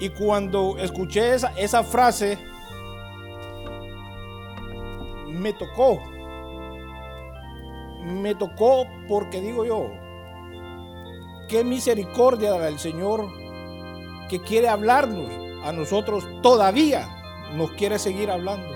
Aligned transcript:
Y 0.00 0.10
cuando 0.10 0.76
escuché 0.78 1.34
esa, 1.34 1.82
frase, 1.82 2.38
me 5.26 5.52
tocó. 5.52 6.00
Me 8.04 8.34
tocó 8.36 8.86
porque 9.08 9.40
digo 9.40 9.64
yo, 9.64 9.90
qué 11.48 11.64
misericordia 11.64 12.52
del 12.52 12.78
Señor 12.78 13.26
que 14.28 14.40
quiere 14.40 14.68
hablarnos 14.68 15.28
a 15.64 15.72
nosotros 15.72 16.26
todavía, 16.42 17.08
nos 17.54 17.72
quiere 17.72 17.98
seguir 17.98 18.30
hablando. 18.30 18.68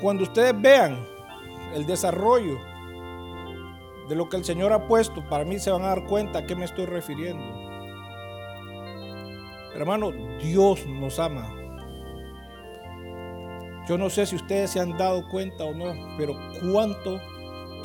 Cuando 0.00 0.22
ustedes 0.22 0.58
vean 0.58 1.06
el 1.74 1.86
desarrollo 1.86 2.58
de 4.08 4.14
lo 4.14 4.28
que 4.28 4.36
el 4.36 4.44
Señor 4.44 4.72
ha 4.72 4.86
puesto, 4.86 5.28
para 5.28 5.44
mí 5.44 5.58
se 5.58 5.70
van 5.70 5.82
a 5.82 5.88
dar 5.88 6.04
cuenta 6.04 6.40
a 6.40 6.46
qué 6.46 6.54
me 6.54 6.64
estoy 6.64 6.86
refiriendo. 6.86 7.69
Hermano, 9.74 10.12
Dios 10.42 10.84
nos 10.86 11.18
ama. 11.18 11.54
Yo 13.88 13.96
no 13.98 14.10
sé 14.10 14.26
si 14.26 14.36
ustedes 14.36 14.70
se 14.70 14.80
han 14.80 14.96
dado 14.96 15.26
cuenta 15.28 15.64
o 15.64 15.74
no, 15.74 15.94
pero 16.16 16.34
cuánto 16.60 17.18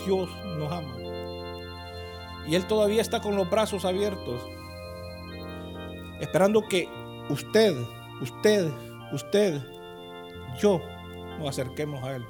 Dios 0.05 0.29
nos 0.57 0.71
ama. 0.71 0.95
Y 2.47 2.55
Él 2.55 2.65
todavía 2.67 3.01
está 3.01 3.21
con 3.21 3.35
los 3.35 3.49
brazos 3.49 3.85
abiertos, 3.85 4.41
esperando 6.19 6.61
que 6.61 6.87
usted, 7.29 7.75
usted, 8.21 8.71
usted, 9.13 9.61
yo 10.59 10.79
nos 11.39 11.49
acerquemos 11.49 12.03
a 12.03 12.17
Él. 12.17 12.25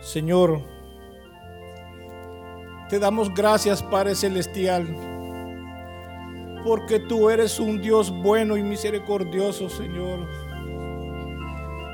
Señor, 0.00 0.62
te 2.88 2.98
damos 2.98 3.32
gracias, 3.32 3.82
Padre 3.82 4.14
Celestial, 4.14 4.86
porque 6.64 6.98
tú 6.98 7.28
eres 7.28 7.60
un 7.60 7.80
Dios 7.80 8.10
bueno 8.10 8.56
y 8.56 8.62
misericordioso, 8.62 9.68
Señor. 9.68 10.26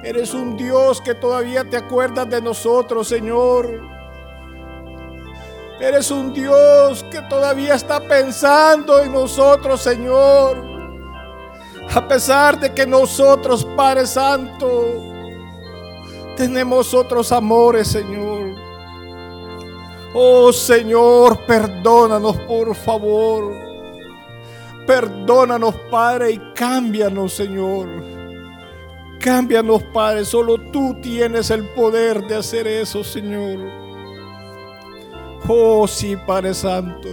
Eres 0.04 0.34
un 0.34 0.56
Dios 0.56 1.00
que 1.00 1.14
todavía 1.14 1.64
te 1.64 1.76
acuerdas 1.76 2.28
de 2.28 2.40
nosotros, 2.40 3.08
Señor. 3.08 3.68
Eres 5.80 6.10
un 6.10 6.32
Dios 6.32 7.04
que 7.10 7.20
todavía 7.22 7.74
está 7.74 8.00
pensando 8.00 9.02
en 9.02 9.12
nosotros, 9.12 9.80
Señor. 9.80 10.62
A 11.94 12.06
pesar 12.06 12.60
de 12.60 12.72
que 12.72 12.86
nosotros, 12.86 13.64
Padre 13.76 14.06
Santo, 14.06 15.02
tenemos 16.36 16.94
otros 16.94 17.32
amores, 17.32 17.88
Señor. 17.88 18.23
Oh 20.14 20.52
Señor, 20.52 21.44
perdónanos 21.44 22.36
por 22.42 22.74
favor. 22.74 23.52
Perdónanos, 24.86 25.74
Padre, 25.90 26.32
y 26.32 26.38
cámbianos, 26.54 27.32
Señor. 27.32 27.88
Cámbianos, 29.18 29.82
Padre. 29.94 30.24
Solo 30.24 30.58
tú 30.70 30.94
tienes 31.00 31.50
el 31.50 31.66
poder 31.70 32.26
de 32.26 32.36
hacer 32.36 32.66
eso, 32.66 33.02
Señor. 33.02 33.58
Oh, 35.48 35.86
sí, 35.88 36.16
Padre 36.16 36.52
Santo. 36.54 37.08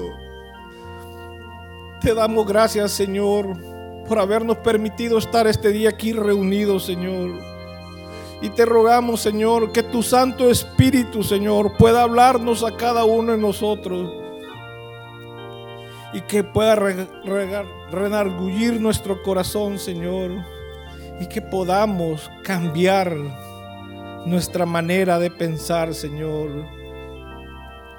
Te 2.02 2.14
damos 2.14 2.46
gracias, 2.46 2.92
Señor, 2.92 3.58
por 4.08 4.20
habernos 4.20 4.58
permitido 4.58 5.18
estar 5.18 5.48
este 5.48 5.70
día 5.70 5.90
aquí 5.90 6.12
reunidos, 6.12 6.86
Señor. 6.86 7.51
Y 8.42 8.50
te 8.50 8.66
rogamos, 8.66 9.22
Señor, 9.22 9.72
que 9.72 9.84
tu 9.84 10.02
Santo 10.02 10.50
Espíritu, 10.50 11.24
Señor, 11.24 11.78
pueda 11.78 12.04
hablarnos 12.04 12.64
a 12.64 12.76
cada 12.76 13.04
uno 13.04 13.34
de 13.34 13.38
nosotros. 13.38 14.10
Y 16.14 16.22
que 16.22 16.44
pueda 16.44 16.76
renargullir 17.92 18.82
nuestro 18.82 19.22
corazón, 19.22 19.78
Señor. 19.78 20.32
Y 21.20 21.28
que 21.28 21.42
podamos 21.42 22.30
cambiar 22.44 23.16
nuestra 24.26 24.66
manera 24.66 25.20
de 25.20 25.30
pensar, 25.30 25.94
Señor 25.94 26.82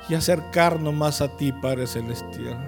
y 0.08 0.14
acercarnos 0.14 0.94
más 0.94 1.20
a 1.20 1.36
ti, 1.36 1.52
Padre 1.52 1.86
Celestial. 1.86 2.58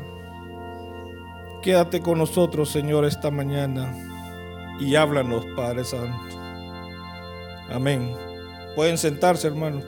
Quédate 1.62 2.00
con 2.00 2.18
nosotros, 2.18 2.70
Señor, 2.70 3.04
esta 3.04 3.30
mañana 3.30 3.92
y 4.78 4.94
háblanos, 4.94 5.44
Padre 5.56 5.84
Santo. 5.84 6.43
Amén. 7.70 8.14
Pueden 8.74 8.98
sentarse, 8.98 9.46
hermanos, 9.46 9.84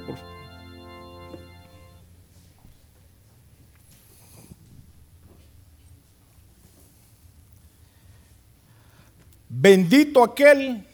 Bendito 9.49 10.23
aquel 10.23 10.87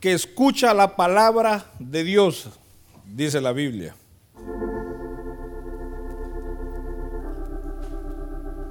que 0.00 0.12
escucha 0.12 0.74
la 0.74 0.96
palabra 0.96 1.70
de 1.78 2.02
Dios, 2.04 2.48
dice 3.04 3.40
la 3.40 3.52
Biblia. 3.52 3.94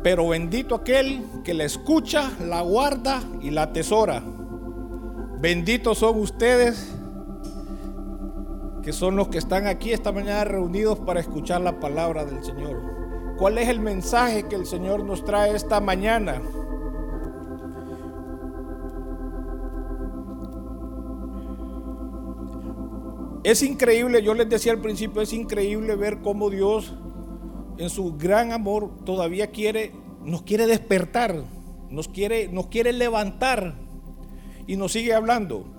Pero 0.03 0.27
bendito 0.27 0.75
aquel 0.75 1.23
que 1.43 1.53
la 1.53 1.63
escucha, 1.63 2.31
la 2.41 2.61
guarda 2.61 3.23
y 3.41 3.49
la 3.49 3.63
atesora. 3.63 4.21
Benditos 5.39 5.99
son 5.99 6.19
ustedes 6.19 6.96
que 8.87 8.93
son 8.93 9.17
los 9.17 9.27
que 9.27 9.37
están 9.37 9.67
aquí 9.67 9.91
esta 9.91 10.13
mañana 10.13 10.45
reunidos 10.45 10.97
para 10.99 11.19
escuchar 11.19 11.59
la 11.59 11.77
palabra 11.77 12.23
del 12.23 12.41
Señor. 12.41 13.35
¿Cuál 13.37 13.57
es 13.57 13.67
el 13.67 13.81
mensaje 13.81 14.43
que 14.43 14.55
el 14.55 14.65
Señor 14.65 15.03
nos 15.03 15.25
trae 15.25 15.53
esta 15.53 15.81
mañana? 15.81 16.41
Es 23.43 23.61
increíble, 23.61 24.23
yo 24.23 24.33
les 24.33 24.47
decía 24.47 24.71
al 24.71 24.79
principio, 24.79 25.21
es 25.21 25.33
increíble 25.33 25.97
ver 25.97 26.21
cómo 26.21 26.49
Dios 26.49 26.93
en 27.77 27.89
su 27.89 28.15
gran 28.15 28.53
amor 28.53 29.03
todavía 29.03 29.47
quiere, 29.47 29.91
nos 30.23 30.43
quiere 30.43 30.65
despertar, 30.65 31.43
nos 31.89 32.07
quiere, 32.07 32.47
nos 32.47 32.67
quiere 32.67 32.93
levantar 32.93 33.75
y 34.65 34.77
nos 34.77 34.93
sigue 34.93 35.13
hablando. 35.13 35.76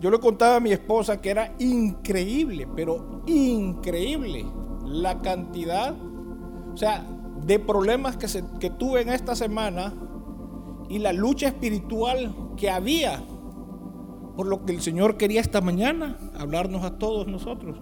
Yo 0.00 0.10
le 0.10 0.18
contaba 0.18 0.56
a 0.56 0.60
mi 0.60 0.72
esposa 0.72 1.20
que 1.20 1.30
era 1.30 1.54
increíble, 1.58 2.66
pero 2.74 3.22
increíble 3.26 4.46
la 4.86 5.20
cantidad, 5.20 5.94
o 6.72 6.76
sea, 6.76 7.06
de 7.44 7.58
problemas 7.58 8.16
que, 8.16 8.70
tuve 8.70 9.02
en 9.02 9.10
esta 9.10 9.34
semana 9.34 9.92
y 10.88 10.98
la 10.98 11.12
lucha 11.12 11.48
espiritual 11.48 12.34
que 12.56 12.70
había 12.70 13.22
por 14.36 14.46
lo 14.46 14.64
que 14.64 14.72
el 14.72 14.80
Señor 14.80 15.16
quería 15.16 15.40
esta 15.40 15.60
mañana 15.60 16.16
hablarnos 16.38 16.82
a 16.84 16.98
todos 16.98 17.26
nosotros. 17.26 17.76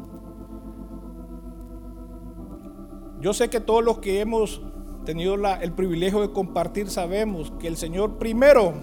Yo 3.21 3.33
sé 3.33 3.49
que 3.49 3.61
todos 3.61 3.85
los 3.85 3.99
que 3.99 4.21
hemos 4.21 4.61
tenido 5.05 5.35
el 5.35 5.73
privilegio 5.73 6.21
de 6.21 6.33
compartir 6.33 6.91
sabemos 6.91 7.53
que 7.61 7.69
el 7.69 7.77
Señor 7.77 8.19
primero 8.19 8.75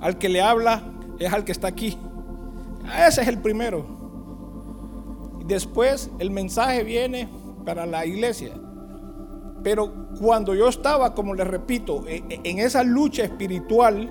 al 0.00 0.18
que 0.18 0.28
le 0.28 0.40
habla 0.40 0.82
es 1.18 1.32
al 1.32 1.44
que 1.44 1.52
está 1.52 1.68
aquí. 1.68 1.98
Ese 3.06 3.22
es 3.22 3.28
el 3.28 3.38
primero. 3.38 3.84
Después 5.46 6.10
el 6.18 6.30
mensaje 6.30 6.82
viene 6.84 7.28
para 7.64 7.86
la 7.86 8.04
iglesia. 8.06 8.52
Pero 9.62 9.92
cuando 10.20 10.54
yo 10.54 10.68
estaba, 10.68 11.14
como 11.14 11.34
les 11.34 11.46
repito, 11.46 12.06
e, 12.06 12.22
e, 12.28 12.40
en 12.44 12.58
esa 12.58 12.82
lucha 12.82 13.24
espiritual, 13.24 14.10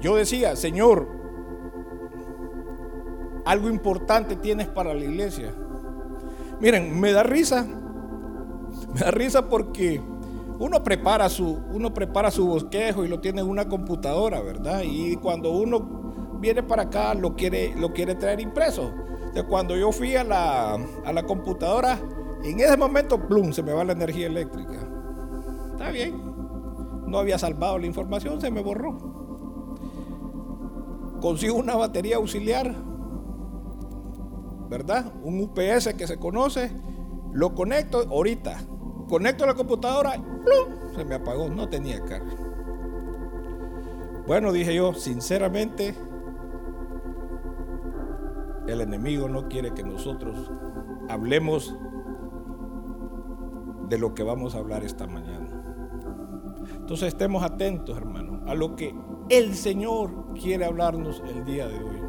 yo 0.00 0.16
decía, 0.16 0.56
Señor, 0.56 1.08
algo 3.44 3.68
importante 3.68 4.36
tienes 4.36 4.68
para 4.68 4.94
la 4.94 5.04
iglesia. 5.04 5.54
Miren, 6.60 6.98
me 6.98 7.12
da 7.12 7.22
risa. 7.22 7.66
Me 8.94 9.00
da 9.00 9.10
risa 9.10 9.48
porque 9.48 10.00
uno 10.58 10.82
prepara 10.82 11.28
su, 11.28 11.60
uno 11.72 11.92
prepara 11.92 12.30
su 12.30 12.46
bosquejo 12.46 13.04
y 13.04 13.08
lo 13.08 13.20
tiene 13.20 13.40
en 13.40 13.48
una 13.48 13.68
computadora, 13.68 14.40
¿verdad? 14.40 14.82
Y 14.84 15.16
cuando 15.16 15.52
uno 15.52 16.11
viene 16.42 16.62
para 16.62 16.82
acá 16.82 17.14
lo 17.14 17.34
quiere, 17.34 17.74
lo 17.74 17.92
quiere 17.94 18.14
traer 18.16 18.40
impreso. 18.40 18.92
De 19.32 19.44
cuando 19.44 19.74
yo 19.76 19.92
fui 19.92 20.14
a 20.16 20.24
la, 20.24 20.74
a 20.74 21.12
la 21.12 21.22
computadora, 21.22 21.98
en 22.42 22.60
ese 22.60 22.76
momento, 22.76 23.28
plum, 23.28 23.52
se 23.52 23.62
me 23.62 23.72
va 23.72 23.84
la 23.84 23.92
energía 23.92 24.26
eléctrica. 24.26 24.86
Está 25.72 25.90
bien. 25.90 26.20
No 27.06 27.18
había 27.18 27.38
salvado 27.38 27.78
la 27.78 27.86
información, 27.86 28.40
se 28.40 28.50
me 28.50 28.62
borró. 28.62 28.98
Consigo 31.20 31.54
una 31.56 31.76
batería 31.76 32.16
auxiliar, 32.16 32.74
¿verdad? 34.68 35.12
Un 35.22 35.40
UPS 35.40 35.94
que 35.94 36.06
se 36.06 36.18
conoce, 36.18 36.72
lo 37.32 37.54
conecto 37.54 38.00
ahorita, 38.10 38.58
conecto 39.08 39.46
la 39.46 39.54
computadora, 39.54 40.20
se 40.96 41.04
me 41.04 41.14
apagó, 41.14 41.48
no 41.48 41.68
tenía 41.68 42.04
carga. 42.04 42.32
Bueno, 44.26 44.50
dije 44.50 44.74
yo, 44.74 44.94
sinceramente, 44.94 45.94
el 48.66 48.80
enemigo 48.80 49.28
no 49.28 49.48
quiere 49.48 49.72
que 49.74 49.82
nosotros 49.82 50.50
hablemos 51.08 51.74
de 53.88 53.98
lo 53.98 54.14
que 54.14 54.22
vamos 54.22 54.54
a 54.54 54.58
hablar 54.58 54.84
esta 54.84 55.06
mañana. 55.06 55.62
Entonces 56.76 57.08
estemos 57.08 57.42
atentos, 57.42 57.96
hermanos, 57.96 58.40
a 58.46 58.54
lo 58.54 58.76
que 58.76 58.94
el 59.28 59.54
Señor 59.54 60.34
quiere 60.34 60.64
hablarnos 60.64 61.22
el 61.26 61.44
día 61.44 61.68
de 61.68 61.76
hoy. 61.76 62.00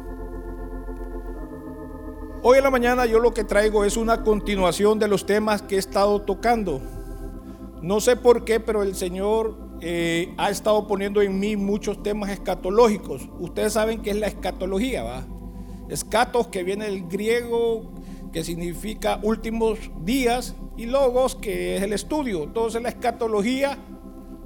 Hoy 2.42 2.58
en 2.58 2.64
la 2.64 2.70
mañana 2.70 3.06
yo 3.06 3.20
lo 3.20 3.32
que 3.32 3.44
traigo 3.44 3.84
es 3.84 3.96
una 3.96 4.22
continuación 4.22 4.98
de 4.98 5.08
los 5.08 5.24
temas 5.24 5.62
que 5.62 5.76
he 5.76 5.78
estado 5.78 6.20
tocando. 6.22 6.80
No 7.82 8.00
sé 8.00 8.16
por 8.16 8.44
qué, 8.44 8.60
pero 8.60 8.82
el 8.82 8.94
Señor 8.94 9.56
eh, 9.80 10.34
ha 10.36 10.50
estado 10.50 10.86
poniendo 10.86 11.22
en 11.22 11.38
mí 11.38 11.56
muchos 11.56 12.02
temas 12.02 12.30
escatológicos. 12.30 13.28
Ustedes 13.38 13.72
saben 13.72 14.02
qué 14.02 14.10
es 14.10 14.16
la 14.16 14.26
escatología, 14.26 15.02
¿va? 15.02 15.26
Escatos 15.88 16.48
que 16.48 16.62
viene 16.62 16.86
del 16.86 17.06
griego, 17.08 17.92
que 18.32 18.42
significa 18.42 19.20
últimos 19.22 19.78
días, 20.02 20.54
y 20.76 20.86
logos, 20.86 21.36
que 21.36 21.76
es 21.76 21.82
el 21.82 21.92
estudio. 21.92 22.42
Entonces 22.42 22.82
la 22.82 22.88
escatología 22.88 23.78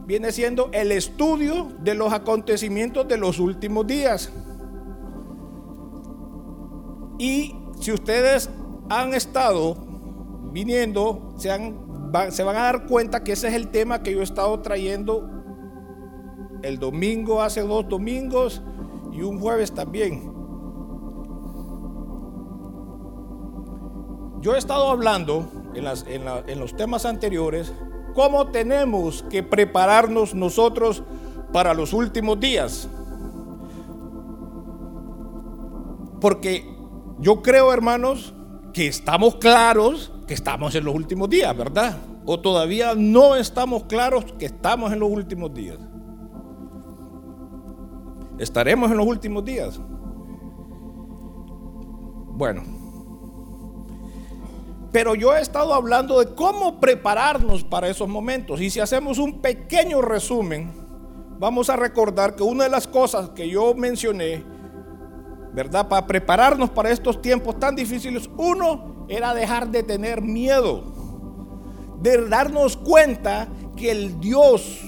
viene 0.06 0.32
siendo 0.32 0.70
el 0.72 0.92
estudio 0.92 1.68
de 1.80 1.94
los 1.94 2.12
acontecimientos 2.12 3.08
de 3.08 3.16
los 3.16 3.38
últimos 3.38 3.86
días. 3.86 4.32
Y 7.18 7.54
si 7.80 7.92
ustedes 7.92 8.48
han 8.88 9.14
estado 9.14 9.76
viniendo, 10.52 11.34
se, 11.36 11.48
se 12.30 12.42
van 12.42 12.56
a 12.56 12.62
dar 12.62 12.86
cuenta 12.86 13.24
que 13.24 13.32
ese 13.32 13.48
es 13.48 13.54
el 13.54 13.68
tema 13.68 14.02
que 14.02 14.12
yo 14.12 14.20
he 14.20 14.24
estado 14.24 14.60
trayendo 14.60 15.28
el 16.62 16.78
domingo, 16.78 17.42
hace 17.42 17.60
dos 17.60 17.88
domingos 17.88 18.62
y 19.12 19.22
un 19.22 19.40
jueves 19.40 19.72
también. 19.72 20.37
Yo 24.40 24.54
he 24.54 24.58
estado 24.58 24.90
hablando 24.90 25.48
en, 25.74 26.60
los 26.60 26.76
temas 26.76 27.04
anteriores 27.04 27.72
cómo 28.14 28.48
tenemos 28.48 29.24
que 29.30 29.42
prepararnos 29.42 30.34
nosotros 30.34 31.02
para 31.52 31.74
los 31.74 31.92
últimos 31.92 32.38
días. 32.38 32.88
Porque 36.20 36.64
yo 37.18 37.42
creo, 37.42 37.72
hermanos, 37.72 38.34
que 38.72 38.86
estamos 38.86 39.36
claros 39.36 40.12
que 40.26 40.34
estamos 40.34 40.74
en 40.74 40.84
los 40.84 40.94
últimos 40.94 41.28
días, 41.30 41.56
¿verdad? 41.56 41.96
O 42.26 42.38
todavía 42.38 42.94
no 42.94 43.34
estamos 43.34 43.84
claros 43.84 44.26
que 44.38 44.44
estamos 44.44 44.92
en 44.92 45.00
los 45.00 45.10
últimos 45.10 45.52
días. 45.54 45.78
¿Estaremos 48.38 48.90
en 48.90 48.98
los 48.98 49.06
últimos 49.06 49.44
días? 49.44 49.80
Bueno, 52.36 52.62
pero 54.92 55.14
yo 55.14 55.36
he 55.36 55.40
estado 55.40 55.74
hablando 55.74 56.18
de 56.18 56.34
cómo 56.34 56.80
prepararnos 56.80 57.64
para 57.64 57.88
esos 57.88 58.08
momentos. 58.08 58.60
Y 58.60 58.70
si 58.70 58.80
hacemos 58.80 59.18
un 59.18 59.40
pequeño 59.40 60.00
resumen, 60.00 60.72
vamos 61.38 61.70
a 61.70 61.76
recordar 61.76 62.34
que 62.34 62.42
una 62.42 62.64
de 62.64 62.70
las 62.70 62.86
cosas 62.86 63.30
que 63.30 63.48
yo 63.48 63.74
mencioné 63.74 64.44
¿verdad? 65.52 65.88
Para 65.88 66.06
prepararnos 66.06 66.70
para 66.70 66.90
estos 66.90 67.20
tiempos 67.20 67.58
tan 67.58 67.74
difíciles, 67.74 68.30
uno 68.36 69.06
era 69.08 69.34
dejar 69.34 69.68
de 69.68 69.82
tener 69.82 70.22
miedo, 70.22 70.84
de 72.00 72.28
darnos 72.28 72.76
cuenta 72.76 73.48
que 73.76 73.90
el 73.90 74.20
Dios 74.20 74.84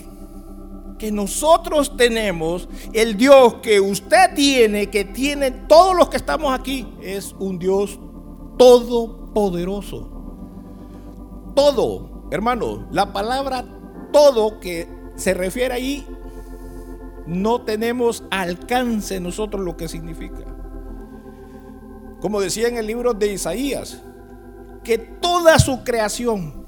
que 0.99 1.11
nosotros 1.11 1.97
tenemos, 1.97 2.69
el 2.93 3.17
Dios 3.17 3.55
que 3.63 3.81
usted 3.81 4.35
tiene, 4.35 4.91
que 4.91 5.07
tiene 5.07 5.51
todos 5.51 5.97
los 5.97 6.11
que 6.11 6.19
estamos 6.19 6.53
aquí, 6.57 6.87
es 7.03 7.35
un 7.39 7.59
Dios 7.59 7.99
todopoderoso. 9.33 10.09
Todo, 11.55 12.29
hermano, 12.31 12.87
la 12.91 13.13
palabra 13.13 13.65
todo 14.13 14.61
que 14.61 14.89
se 15.17 15.35
refiere 15.35 15.75
ahí, 15.75 16.07
no 17.27 17.63
tenemos 17.63 18.25
alcance 18.31 19.21
nosotros 19.21 19.65
lo 19.65 19.77
que 19.77 19.89
significa. 19.89 20.45
Como 22.21 22.41
decía 22.41 22.69
en 22.69 22.77
el 22.77 22.87
libro 22.87 23.15
de 23.15 23.33
Isaías, 23.33 24.03
que 24.83 24.99
toda 24.99 25.59
su 25.59 25.85
creación, 25.85 26.65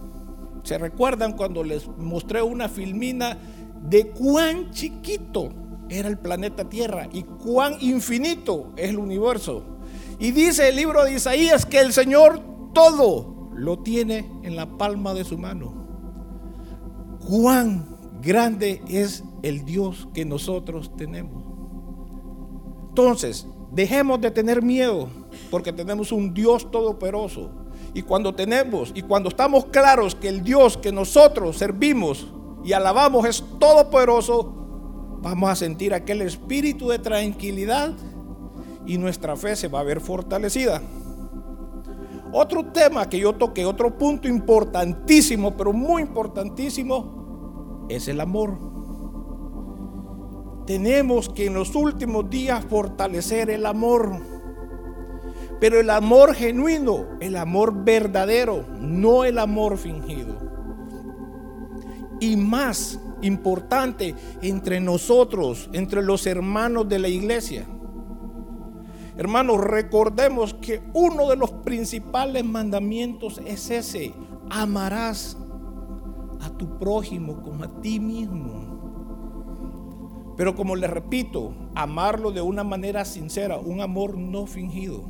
¿se 0.63 0.79
recuerdan 0.79 1.33
cuando 1.33 1.65
les 1.65 1.89
mostré 1.99 2.43
una 2.43 2.69
filmina 2.69 3.37
de 3.83 4.11
cuán 4.11 4.71
chiquito 4.71 5.51
era 5.89 6.09
el 6.09 6.19
planeta 6.19 6.69
Tierra 6.69 7.09
y 7.13 7.23
cuán 7.23 7.77
infinito 7.81 8.73
es 8.77 8.91
el 8.91 8.99
universo? 8.99 9.65
Y 10.19 10.31
dice 10.31 10.69
el 10.69 10.77
libro 10.77 11.05
de 11.05 11.15
Isaías 11.15 11.67
que 11.67 11.81
el 11.81 11.93
Señor 11.93 12.52
todo 12.73 13.51
lo 13.55 13.79
tiene 13.81 14.31
en 14.43 14.57
la 14.57 14.67
palma 14.79 15.15
de 15.15 15.25
su 15.25 15.39
mano. 15.39 15.73
Cuán 17.29 17.87
grande 18.21 18.83
es 18.89 19.25
el 19.43 19.65
Dios 19.65 20.09
que 20.15 20.25
nosotros 20.25 20.97
tenemos. 20.97 21.43
Entonces, 22.89 23.47
dejemos 23.71 24.21
de 24.21 24.31
tener 24.31 24.63
miedo 24.63 25.09
porque 25.51 25.73
tenemos 25.73 26.13
un 26.13 26.33
Dios 26.35 26.71
todopoderoso. 26.71 27.51
Y 27.95 28.03
cuando 28.03 28.35
tenemos 28.35 28.93
y 28.95 29.03
cuando 29.03 29.29
estamos 29.29 29.67
claros 29.67 30.15
que 30.15 30.29
el 30.29 30.43
Dios 30.43 30.77
que 30.77 30.93
nosotros 30.93 31.59
servimos 31.59 32.27
y 32.65 32.73
alabamos 32.73 33.27
es 33.27 33.45
todopoderoso, 33.59 34.63
vamos 35.21 35.51
a 35.51 35.57
sentir 35.57 35.93
aquel 35.93 36.23
espíritu 36.23 36.89
de 36.89 36.99
tranquilidad 36.99 37.93
y 38.87 38.99
nuestra 38.99 39.37
fe 39.37 39.57
se 39.57 39.69
va 39.69 39.81
a 39.81 39.85
ver 39.85 40.01
fortalecida. 40.01 40.83
Otro 42.33 42.65
tema 42.73 43.09
que 43.11 43.21
yo 43.21 43.35
toqué, 43.35 43.67
otro 43.67 43.99
punto 43.99 44.27
importantísimo, 44.27 45.55
pero 45.55 45.73
muy 45.75 46.03
importantísimo, 46.03 47.87
es 47.91 48.09
el 48.09 48.21
amor. 48.21 48.59
Tenemos 50.67 51.29
que 51.29 51.47
en 51.47 51.55
los 51.55 51.75
últimos 51.75 52.31
días 52.31 52.65
fortalecer 52.65 53.51
el 53.51 53.67
amor. 53.67 54.11
Pero 55.61 55.79
el 55.79 55.91
amor 55.91 56.35
genuino, 56.35 57.07
el 57.21 57.37
amor 57.37 57.85
verdadero, 57.85 58.65
no 58.81 59.25
el 59.25 59.39
amor 59.39 59.77
fingido. 59.77 60.37
Y 62.19 62.37
más 62.37 62.99
importante, 63.21 64.15
entre 64.41 64.81
nosotros, 64.81 65.69
entre 65.73 66.03
los 66.03 66.27
hermanos 66.27 66.89
de 66.89 66.99
la 66.99 67.09
iglesia. 67.09 67.67
Hermanos, 69.17 69.61
recordemos 69.61 70.55
que 70.55 70.81
uno 70.95 71.29
de 71.29 71.37
los 71.37 71.51
principales 71.51 72.45
mandamientos 72.45 73.41
es 73.45 73.71
ese. 73.71 74.15
Amarás 74.49 75.37
a 76.41 76.51
tu 76.51 76.79
prójimo 76.79 77.43
como 77.43 77.65
a 77.65 77.81
ti 77.81 78.01
mismo. 78.01 78.73
Pero 80.37 80.55
como 80.55 80.77
les 80.77 80.91
repito, 80.91 81.53
amarlo 81.75 82.33
de 82.33 82.41
una 82.41 82.65
manera 82.65 83.05
sincera, 83.05 83.59
un 83.59 83.83
amor 83.83 84.17
no 84.17 84.47
fingido 84.47 85.05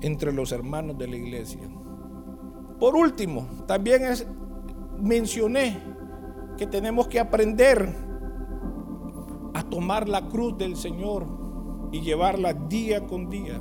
entre 0.00 0.32
los 0.32 0.52
hermanos 0.52 0.96
de 0.98 1.08
la 1.08 1.16
iglesia. 1.16 1.68
Por 2.78 2.94
último, 2.94 3.48
también 3.66 4.02
mencioné 5.00 5.78
que 6.56 6.66
tenemos 6.68 7.08
que 7.08 7.18
aprender 7.18 7.92
a 9.54 9.62
tomar 9.64 10.08
la 10.08 10.28
cruz 10.28 10.56
del 10.56 10.76
Señor 10.76 11.37
y 11.92 12.00
llevarla 12.00 12.52
día 12.52 13.06
con 13.06 13.28
día. 13.28 13.60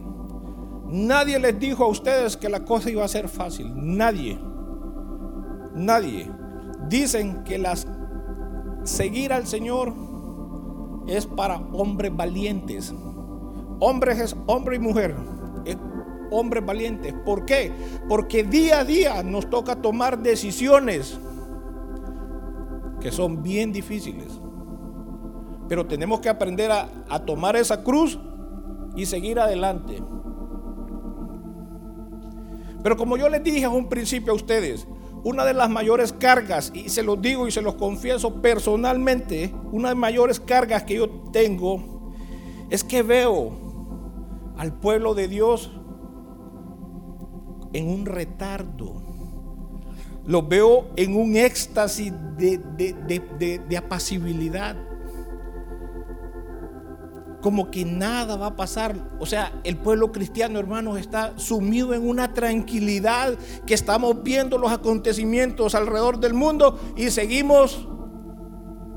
Nadie 0.89 1.39
les 1.39 1.59
dijo 1.59 1.83
a 1.83 1.87
ustedes 1.87 2.37
que 2.37 2.49
la 2.49 2.63
cosa 2.63 2.89
iba 2.89 3.03
a 3.03 3.07
ser 3.07 3.27
fácil. 3.27 3.71
Nadie. 3.75 4.39
Nadie. 5.75 6.31
Dicen 6.87 7.43
que 7.43 7.57
las 7.57 7.87
seguir 8.83 9.33
al 9.33 9.47
Señor 9.47 9.93
es 11.07 11.25
para 11.25 11.57
hombres 11.73 12.15
valientes. 12.15 12.93
Hombres 13.79 14.19
es 14.19 14.35
hombre 14.47 14.77
y 14.77 14.79
mujer 14.79 15.15
hombres 16.31 16.65
valientes. 16.65 17.13
¿Por 17.25 17.45
qué? 17.45 17.71
Porque 18.07 18.43
día 18.43 18.79
a 18.79 18.83
día 18.85 19.23
nos 19.23 19.49
toca 19.49 19.75
tomar 19.75 20.19
decisiones 20.19 21.19
que 22.99 23.11
son 23.11 23.43
bien 23.43 23.71
difíciles. 23.71 24.39
Pero 25.67 25.85
tenemos 25.85 26.19
que 26.19 26.29
aprender 26.29 26.71
a, 26.71 26.89
a 27.09 27.19
tomar 27.25 27.55
esa 27.55 27.83
cruz 27.83 28.19
y 28.95 29.05
seguir 29.05 29.39
adelante. 29.39 30.01
Pero 32.83 32.95
como 32.95 33.17
yo 33.17 33.27
les 33.29 33.43
dije 33.43 33.65
a 33.65 33.69
un 33.69 33.89
principio 33.89 34.31
a 34.31 34.35
ustedes, 34.35 34.87
una 35.23 35.43
de 35.43 35.53
las 35.53 35.69
mayores 35.69 36.13
cargas, 36.13 36.71
y 36.73 36.89
se 36.89 37.03
los 37.03 37.21
digo 37.21 37.47
y 37.47 37.51
se 37.51 37.61
los 37.61 37.75
confieso 37.75 38.41
personalmente, 38.41 39.53
una 39.71 39.89
de 39.89 39.95
las 39.95 39.99
mayores 39.99 40.39
cargas 40.39 40.83
que 40.83 40.95
yo 40.95 41.09
tengo 41.31 42.13
es 42.69 42.83
que 42.83 43.01
veo 43.03 43.51
al 44.57 44.73
pueblo 44.73 45.13
de 45.13 45.27
Dios 45.27 45.71
en 47.73 47.89
un 47.89 48.05
retardo. 48.05 49.01
Los 50.25 50.47
veo 50.47 50.87
en 50.95 51.15
un 51.15 51.35
éxtasis 51.35 52.11
de, 52.37 52.57
de, 52.57 53.77
apacibilidad. 53.77 54.75
Como 57.41 57.69
que 57.71 57.85
nada 57.85 58.35
va 58.35 58.47
a 58.47 58.55
pasar. 58.55 58.95
O 59.19 59.25
sea, 59.25 59.53
el 59.63 59.77
pueblo 59.77 60.11
cristiano, 60.11 60.59
hermanos, 60.59 60.99
está 60.99 61.37
sumido 61.37 61.93
en 61.93 62.07
una 62.07 62.33
tranquilidad 62.33 63.37
que 63.65 63.73
estamos 63.73 64.23
viendo 64.23 64.57
los 64.57 64.71
acontecimientos 64.71 65.75
alrededor 65.75 66.19
del 66.19 66.33
mundo 66.33 66.79
y 66.95 67.09
seguimos 67.09 67.87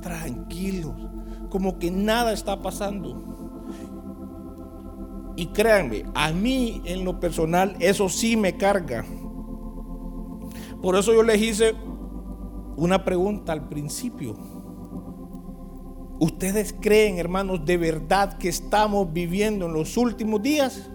tranquilos, 0.00 0.94
como 1.50 1.78
que 1.78 1.90
nada 1.90 2.32
está 2.32 2.61
pasando. 2.61 3.30
Y 5.37 5.47
créanme, 5.47 6.04
a 6.14 6.32
mí 6.32 6.82
en 6.85 7.04
lo 7.04 7.20
personal 7.20 7.76
eso 7.78 8.09
sí 8.09 8.37
me 8.37 8.56
carga. 8.56 9.04
Por 10.82 10.97
eso 10.97 11.12
yo 11.12 11.23
les 11.23 11.40
hice 11.40 11.75
una 12.76 13.04
pregunta 13.04 13.52
al 13.52 13.68
principio. 13.68 14.37
¿Ustedes 16.20 16.74
creen, 16.78 17.18
hermanos, 17.18 17.64
de 17.64 17.78
verdad 17.78 18.36
que 18.36 18.50
estamos 18.50 19.10
viviendo 19.10 19.64
en 19.64 19.72
los 19.72 19.96
últimos 19.96 20.42
días? 20.42 20.90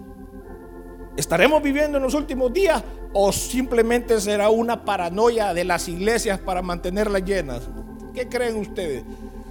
¿Estaremos 1.16 1.60
viviendo 1.60 1.96
en 1.96 2.04
los 2.04 2.14
últimos 2.14 2.52
días 2.52 2.84
o 3.12 3.32
simplemente 3.32 4.20
será 4.20 4.50
una 4.50 4.84
paranoia 4.84 5.52
de 5.52 5.64
las 5.64 5.88
iglesias 5.88 6.38
para 6.38 6.62
mantenerlas 6.62 7.24
llenas? 7.24 7.68
¿Qué 8.14 8.28
creen 8.28 8.54
ustedes? 8.54 9.02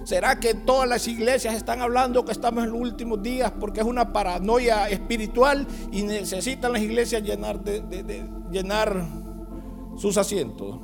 ¿Será 0.04 0.40
que 0.40 0.54
todas 0.54 0.88
las 0.88 1.06
iglesias 1.08 1.54
están 1.54 1.82
hablando 1.82 2.24
que 2.24 2.32
estamos 2.32 2.64
en 2.64 2.70
los 2.70 2.80
últimos 2.80 3.22
días 3.22 3.52
porque 3.60 3.80
es 3.80 3.86
una 3.86 4.14
paranoia 4.14 4.88
espiritual 4.88 5.66
y 5.92 6.04
necesitan 6.04 6.72
las 6.72 6.80
iglesias 6.80 7.22
llenar, 7.22 9.06
sus 9.98 10.16
asientos? 10.16 10.80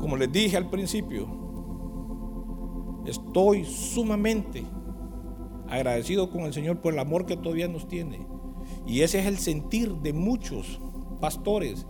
Como 0.00 0.16
les 0.16 0.32
dije 0.32 0.56
al 0.56 0.70
principio, 0.70 1.28
estoy 3.06 3.64
sumamente 3.64 4.64
agradecido 5.68 6.30
con 6.30 6.42
el 6.42 6.52
Señor 6.52 6.80
por 6.80 6.94
el 6.94 6.98
amor 6.98 7.26
que 7.26 7.36
todavía 7.36 7.68
nos 7.68 7.86
tiene. 7.86 8.26
Y 8.86 9.02
ese 9.02 9.20
es 9.20 9.26
el 9.26 9.38
sentir 9.38 9.94
de 9.96 10.12
muchos 10.12 10.80
pastores, 11.20 11.86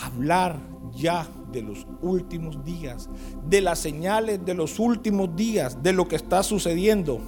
hablar 0.00 0.60
ya 0.94 1.28
de 1.52 1.62
los 1.62 1.86
últimos 2.02 2.64
días, 2.64 3.08
de 3.48 3.60
las 3.60 3.80
señales 3.80 4.44
de 4.44 4.54
los 4.54 4.78
últimos 4.78 5.34
días, 5.34 5.82
de 5.82 5.92
lo 5.92 6.06
que 6.06 6.16
está 6.16 6.42
sucediendo. 6.42 7.20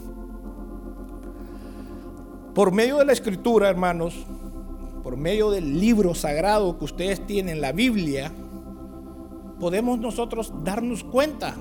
Por 2.55 2.71
medio 2.73 2.99
de 2.99 3.07
la 3.07 3.13
escritura, 3.13 3.69
hermanos, 3.69 4.27
por 5.03 5.17
medio 5.17 5.51
del 5.51 5.81
libro 5.81 6.15
sagrado 6.15 6.79
que 6.79 6.85
ustedes 6.85 7.27
tienen, 7.27 7.61
la 7.61 7.73
Biblia, 7.73 8.33
podemos 9.63 10.01
nosotros 10.01 10.53
darnos 10.65 11.05
cuenta 11.05 11.55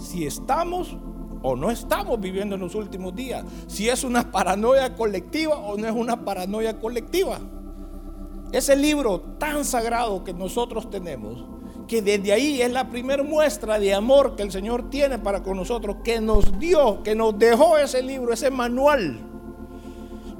si 0.00 0.24
estamos 0.24 0.96
o 1.42 1.56
no 1.56 1.72
estamos 1.72 2.20
viviendo 2.20 2.54
en 2.54 2.60
los 2.60 2.76
últimos 2.76 3.12
días, 3.12 3.44
si 3.66 3.88
es 3.88 4.04
una 4.04 4.30
paranoia 4.30 4.94
colectiva 4.94 5.56
o 5.56 5.76
no 5.76 5.88
es 5.88 5.92
una 5.92 6.24
paranoia 6.24 6.78
colectiva. 6.78 7.40
Ese 8.52 8.76
libro 8.76 9.20
tan 9.36 9.64
sagrado 9.64 10.22
que 10.22 10.32
nosotros 10.32 10.90
tenemos, 10.90 11.44
que 11.88 12.00
desde 12.00 12.32
ahí 12.32 12.62
es 12.62 12.70
la 12.70 12.88
primera 12.88 13.24
muestra 13.24 13.80
de 13.80 13.94
amor 13.94 14.36
que 14.36 14.44
el 14.44 14.52
Señor 14.52 14.88
tiene 14.88 15.18
para 15.18 15.42
con 15.42 15.56
nosotros, 15.56 15.96
que 16.04 16.20
nos 16.20 16.56
dio, 16.60 17.02
que 17.02 17.16
nos 17.16 17.36
dejó 17.36 17.78
ese 17.78 18.00
libro, 18.00 18.32
ese 18.32 18.52
manual 18.52 19.29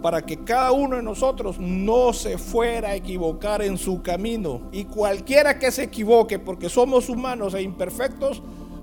para 0.03 0.23
que 0.23 0.45
cada 0.45 0.73
uno 0.73 0.97
de 0.97 1.03
nosotros 1.03 1.59
no 1.59 2.13
se 2.13 2.39
fuera 2.39 2.91
a 2.91 2.95
equivocar 2.95 3.63
en 3.63 3.77
su 3.77 4.03
camino. 4.03 4.69
Y 4.73 4.85
cualquiera 4.85 5.59
que 5.59 5.71
se 5.71 5.85
equivoque, 5.85 6.39
porque 6.39 6.69
somos 6.69 7.09
humanos 7.09 7.55
e 7.55 7.63
imperfectos, 7.63 8.43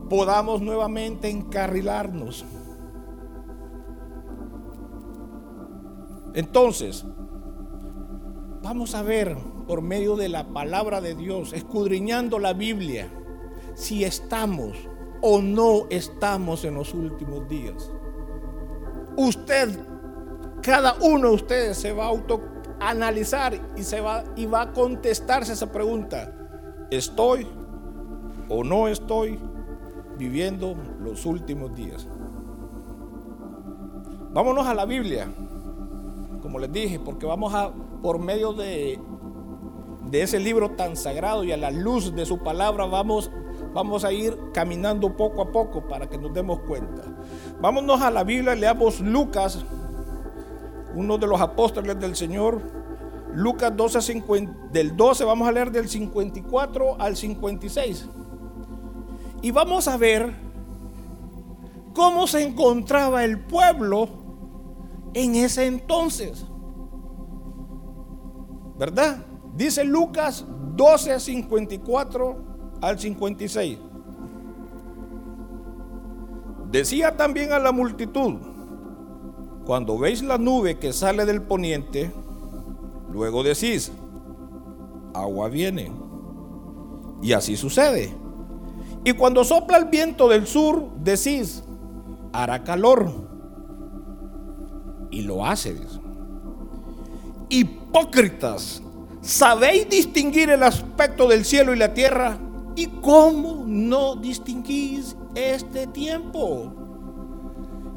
podamos 0.10 0.62
nuevamente 0.62 1.30
encarrilarnos. 1.30 2.46
Entonces, 6.34 7.04
vamos 8.62 8.94
a 8.94 9.02
ver 9.02 9.36
por 9.68 9.82
medio 9.82 10.16
de 10.16 10.30
la 10.30 10.48
palabra 10.48 11.02
de 11.02 11.16
Dios, 11.16 11.52
escudriñando 11.54 12.38
la 12.38 12.54
Biblia, 12.54 13.10
si 13.76 14.04
estamos 14.04 14.78
o 15.22 15.42
no 15.42 15.88
estamos 15.90 16.64
en 16.64 16.76
los 16.76 16.94
últimos 16.94 17.48
días. 17.50 17.92
Usted 19.16 19.80
cada 20.68 20.98
uno 21.00 21.30
de 21.30 21.36
ustedes 21.36 21.78
se 21.78 21.94
va 21.94 22.04
a 22.04 22.10
autoanalizar 22.10 23.58
y, 23.78 23.84
se 23.84 24.02
va, 24.02 24.26
y 24.36 24.48
va 24.48 24.64
a 24.64 24.74
contestarse 24.74 25.54
esa 25.54 25.72
pregunta. 25.72 26.30
¿Estoy 26.92 27.48
o 28.50 28.66
no 28.66 28.90
estoy 28.90 29.40
viviendo 30.18 30.76
los 31.00 31.26
últimos 31.26 31.74
días? 31.74 32.06
Vámonos 34.34 34.68
a 34.68 34.74
la 34.74 34.84
Biblia, 34.84 35.30
como 36.42 36.60
les 36.60 36.70
dije, 36.74 37.00
porque 37.00 37.26
vamos 37.26 37.54
a, 37.54 37.72
por 38.04 38.20
medio 38.20 38.52
de, 38.52 39.00
de 40.10 40.22
ese 40.22 40.38
libro 40.38 40.72
tan 40.72 40.98
sagrado 40.98 41.46
y 41.46 41.54
a 41.54 41.58
la 41.58 41.72
luz 41.72 42.14
de 42.14 42.26
su 42.26 42.40
palabra, 42.40 42.86
vamos, 42.88 43.32
vamos 43.74 44.04
a 44.04 44.12
ir 44.12 44.38
caminando 44.54 45.16
poco 45.16 45.44
a 45.44 45.50
poco 45.50 45.88
para 45.88 46.10
que 46.10 46.18
nos 46.18 46.34
demos 46.34 46.60
cuenta. 46.68 47.04
Vámonos 47.62 48.02
a 48.02 48.12
la 48.12 48.26
Biblia, 48.26 48.54
leamos 48.54 49.00
Lucas 49.00 49.64
uno 50.96 51.18
de 51.18 51.28
los 51.28 51.40
apóstoles 51.40 52.00
del 52.00 52.16
Señor, 52.16 52.62
Lucas 53.34 53.76
12, 53.76 54.24
del 54.72 54.96
12, 54.96 55.24
vamos 55.24 55.48
a 55.48 55.52
leer 55.52 55.72
del 55.72 55.88
54 55.88 57.00
al 57.00 57.16
56. 57.16 58.08
Y 59.42 59.52
vamos 59.52 59.88
a 59.88 59.98
ver 59.98 60.34
cómo 61.94 62.28
se 62.28 62.44
encontraba 62.44 63.24
el 63.24 63.40
pueblo 63.40 64.10
en 65.14 65.36
ese 65.36 65.66
entonces. 65.66 66.46
¿Verdad? 68.78 69.18
Dice 69.56 69.84
Lucas 69.84 70.46
12, 70.76 71.20
54 71.20 72.38
al 72.82 73.00
56. 73.00 73.80
Decía 76.72 77.16
también 77.16 77.54
a 77.54 77.60
la 77.60 77.72
multitud, 77.72 78.36
cuando 79.68 79.98
veis 79.98 80.24
la 80.24 80.38
nube 80.38 80.80
que 80.80 80.94
sale 80.94 81.26
del 81.26 81.42
poniente, 81.42 82.10
luego 83.12 83.44
decís, 83.44 83.92
agua 85.14 85.50
viene. 85.50 85.92
Y 87.22 87.34
así 87.34 87.58
sucede. 87.58 88.16
Y 89.04 89.12
cuando 89.12 89.44
sopla 89.44 89.78
el 89.78 89.86
viento 89.86 90.30
del 90.30 90.48
sur, 90.48 90.90
decís, 91.04 91.66
hará 92.32 92.64
calor. 92.64 93.12
Y 95.12 95.24
lo 95.24 95.46
hace. 95.46 95.76
Hipócritas, 97.50 98.82
¿sabéis 99.20 99.90
distinguir 99.90 100.50
el 100.50 100.64
aspecto 100.64 101.28
del 101.28 101.44
cielo 101.44 101.74
y 101.74 101.78
la 101.78 101.94
tierra? 101.94 102.40
¿Y 102.78 102.86
cómo 102.86 103.66
no 103.68 104.16
distinguís 104.16 105.18
este 105.36 105.88
tiempo? 105.88 106.87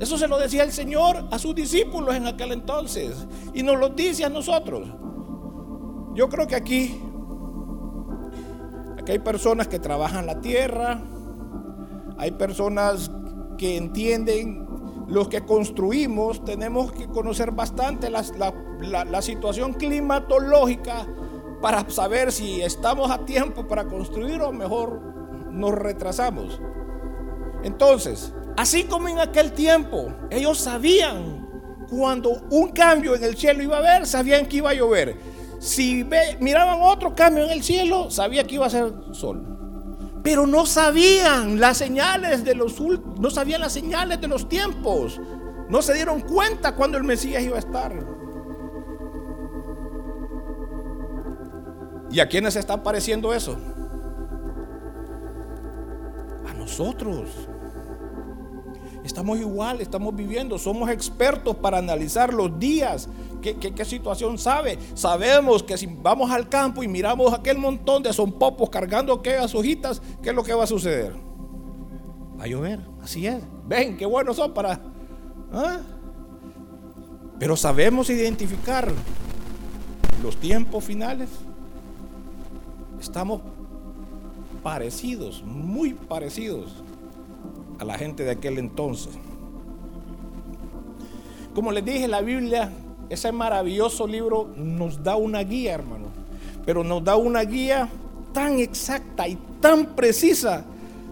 Eso 0.00 0.16
se 0.16 0.26
lo 0.26 0.38
decía 0.38 0.62
el 0.62 0.72
Señor 0.72 1.26
a 1.30 1.38
sus 1.38 1.54
discípulos 1.54 2.14
en 2.14 2.26
aquel 2.26 2.52
entonces. 2.52 3.26
Y 3.52 3.62
nos 3.62 3.78
lo 3.78 3.90
dice 3.90 4.24
a 4.24 4.30
nosotros. 4.30 4.88
Yo 6.14 6.28
creo 6.30 6.46
que 6.46 6.56
aquí, 6.56 6.98
aquí 8.98 9.12
hay 9.12 9.18
personas 9.18 9.68
que 9.68 9.78
trabajan 9.78 10.26
la 10.26 10.40
tierra. 10.40 11.02
Hay 12.16 12.30
personas 12.30 13.10
que 13.58 13.76
entienden 13.76 14.66
los 15.06 15.28
que 15.28 15.42
construimos. 15.44 16.42
Tenemos 16.46 16.92
que 16.92 17.06
conocer 17.06 17.50
bastante 17.52 18.08
la, 18.08 18.24
la 19.04 19.22
situación 19.22 19.74
climatológica 19.74 21.06
para 21.60 21.88
saber 21.90 22.32
si 22.32 22.62
estamos 22.62 23.10
a 23.10 23.26
tiempo 23.26 23.68
para 23.68 23.86
construir 23.86 24.40
o 24.40 24.50
mejor 24.50 25.02
nos 25.50 25.72
retrasamos. 25.72 26.58
Entonces, 27.62 28.32
Así 28.56 28.84
como 28.84 29.08
en 29.08 29.18
aquel 29.18 29.52
tiempo, 29.52 30.12
ellos 30.30 30.58
sabían 30.58 31.48
cuando 31.88 32.42
un 32.50 32.70
cambio 32.70 33.14
en 33.14 33.24
el 33.24 33.36
cielo 33.36 33.62
iba 33.62 33.76
a 33.76 33.80
haber, 33.80 34.06
sabían 34.06 34.46
que 34.46 34.58
iba 34.58 34.70
a 34.70 34.74
llover. 34.74 35.18
Si 35.58 36.06
miraban 36.40 36.78
otro 36.80 37.14
cambio 37.14 37.44
en 37.44 37.50
el 37.50 37.62
cielo, 37.62 38.10
sabían 38.10 38.46
que 38.46 38.54
iba 38.54 38.66
a 38.66 38.70
ser 38.70 38.92
sol. 39.12 39.46
Pero 40.22 40.46
no 40.46 40.66
sabían 40.66 41.58
las 41.58 41.78
señales 41.78 42.44
de 42.44 42.54
los 42.54 42.78
no 42.80 43.30
sabían 43.30 43.60
las 43.60 43.72
señales 43.72 44.20
de 44.20 44.28
los 44.28 44.48
tiempos. 44.48 45.20
No 45.68 45.82
se 45.82 45.94
dieron 45.94 46.20
cuenta 46.20 46.74
cuando 46.74 46.98
el 46.98 47.04
Mesías 47.04 47.42
iba 47.42 47.56
a 47.56 47.60
estar. 47.60 47.92
¿Y 52.10 52.20
a 52.20 52.28
quiénes 52.28 52.56
está 52.56 52.82
pareciendo 52.82 53.32
eso? 53.32 53.56
A 56.48 56.54
nosotros. 56.54 57.49
Estamos 59.04 59.38
igual, 59.38 59.80
estamos 59.80 60.14
viviendo, 60.14 60.58
somos 60.58 60.90
expertos 60.90 61.56
para 61.56 61.78
analizar 61.78 62.34
los 62.34 62.58
días, 62.58 63.08
qué, 63.40 63.84
situación 63.84 64.36
sabe. 64.38 64.78
Sabemos 64.94 65.62
que 65.62 65.78
si 65.78 65.86
vamos 65.86 66.30
al 66.30 66.48
campo 66.48 66.82
y 66.82 66.88
miramos 66.88 67.32
aquel 67.32 67.58
montón 67.58 68.02
de 68.02 68.12
son 68.12 68.32
popos 68.32 68.68
cargando 68.68 69.14
aquellas 69.14 69.54
hojitas, 69.54 70.02
¿qué 70.22 70.30
es 70.30 70.34
lo 70.34 70.42
que 70.42 70.52
va 70.52 70.64
a 70.64 70.66
suceder? 70.66 71.14
Va 72.38 72.44
a 72.44 72.46
llover, 72.46 72.80
así 73.02 73.26
es. 73.26 73.42
Ven, 73.66 73.96
qué 73.96 74.04
buenos 74.04 74.36
son 74.36 74.52
para... 74.52 74.80
¿ah? 75.52 75.78
Pero 77.38 77.56
sabemos 77.56 78.10
identificar 78.10 78.92
los 80.22 80.36
tiempos 80.36 80.84
finales. 80.84 81.30
Estamos 83.00 83.40
parecidos, 84.62 85.42
muy 85.42 85.94
parecidos 85.94 86.70
a 87.80 87.84
la 87.84 87.96
gente 87.96 88.24
de 88.24 88.30
aquel 88.30 88.58
entonces. 88.58 89.12
Como 91.54 91.72
les 91.72 91.84
dije, 91.84 92.06
la 92.06 92.20
Biblia, 92.20 92.70
ese 93.08 93.32
maravilloso 93.32 94.06
libro, 94.06 94.50
nos 94.54 95.02
da 95.02 95.16
una 95.16 95.40
guía, 95.40 95.74
hermano. 95.74 96.08
Pero 96.66 96.84
nos 96.84 97.02
da 97.02 97.16
una 97.16 97.40
guía 97.40 97.88
tan 98.34 98.58
exacta 98.60 99.26
y 99.26 99.38
tan 99.60 99.86
precisa 99.96 100.64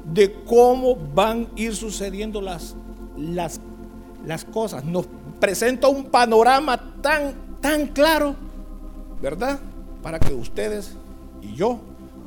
de 0.04 0.32
cómo 0.44 0.94
van 0.94 1.48
a 1.56 1.60
ir 1.60 1.74
sucediendo 1.74 2.42
las, 2.42 2.76
las, 3.16 3.60
las 4.26 4.44
cosas. 4.44 4.84
Nos 4.84 5.06
presenta 5.40 5.88
un 5.88 6.04
panorama 6.04 6.78
tan, 7.00 7.34
tan 7.62 7.86
claro, 7.88 8.36
¿verdad? 9.22 9.58
Para 10.02 10.20
que 10.20 10.34
ustedes 10.34 10.94
y 11.40 11.54
yo 11.54 11.78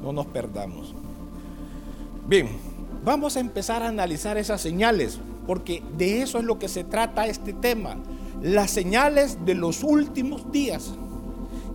no 0.02 0.12
nos 0.12 0.26
perdamos. 0.26 0.96
Bien, 2.28 2.50
vamos 3.04 3.36
a 3.36 3.40
empezar 3.40 3.84
a 3.84 3.88
analizar 3.88 4.38
esas 4.38 4.62
señales, 4.62 5.20
porque 5.48 5.84
de 5.98 6.22
eso 6.22 6.38
es 6.38 6.44
lo 6.44 6.60
que 6.60 6.68
se 6.68 6.84
trata 6.84 7.28
este 7.28 7.54
tema, 7.54 7.98
las 8.42 8.72
señales 8.72 9.46
de 9.46 9.56
los 9.56 9.84
últimos 9.84 10.52
días. 10.52 10.94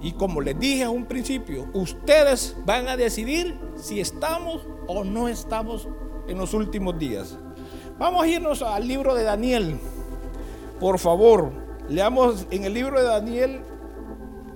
Y 0.03 0.13
como 0.13 0.41
les 0.41 0.59
dije 0.59 0.85
a 0.85 0.91
un 0.91 1.07
principio, 1.07 1.69
ustedes 1.73 2.57
van 2.65 2.89
a 2.89 2.97
decidir 2.97 3.59
si 3.77 4.01
estamos 4.01 4.67
o 4.87 5.05
no 5.05 5.29
estamos 5.29 5.89
en 6.29 6.39
los 6.39 6.55
últimos 6.55 6.99
días. 6.99 7.37
Vamos 7.99 8.25
a 8.25 8.29
irnos 8.29 8.63
al 8.63 8.87
libro 8.87 9.15
de 9.15 9.25
Daniel. 9.25 9.79
Por 10.79 10.99
favor, 10.99 11.51
leamos 11.89 12.47
en 12.51 12.65
el 12.65 12.75
libro 12.75 13.01
de 13.01 13.07
Daniel, 13.07 13.61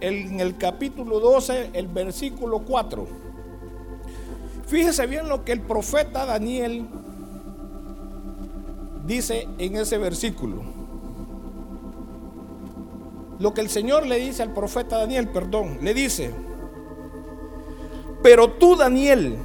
en 0.01 0.41
el 0.41 0.57
capítulo 0.57 1.21
12, 1.21 1.71
el 1.73 1.89
versículo 1.89 2.61
4. 2.61 3.20
Fíjese 4.71 5.05
bien 5.09 5.29
lo 5.29 5.45
que 5.45 5.51
el 5.51 5.63
profeta 5.63 6.25
Daniel 6.25 6.87
dice 9.05 9.49
en 9.59 9.75
ese 9.75 9.99
versículo. 9.99 10.63
Lo 13.41 13.53
que 13.53 13.63
el 13.63 13.69
Señor 13.69 14.07
le 14.07 14.21
dice 14.21 14.45
al 14.45 14.55
profeta 14.55 14.99
Daniel, 14.99 15.29
perdón, 15.31 15.79
le 15.83 15.93
dice, 15.93 16.33
pero 18.23 18.53
tú 18.53 18.77
Daniel, 18.77 19.39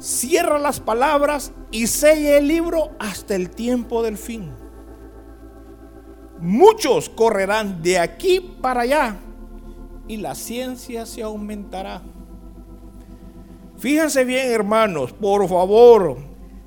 cierra 0.00 0.58
las 0.58 0.80
palabras 0.80 1.52
y 1.70 1.86
sella 1.86 2.36
el 2.36 2.48
libro 2.48 2.90
hasta 2.98 3.36
el 3.36 3.50
tiempo 3.50 4.02
del 4.02 4.18
fin. 4.18 4.50
Muchos 6.40 7.08
correrán 7.08 7.82
de 7.82 8.00
aquí 8.00 8.40
para 8.60 8.80
allá 8.80 9.16
y 10.08 10.16
la 10.16 10.34
ciencia 10.34 11.06
se 11.06 11.22
aumentará. 11.22 12.02
Fíjense 13.80 14.24
bien, 14.24 14.52
hermanos, 14.52 15.12
por 15.12 15.48
favor, 15.48 16.18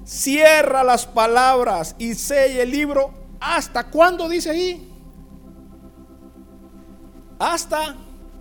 cierra 0.04 0.84
las 0.84 1.06
palabras 1.06 1.96
y 1.98 2.16
sella 2.16 2.64
el 2.64 2.72
libro. 2.72 3.12
¿Hasta 3.40 3.90
cuándo 3.90 4.28
dice 4.28 4.50
ahí? 4.50 4.90
Hasta 7.40 7.96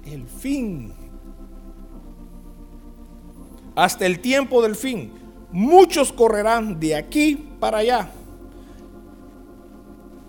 el 0.04 0.26
fin 0.26 0.94
hasta 3.74 4.06
el 4.06 4.20
tiempo 4.20 4.62
del 4.62 4.76
fin. 4.76 5.12
Muchos 5.50 6.12
correrán 6.12 6.78
de 6.80 6.94
aquí 6.94 7.36
para 7.60 7.78
allá. 7.78 8.10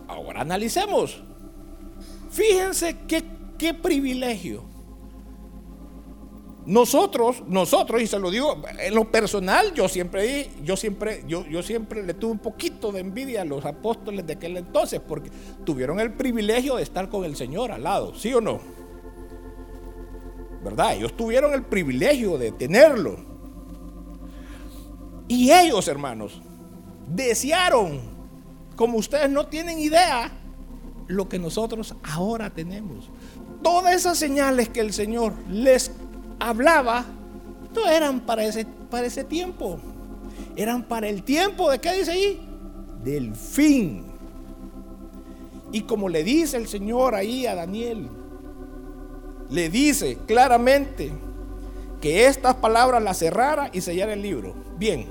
Ahora 0.08 0.42
analicemos. 0.42 1.24
Fíjense 2.30 2.98
qué, 3.08 3.24
qué 3.58 3.74
privilegio. 3.74 4.64
Nosotros, 6.66 7.44
nosotros, 7.46 8.02
y 8.02 8.08
se 8.08 8.18
lo 8.18 8.32
digo, 8.32 8.62
en 8.80 8.96
lo 8.96 9.12
personal, 9.12 9.74
yo 9.74 9.90
siempre, 9.90 10.50
yo 10.64 10.78
siempre, 10.78 11.24
yo, 11.28 11.46
yo 11.46 11.62
siempre 11.62 12.04
le 12.04 12.14
tuve 12.14 12.32
un 12.32 12.40
poquito 12.40 12.92
de 12.94 13.02
envidia 13.02 13.42
a 13.42 13.46
los 13.46 13.66
apóstoles 13.66 14.26
de 14.26 14.34
aquel 14.34 14.56
entonces, 14.56 15.02
porque 15.06 15.30
tuvieron 15.66 16.00
el 16.00 16.14
privilegio 16.14 16.78
de 16.78 16.84
estar 16.84 17.10
con 17.10 17.26
el 17.26 17.36
Señor 17.36 17.74
al 17.74 17.84
lado, 17.84 18.16
¿sí 18.16 18.34
o 18.34 18.40
no? 18.40 18.62
¿Verdad? 20.64 20.96
Ellos 20.96 21.18
tuvieron 21.18 21.54
el 21.54 21.64
privilegio 21.64 22.38
de 22.38 22.54
tenerlo. 22.54 23.18
Y 25.28 25.52
ellos, 25.52 25.90
hermanos, 25.90 26.42
desearon, 27.08 28.00
como 28.78 28.98
ustedes 28.98 29.30
no 29.30 29.48
tienen 29.48 29.80
idea, 29.80 30.32
lo 31.08 31.28
que 31.28 31.40
nosotros 31.40 31.96
ahora 32.04 32.50
tenemos. 32.50 33.10
Todas 33.62 33.96
esas 33.96 34.18
señales 34.18 34.70
que 34.70 34.80
el 34.80 34.94
Señor 34.94 35.34
les 35.50 35.92
hablaba, 36.40 37.06
no 37.74 37.88
eran 37.88 38.20
para 38.22 38.44
ese, 38.46 38.66
para 38.90 39.08
ese 39.08 39.24
tiempo. 39.24 39.80
Eran 40.56 40.84
para 40.84 41.10
el 41.10 41.24
tiempo 41.24 41.70
de 41.72 41.80
qué 41.80 41.94
dice 41.94 42.12
ahí? 42.12 42.48
Del 43.04 43.36
fin. 43.36 44.06
Y 45.72 45.82
como 45.82 46.08
le 46.08 46.24
dice 46.24 46.58
el 46.58 46.68
Señor 46.68 47.16
ahí 47.16 47.48
a 47.48 47.56
Daniel, 47.56 48.08
le 49.50 49.70
dice 49.70 50.20
claramente 50.28 51.12
que 52.00 52.28
estas 52.28 52.56
palabras 52.56 53.02
las 53.02 53.18
cerrara 53.18 53.70
y 53.74 53.82
sellara 53.82 54.14
el 54.14 54.22
libro. 54.22 54.54
Bien, 54.78 55.08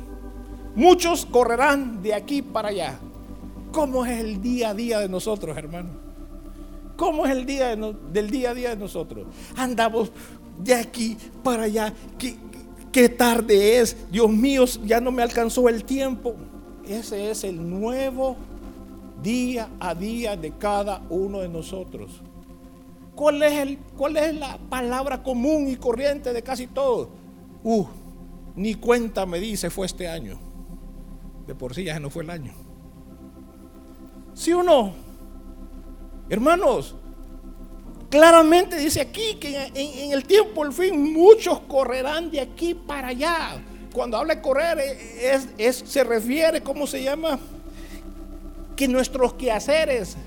muchos 0.75 1.27
correrán 1.27 2.03
de 2.03 2.15
aquí 2.15 2.43
para 2.43 2.69
allá. 2.69 2.99
¿Cómo 3.73 4.05
es 4.05 4.21
el 4.21 4.41
día 4.43 4.71
a 4.71 4.75
día 4.75 5.01
de 5.01 5.09
nosotros, 5.09 5.57
hermano? 5.57 5.91
¿Cómo 6.97 7.25
es 7.25 7.33
el 7.33 7.47
día 7.47 7.75
del 7.75 8.31
día 8.31 8.51
a 8.51 8.55
día 8.55 8.71
de 8.71 8.77
nosotros? 8.77 9.27
Andamos 9.57 10.13
de 10.59 10.75
aquí 10.75 11.17
para 11.43 11.65
allá. 11.65 11.93
¿Qué, 12.19 12.37
qué 12.91 13.09
tarde 13.09 13.79
es? 13.79 13.97
Dios 14.11 14.31
mío, 14.31 14.65
ya 14.85 15.01
no 15.01 15.11
me 15.11 15.23
alcanzó 15.23 15.69
el 15.69 15.85
tiempo. 15.85 16.35
Ese 16.87 17.31
es 17.31 17.45
el 17.45 17.69
nuevo 17.69 18.37
día 19.23 19.71
a 19.79 19.95
día 19.95 20.37
de 20.37 20.53
cada 20.53 21.03
uno 21.09 21.41
de 21.41 21.49
nosotros. 21.49 22.21
¿Cuál 23.15 23.43
es, 23.43 23.53
el, 23.53 23.79
¿Cuál 23.97 24.17
es 24.17 24.35
la 24.35 24.59
palabra 24.59 25.23
común 25.23 25.69
y 25.69 25.77
corriente 25.77 26.33
de 26.33 26.43
casi 26.43 26.67
todos? 26.67 27.09
Uh, 27.62 27.85
ni 28.57 28.75
cuenta 28.75 29.27
me 29.27 29.38
dice 29.38 29.71
fue 29.71 29.87
este 29.87 30.09
año. 30.09 30.38
De 31.47 31.55
por 31.55 31.75
sí 31.75 31.85
ya 31.85 32.01
no 32.01 32.11
fue 32.11 32.25
el 32.25 32.31
año. 32.31 32.53
¿Sí 34.35 34.53
o 34.53 34.62
no? 34.62 34.93
Hermanos, 36.29 36.97
claramente 38.12 38.77
dice 38.77 39.01
aquí 39.01 39.37
que 39.40 39.70
en, 39.75 40.12
el 40.12 40.25
tiempo, 40.27 40.62
al 40.62 40.72
fin, 40.75 41.14
muchos 41.14 41.61
correrán 41.61 42.31
de 42.31 42.42
aquí 42.42 42.75
para 42.75 43.09
allá. 43.09 43.57
Cuando 43.90 44.18
habla 44.18 44.35
de 44.35 44.42
correr, 44.42 44.79
es, 45.57 45.83
se 45.87 46.05
refiere, 46.05 46.62
¿cómo 46.62 46.87
se 46.87 47.03
llama? 47.03 47.38
Que 48.77 48.87
nuestros 48.87 49.33
quehaceres 49.33 50.18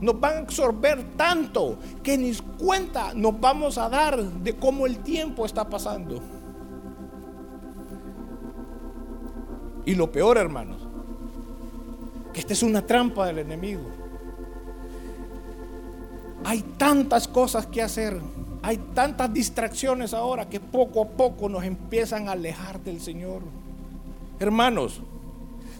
nos 0.00 0.18
van 0.18 0.36
a 0.36 0.38
absorber 0.38 1.04
tanto 1.14 1.78
que 2.02 2.16
ni 2.16 2.34
cuenta 2.34 3.12
nos 3.12 3.38
vamos 3.38 3.76
a 3.76 3.90
dar 3.90 4.22
de 4.22 4.56
cómo 4.56 4.86
el 4.86 5.00
tiempo 5.00 5.44
está 5.44 5.68
pasando. 5.68 6.18
Y 9.84 9.94
lo 9.94 10.10
peor, 10.10 10.38
hermanos, 10.38 10.80
que 12.32 12.40
esta 12.40 12.54
es 12.54 12.62
una 12.62 12.86
trampa 12.86 13.26
del 13.26 13.40
enemigo. 13.40 14.01
Hay 16.44 16.62
tantas 16.76 17.28
cosas 17.28 17.66
que 17.66 17.82
hacer, 17.82 18.20
hay 18.62 18.78
tantas 18.94 19.32
distracciones 19.32 20.12
ahora 20.12 20.48
que 20.48 20.60
poco 20.60 21.02
a 21.02 21.08
poco 21.08 21.48
nos 21.48 21.64
empiezan 21.64 22.28
a 22.28 22.32
alejar 22.32 22.80
del 22.80 23.00
Señor. 23.00 23.42
Hermanos, 24.40 25.00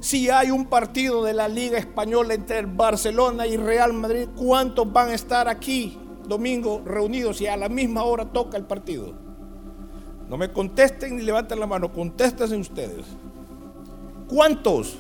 si 0.01 0.31
hay 0.31 0.51
un 0.51 0.67
partido 0.67 1.23
de 1.25 1.33
la 1.33 1.49
Liga 1.49 1.79
Española 1.79 2.35
entre 2.35 2.59
el 2.59 2.67
Barcelona 2.67 3.47
y 3.47 3.57
Real 3.57 3.93
Madrid, 3.93 4.29
¿cuántos 4.37 4.93
van 4.93 5.11
a 5.11 5.15
estar 5.15 5.49
aquí 5.49 5.99
domingo 6.27 6.83
reunidos 6.85 7.41
y 7.41 7.47
a 7.47 7.57
la 7.57 7.69
misma 7.69 8.05
hora 8.05 8.25
toca 8.25 8.57
el 8.57 8.65
partido? 8.65 9.15
No 10.29 10.37
me 10.37 10.51
contesten 10.51 11.17
ni 11.17 11.23
levanten 11.23 11.61
la 11.61 11.67
mano, 11.67 11.93
contéstense 11.93 12.57
ustedes. 12.57 13.05
¿Cuántos? 14.29 14.97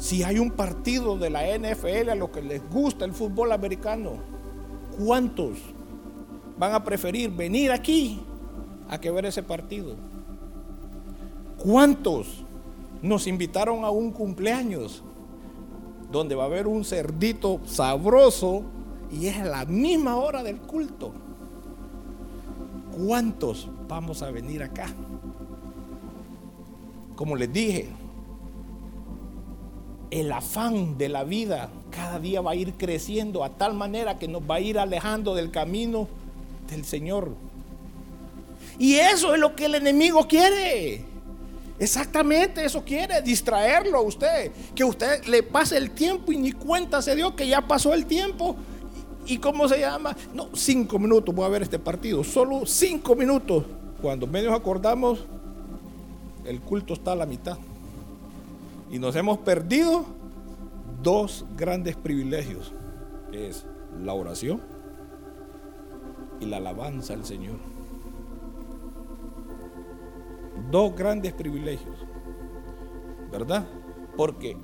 Si 0.00 0.22
hay 0.22 0.38
un 0.38 0.50
partido 0.50 1.18
de 1.18 1.28
la 1.28 1.42
NFL 1.56 2.08
a 2.08 2.14
lo 2.14 2.32
que 2.32 2.40
les 2.40 2.66
gusta 2.70 3.04
el 3.04 3.12
fútbol 3.12 3.52
americano, 3.52 4.14
¿cuántos 4.98 5.58
van 6.58 6.72
a 6.72 6.82
preferir 6.82 7.30
venir 7.30 7.70
aquí 7.70 8.18
a 8.88 8.98
que 8.98 9.10
ver 9.10 9.26
ese 9.26 9.42
partido? 9.42 9.94
¿Cuántos 11.58 12.44
nos 13.02 13.26
invitaron 13.26 13.84
a 13.84 13.90
un 13.90 14.10
cumpleaños 14.10 15.02
donde 16.10 16.34
va 16.34 16.44
a 16.44 16.46
haber 16.46 16.66
un 16.66 16.82
cerdito 16.82 17.60
sabroso 17.66 18.62
y 19.12 19.26
es 19.26 19.36
a 19.36 19.44
la 19.44 19.66
misma 19.66 20.16
hora 20.16 20.42
del 20.42 20.56
culto? 20.62 21.12
¿Cuántos 23.06 23.68
vamos 23.86 24.22
a 24.22 24.30
venir 24.30 24.62
acá? 24.62 24.86
como 27.20 27.36
les 27.36 27.52
dije, 27.52 27.86
el 30.10 30.32
afán 30.32 30.98
de 30.98 31.08
la 31.08 31.24
vida 31.24 31.70
cada 31.90 32.18
día 32.18 32.40
va 32.40 32.52
a 32.52 32.54
ir 32.56 32.74
creciendo 32.74 33.44
a 33.44 33.50
tal 33.50 33.74
manera 33.74 34.18
que 34.18 34.28
nos 34.28 34.42
va 34.42 34.56
a 34.56 34.60
ir 34.60 34.78
alejando 34.78 35.34
del 35.34 35.50
camino 35.50 36.08
del 36.70 36.84
Señor. 36.84 37.32
Y 38.78 38.94
eso 38.94 39.34
es 39.34 39.40
lo 39.40 39.54
que 39.54 39.66
el 39.66 39.74
enemigo 39.74 40.26
quiere. 40.26 41.04
Exactamente, 41.78 42.64
eso 42.64 42.84
quiere, 42.84 43.22
distraerlo 43.22 43.98
a 43.98 44.02
usted. 44.02 44.52
Que 44.74 44.84
usted 44.84 45.24
le 45.26 45.42
pase 45.42 45.76
el 45.76 45.90
tiempo 45.90 46.32
y 46.32 46.36
ni 46.36 46.52
cuenta 46.52 47.02
se 47.02 47.14
dio 47.14 47.34
que 47.34 47.46
ya 47.46 47.66
pasó 47.66 47.94
el 47.94 48.06
tiempo. 48.06 48.56
¿Y 49.26 49.38
cómo 49.38 49.68
se 49.68 49.80
llama? 49.80 50.16
No, 50.34 50.48
cinco 50.54 50.98
minutos 50.98 51.34
voy 51.34 51.44
a 51.44 51.48
ver 51.48 51.62
este 51.62 51.78
partido. 51.78 52.24
Solo 52.24 52.64
cinco 52.66 53.14
minutos. 53.14 53.64
Cuando 54.00 54.26
menos 54.26 54.54
acordamos, 54.54 55.20
el 56.44 56.60
culto 56.60 56.94
está 56.94 57.12
a 57.12 57.16
la 57.16 57.26
mitad. 57.26 57.58
Y 58.90 58.98
nos 58.98 59.14
hemos 59.16 59.38
perdido 59.38 60.04
dos 61.02 61.46
grandes 61.56 61.96
privilegios, 61.96 62.72
que 63.30 63.48
es 63.48 63.64
la 64.02 64.12
oración 64.14 64.60
y 66.40 66.46
la 66.46 66.56
alabanza 66.56 67.14
al 67.14 67.24
Señor. 67.24 67.56
Dos 70.70 70.94
grandes 70.96 71.32
privilegios, 71.32 71.96
¿verdad? 73.30 73.66
Porque 74.16 74.56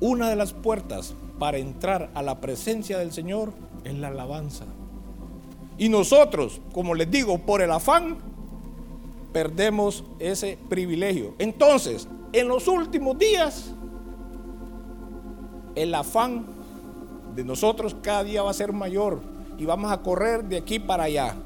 una 0.00 0.28
de 0.28 0.36
las 0.36 0.52
puertas 0.52 1.14
para 1.38 1.58
entrar 1.58 2.10
a 2.14 2.22
la 2.22 2.40
presencia 2.40 2.98
del 2.98 3.12
Señor 3.12 3.52
es 3.84 3.94
la 3.94 4.08
alabanza. 4.08 4.64
Y 5.78 5.88
nosotros, 5.88 6.60
como 6.72 6.94
les 6.94 7.10
digo, 7.10 7.38
por 7.38 7.62
el 7.62 7.70
afán, 7.70 8.18
perdemos 9.32 10.04
ese 10.18 10.58
privilegio. 10.68 11.34
Entonces, 11.38 12.08
en 12.32 12.48
los 12.48 12.66
últimos 12.68 13.18
días, 13.18 13.72
el 15.74 15.94
afán 15.94 16.44
de 17.34 17.44
nosotros 17.44 17.96
cada 18.02 18.24
día 18.24 18.42
va 18.42 18.50
a 18.50 18.54
ser 18.54 18.72
mayor 18.72 19.20
y 19.58 19.64
vamos 19.64 19.90
a 19.92 19.98
correr 19.98 20.44
de 20.44 20.56
aquí 20.56 20.78
para 20.78 21.04
allá. 21.04 21.36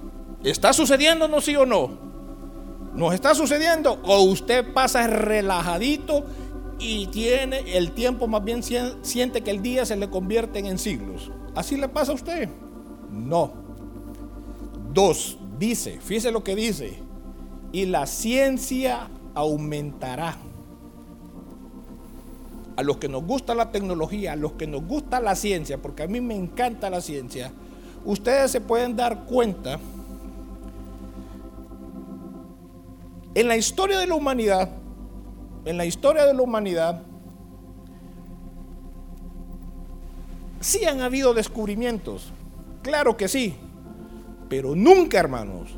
¿Está 0.42 0.72
sucediendo, 0.72 1.28
no 1.28 1.40
sí 1.40 1.56
o 1.56 1.66
no? 1.66 1.90
¿Nos 2.94 3.14
está 3.14 3.34
sucediendo? 3.34 4.00
¿O 4.04 4.22
usted 4.22 4.72
pasa 4.72 5.06
relajadito 5.06 6.24
y 6.78 7.06
tiene 7.08 7.76
el 7.76 7.92
tiempo, 7.92 8.26
más 8.26 8.44
bien 8.44 8.62
siente 8.62 9.42
que 9.42 9.50
el 9.50 9.62
día 9.62 9.84
se 9.84 9.96
le 9.96 10.08
convierte 10.08 10.60
en 10.60 10.78
siglos? 10.78 11.30
¿Así 11.54 11.76
le 11.76 11.88
pasa 11.88 12.12
a 12.12 12.14
usted? 12.14 12.48
No. 13.10 13.52
Dos, 14.92 15.38
dice, 15.58 15.98
fíjese 16.00 16.30
lo 16.30 16.42
que 16.42 16.54
dice, 16.54 16.98
y 17.72 17.86
la 17.86 18.06
ciencia 18.06 19.10
aumentará 19.34 20.36
a 22.76 22.82
los 22.82 22.98
que 22.98 23.08
nos 23.08 23.24
gusta 23.24 23.54
la 23.54 23.70
tecnología, 23.72 24.32
a 24.32 24.36
los 24.36 24.52
que 24.52 24.66
nos 24.66 24.84
gusta 24.84 25.20
la 25.20 25.34
ciencia, 25.34 25.78
porque 25.78 26.02
a 26.02 26.06
mí 26.06 26.20
me 26.20 26.36
encanta 26.36 26.90
la 26.90 27.00
ciencia, 27.00 27.50
ustedes 28.04 28.50
se 28.50 28.60
pueden 28.60 28.94
dar 28.96 29.24
cuenta, 29.24 29.78
en 33.34 33.48
la 33.48 33.56
historia 33.56 33.98
de 33.98 34.06
la 34.06 34.14
humanidad, 34.14 34.70
en 35.64 35.76
la 35.76 35.84
historia 35.84 36.24
de 36.24 36.34
la 36.34 36.42
humanidad, 36.42 37.02
sí 40.60 40.84
han 40.84 41.00
habido 41.00 41.34
descubrimientos, 41.34 42.32
claro 42.82 43.16
que 43.16 43.28
sí, 43.28 43.56
pero 44.48 44.74
nunca, 44.74 45.18
hermanos, 45.18 45.70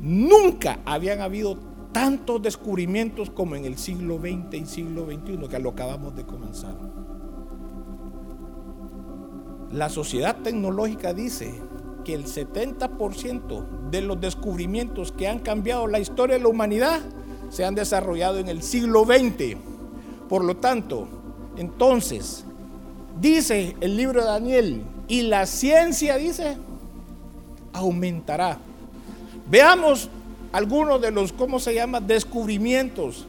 nunca 0.00 0.78
habían 0.84 1.20
habido 1.20 1.58
tantos 1.94 2.42
descubrimientos 2.42 3.30
como 3.30 3.54
en 3.54 3.64
el 3.64 3.78
siglo 3.78 4.18
XX 4.18 4.54
y 4.54 4.66
siglo 4.66 5.06
XXI, 5.06 5.48
que 5.48 5.58
lo 5.60 5.70
acabamos 5.70 6.14
de 6.16 6.24
comenzar. 6.24 6.76
La 9.70 9.88
sociedad 9.88 10.36
tecnológica 10.42 11.14
dice 11.14 11.54
que 12.04 12.14
el 12.14 12.26
70% 12.26 13.90
de 13.90 14.02
los 14.02 14.20
descubrimientos 14.20 15.12
que 15.12 15.28
han 15.28 15.38
cambiado 15.38 15.86
la 15.86 16.00
historia 16.00 16.36
de 16.36 16.42
la 16.42 16.48
humanidad 16.48 17.00
se 17.48 17.64
han 17.64 17.76
desarrollado 17.76 18.38
en 18.38 18.48
el 18.48 18.62
siglo 18.62 19.04
XX. 19.04 19.56
Por 20.28 20.44
lo 20.44 20.56
tanto, 20.56 21.06
entonces, 21.56 22.44
dice 23.20 23.76
el 23.80 23.96
libro 23.96 24.20
de 24.20 24.26
Daniel, 24.26 24.84
y 25.06 25.22
la 25.22 25.46
ciencia 25.46 26.16
dice, 26.16 26.56
aumentará. 27.72 28.58
Veamos 29.48 30.10
algunos 30.54 31.00
de 31.00 31.10
los, 31.10 31.32
¿cómo 31.32 31.58
se 31.58 31.74
llama?, 31.74 31.98
descubrimientos 32.00 33.26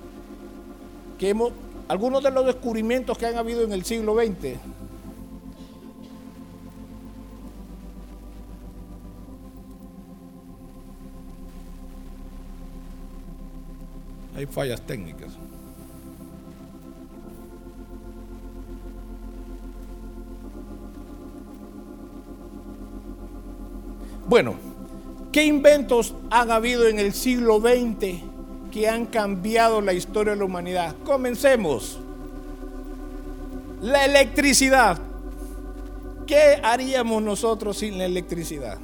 que 1.17 1.29
hemos, 1.29 1.51
algunos 1.87 2.21
de 2.21 2.29
los 2.29 2.45
descubrimientos 2.45 3.17
que 3.17 3.25
han 3.25 3.35
habido 3.35 3.63
en 3.63 3.73
el 3.73 3.83
siglo 3.83 4.15
XX. 4.15 4.59
Hay 14.35 14.45
fallas 14.45 14.81
técnicas. 14.81 15.31
Bueno, 24.27 24.74
¿Qué 25.35 25.43
inventos 25.43 26.13
han 26.29 26.49
habido 26.49 26.87
en 26.87 26.97
el 26.97 27.11
siglo 27.11 27.59
XX 27.59 28.21
que 28.71 28.87
han 28.87 29.05
cambiado 29.05 29.81
la 29.81 29.91
historia 29.91 30.31
de 30.31 30.39
la 30.39 30.45
humanidad? 30.45 30.95
Comencemos. 31.03 31.99
La 33.81 34.05
electricidad. 34.05 34.97
¿Qué 36.25 36.61
haríamos 36.63 37.21
nosotros 37.21 37.79
sin 37.79 37.97
la 37.97 38.05
electricidad? 38.05 38.77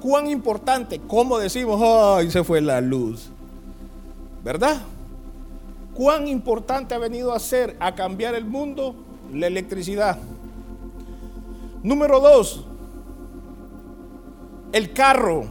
¿Cuán 0.00 0.28
importante? 0.28 1.00
¿Cómo 1.08 1.40
decimos, 1.40 1.82
ay, 1.82 2.30
se 2.30 2.44
fue 2.44 2.60
la 2.60 2.80
luz? 2.80 3.30
¿Verdad? 4.44 4.80
¿Cuán 5.92 6.28
importante 6.28 6.94
ha 6.94 6.98
venido 6.98 7.32
a 7.32 7.40
ser, 7.40 7.76
a 7.80 7.96
cambiar 7.96 8.36
el 8.36 8.44
mundo? 8.44 8.94
La 9.34 9.48
electricidad. 9.48 10.18
Número 11.82 12.20
dos, 12.20 12.64
el 14.72 14.92
carro. 14.92 15.44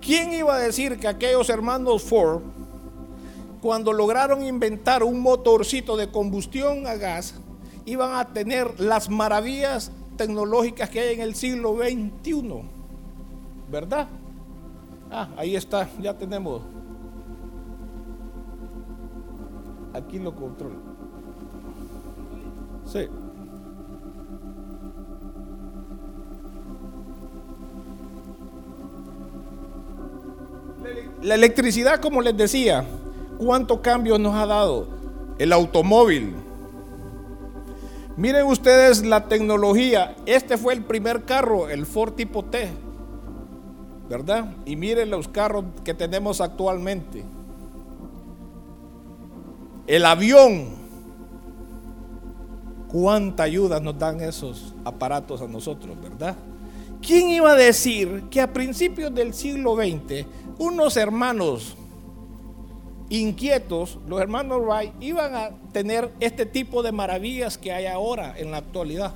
¿Quién 0.00 0.32
iba 0.32 0.54
a 0.54 0.58
decir 0.58 0.98
que 0.98 1.08
aquellos 1.08 1.48
hermanos 1.48 2.02
Ford, 2.02 2.42
cuando 3.60 3.92
lograron 3.92 4.44
inventar 4.44 5.02
un 5.02 5.20
motorcito 5.20 5.96
de 5.96 6.10
combustión 6.10 6.86
a 6.86 6.94
gas, 6.94 7.34
iban 7.86 8.14
a 8.14 8.32
tener 8.32 8.78
las 8.80 9.08
maravillas 9.08 9.90
tecnológicas 10.16 10.90
que 10.90 11.00
hay 11.00 11.14
en 11.14 11.20
el 11.20 11.34
siglo 11.34 11.76
XXI? 11.76 12.62
¿Verdad? 13.70 14.08
Ah, 15.10 15.28
ahí 15.36 15.56
está, 15.56 15.88
ya 16.00 16.16
tenemos. 16.16 16.62
Aquí 19.94 20.18
lo 20.18 20.34
controlo. 20.34 20.76
Sí. 22.84 23.08
La 31.22 31.34
electricidad, 31.34 32.00
como 32.00 32.20
les 32.20 32.36
decía, 32.36 32.84
¿cuántos 33.38 33.80
cambios 33.80 34.20
nos 34.20 34.34
ha 34.34 34.46
dado? 34.46 34.88
El 35.38 35.52
automóvil. 35.52 36.34
Miren 38.16 38.46
ustedes 38.46 39.04
la 39.04 39.26
tecnología. 39.26 40.14
Este 40.26 40.56
fue 40.56 40.74
el 40.74 40.84
primer 40.84 41.24
carro, 41.24 41.68
el 41.68 41.86
Ford 41.86 42.12
tipo 42.14 42.44
T. 42.44 42.70
¿Verdad? 44.08 44.52
Y 44.66 44.76
miren 44.76 45.10
los 45.10 45.28
carros 45.28 45.64
que 45.82 45.94
tenemos 45.94 46.40
actualmente. 46.40 47.24
El 49.86 50.04
avión. 50.06 50.84
Cuánta 52.88 53.42
ayuda 53.42 53.80
nos 53.80 53.98
dan 53.98 54.20
esos 54.20 54.74
aparatos 54.84 55.40
a 55.40 55.48
nosotros, 55.48 55.96
¿verdad? 56.00 56.36
¿Quién 57.04 57.30
iba 57.30 57.50
a 57.50 57.56
decir 57.56 58.24
que 58.30 58.40
a 58.40 58.52
principios 58.52 59.12
del 59.12 59.34
siglo 59.34 59.74
XX 59.74 60.24
unos 60.58 60.96
hermanos 60.96 61.76
inquietos, 63.08 63.98
los 64.06 64.20
hermanos 64.20 64.62
Wright, 64.62 64.92
iban 65.00 65.34
a 65.34 65.50
tener 65.72 66.12
este 66.20 66.46
tipo 66.46 66.82
de 66.82 66.92
maravillas 66.92 67.58
que 67.58 67.72
hay 67.72 67.86
ahora 67.86 68.34
en 68.38 68.50
la 68.50 68.58
actualidad. 68.58 69.14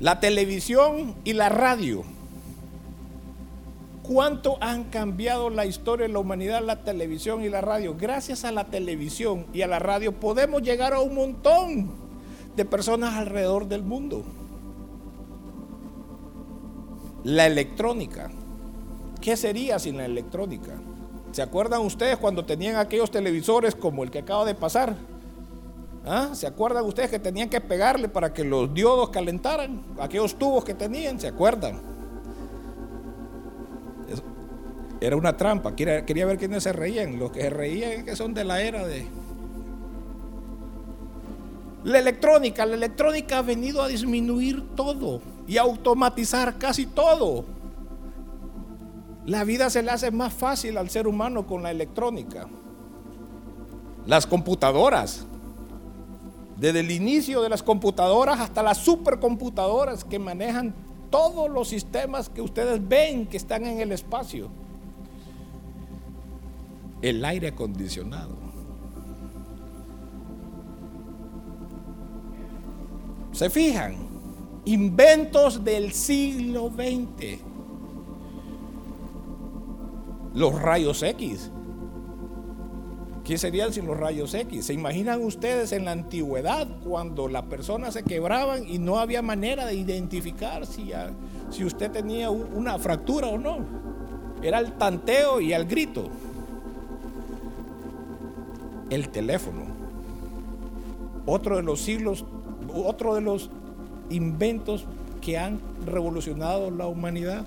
La 0.00 0.20
televisión 0.20 1.14
y 1.24 1.32
la 1.32 1.48
radio. 1.48 2.04
¿Cuánto 4.02 4.56
han 4.60 4.84
cambiado 4.84 5.50
la 5.50 5.66
historia 5.66 6.06
de 6.06 6.12
la 6.12 6.20
humanidad 6.20 6.62
la 6.62 6.84
televisión 6.84 7.42
y 7.42 7.48
la 7.48 7.60
radio? 7.60 7.96
Gracias 7.98 8.44
a 8.44 8.52
la 8.52 8.66
televisión 8.66 9.46
y 9.52 9.62
a 9.62 9.66
la 9.66 9.80
radio 9.80 10.12
podemos 10.12 10.62
llegar 10.62 10.92
a 10.92 11.00
un 11.00 11.14
montón 11.14 11.90
de 12.54 12.64
personas 12.64 13.14
alrededor 13.14 13.66
del 13.66 13.82
mundo. 13.82 14.22
La 17.24 17.46
electrónica. 17.46 18.30
¿Qué 19.26 19.36
sería 19.36 19.76
sin 19.80 19.96
la 19.96 20.04
electrónica? 20.04 20.70
¿Se 21.32 21.42
acuerdan 21.42 21.80
ustedes 21.80 22.16
cuando 22.16 22.44
tenían 22.44 22.76
aquellos 22.76 23.10
televisores 23.10 23.74
como 23.74 24.04
el 24.04 24.10
que 24.12 24.20
acaba 24.20 24.44
de 24.44 24.54
pasar? 24.54 24.94
¿Ah? 26.04 26.28
¿Se 26.32 26.46
acuerdan 26.46 26.84
ustedes 26.84 27.10
que 27.10 27.18
tenían 27.18 27.48
que 27.48 27.60
pegarle 27.60 28.08
para 28.08 28.32
que 28.32 28.44
los 28.44 28.72
diodos 28.72 29.10
calentaran? 29.10 29.82
Aquellos 29.98 30.36
tubos 30.36 30.64
que 30.64 30.74
tenían, 30.74 31.18
¿se 31.18 31.26
acuerdan? 31.26 31.80
Era 35.00 35.16
una 35.16 35.36
trampa. 35.36 35.74
Quería, 35.74 36.06
quería 36.06 36.24
ver 36.24 36.38
quiénes 36.38 36.62
se 36.62 36.72
reían. 36.72 37.18
Los 37.18 37.32
que 37.32 37.40
se 37.40 37.50
reían 37.50 38.04
que 38.04 38.14
son 38.14 38.32
de 38.32 38.44
la 38.44 38.62
era 38.62 38.86
de... 38.86 39.08
La 41.82 41.98
electrónica. 41.98 42.64
La 42.64 42.76
electrónica 42.76 43.38
ha 43.38 43.42
venido 43.42 43.82
a 43.82 43.88
disminuir 43.88 44.62
todo 44.76 45.20
y 45.48 45.56
a 45.56 45.62
automatizar 45.62 46.58
casi 46.58 46.86
todo. 46.86 47.55
La 49.26 49.42
vida 49.42 49.70
se 49.70 49.82
le 49.82 49.90
hace 49.90 50.12
más 50.12 50.32
fácil 50.32 50.78
al 50.78 50.88
ser 50.88 51.08
humano 51.08 51.46
con 51.46 51.62
la 51.64 51.72
electrónica. 51.72 52.46
Las 54.06 54.24
computadoras. 54.24 55.26
Desde 56.56 56.80
el 56.80 56.92
inicio 56.92 57.42
de 57.42 57.48
las 57.48 57.62
computadoras 57.62 58.38
hasta 58.38 58.62
las 58.62 58.78
supercomputadoras 58.78 60.04
que 60.04 60.20
manejan 60.20 60.74
todos 61.10 61.50
los 61.50 61.68
sistemas 61.68 62.28
que 62.28 62.40
ustedes 62.40 62.86
ven 62.86 63.26
que 63.26 63.36
están 63.36 63.66
en 63.66 63.80
el 63.80 63.90
espacio. 63.90 64.48
El 67.02 67.24
aire 67.24 67.48
acondicionado. 67.48 68.36
¿Se 73.32 73.50
fijan? 73.50 73.96
Inventos 74.64 75.64
del 75.64 75.92
siglo 75.92 76.70
XX. 76.70 77.45
Los 80.36 80.60
rayos 80.60 81.02
X. 81.02 81.50
¿Qué 83.24 83.38
serían 83.38 83.72
sin 83.72 83.86
los 83.86 83.96
rayos 83.96 84.34
X? 84.34 84.66
¿Se 84.66 84.74
imaginan 84.74 85.24
ustedes 85.24 85.72
en 85.72 85.86
la 85.86 85.92
antigüedad 85.92 86.68
cuando 86.84 87.26
las 87.26 87.44
personas 87.44 87.94
se 87.94 88.02
quebraban 88.02 88.68
y 88.68 88.78
no 88.78 88.98
había 88.98 89.22
manera 89.22 89.64
de 89.64 89.74
identificar 89.74 90.66
si, 90.66 90.92
si 91.48 91.64
usted 91.64 91.90
tenía 91.90 92.28
una 92.28 92.78
fractura 92.78 93.28
o 93.28 93.38
no? 93.38 93.60
Era 94.42 94.58
el 94.58 94.74
tanteo 94.74 95.40
y 95.40 95.54
el 95.54 95.64
grito. 95.64 96.04
El 98.90 99.08
teléfono. 99.08 99.62
Otro 101.24 101.56
de 101.56 101.62
los 101.62 101.80
siglos, 101.80 102.26
otro 102.74 103.14
de 103.14 103.22
los 103.22 103.48
inventos 104.10 104.84
que 105.22 105.38
han 105.38 105.60
revolucionado 105.86 106.70
la 106.70 106.86
humanidad. 106.86 107.46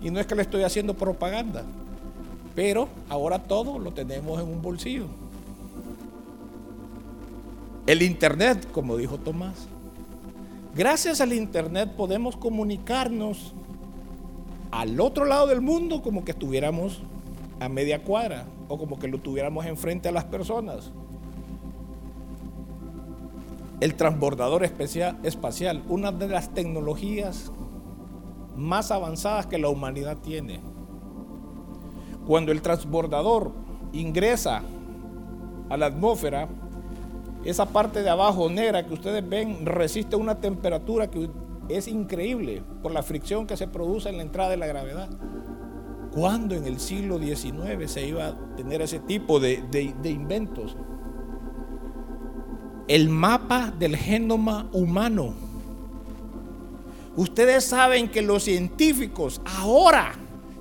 Y 0.00 0.12
no 0.12 0.20
es 0.20 0.26
que 0.28 0.36
le 0.36 0.42
estoy 0.42 0.62
haciendo 0.62 0.94
propaganda. 0.94 1.64
Pero 2.58 2.88
ahora 3.08 3.38
todo 3.38 3.78
lo 3.78 3.92
tenemos 3.92 4.40
en 4.40 4.48
un 4.48 4.60
bolsillo. 4.60 5.04
El 7.86 8.02
Internet, 8.02 8.66
como 8.72 8.96
dijo 8.96 9.16
Tomás. 9.16 9.68
Gracias 10.74 11.20
al 11.20 11.32
Internet 11.32 11.92
podemos 11.96 12.36
comunicarnos 12.36 13.54
al 14.72 15.00
otro 15.00 15.24
lado 15.24 15.46
del 15.46 15.60
mundo 15.60 16.02
como 16.02 16.24
que 16.24 16.32
estuviéramos 16.32 17.00
a 17.60 17.68
media 17.68 18.02
cuadra 18.02 18.46
o 18.66 18.76
como 18.76 18.98
que 18.98 19.06
lo 19.06 19.18
tuviéramos 19.18 19.64
enfrente 19.64 20.08
a 20.08 20.12
las 20.12 20.24
personas. 20.24 20.90
El 23.78 23.94
transbordador 23.94 24.64
espacial, 24.64 25.84
una 25.88 26.10
de 26.10 26.26
las 26.26 26.52
tecnologías 26.52 27.52
más 28.56 28.90
avanzadas 28.90 29.46
que 29.46 29.58
la 29.58 29.68
humanidad 29.68 30.16
tiene. 30.16 30.58
Cuando 32.28 32.52
el 32.52 32.60
transbordador 32.60 33.52
ingresa 33.94 34.60
a 35.70 35.76
la 35.78 35.86
atmósfera, 35.86 36.46
esa 37.42 37.64
parte 37.64 38.02
de 38.02 38.10
abajo 38.10 38.50
negra 38.50 38.86
que 38.86 38.92
ustedes 38.92 39.26
ven 39.26 39.64
resiste 39.64 40.14
una 40.14 40.34
temperatura 40.38 41.10
que 41.10 41.30
es 41.70 41.88
increíble 41.88 42.62
por 42.82 42.92
la 42.92 43.02
fricción 43.02 43.46
que 43.46 43.56
se 43.56 43.66
produce 43.66 44.10
en 44.10 44.18
la 44.18 44.24
entrada 44.24 44.50
de 44.50 44.58
la 44.58 44.66
gravedad. 44.66 45.08
¿Cuándo 46.12 46.54
en 46.54 46.66
el 46.66 46.80
siglo 46.80 47.18
XIX 47.18 47.90
se 47.90 48.06
iba 48.06 48.26
a 48.26 48.56
tener 48.56 48.82
ese 48.82 48.98
tipo 48.98 49.40
de, 49.40 49.64
de 49.70 50.10
inventos? 50.10 50.76
El 52.88 53.08
mapa 53.08 53.72
del 53.78 53.96
genoma 53.96 54.68
humano. 54.74 55.32
Ustedes 57.16 57.64
saben 57.64 58.10
que 58.10 58.20
los 58.20 58.42
científicos 58.42 59.40
ahora 59.46 60.12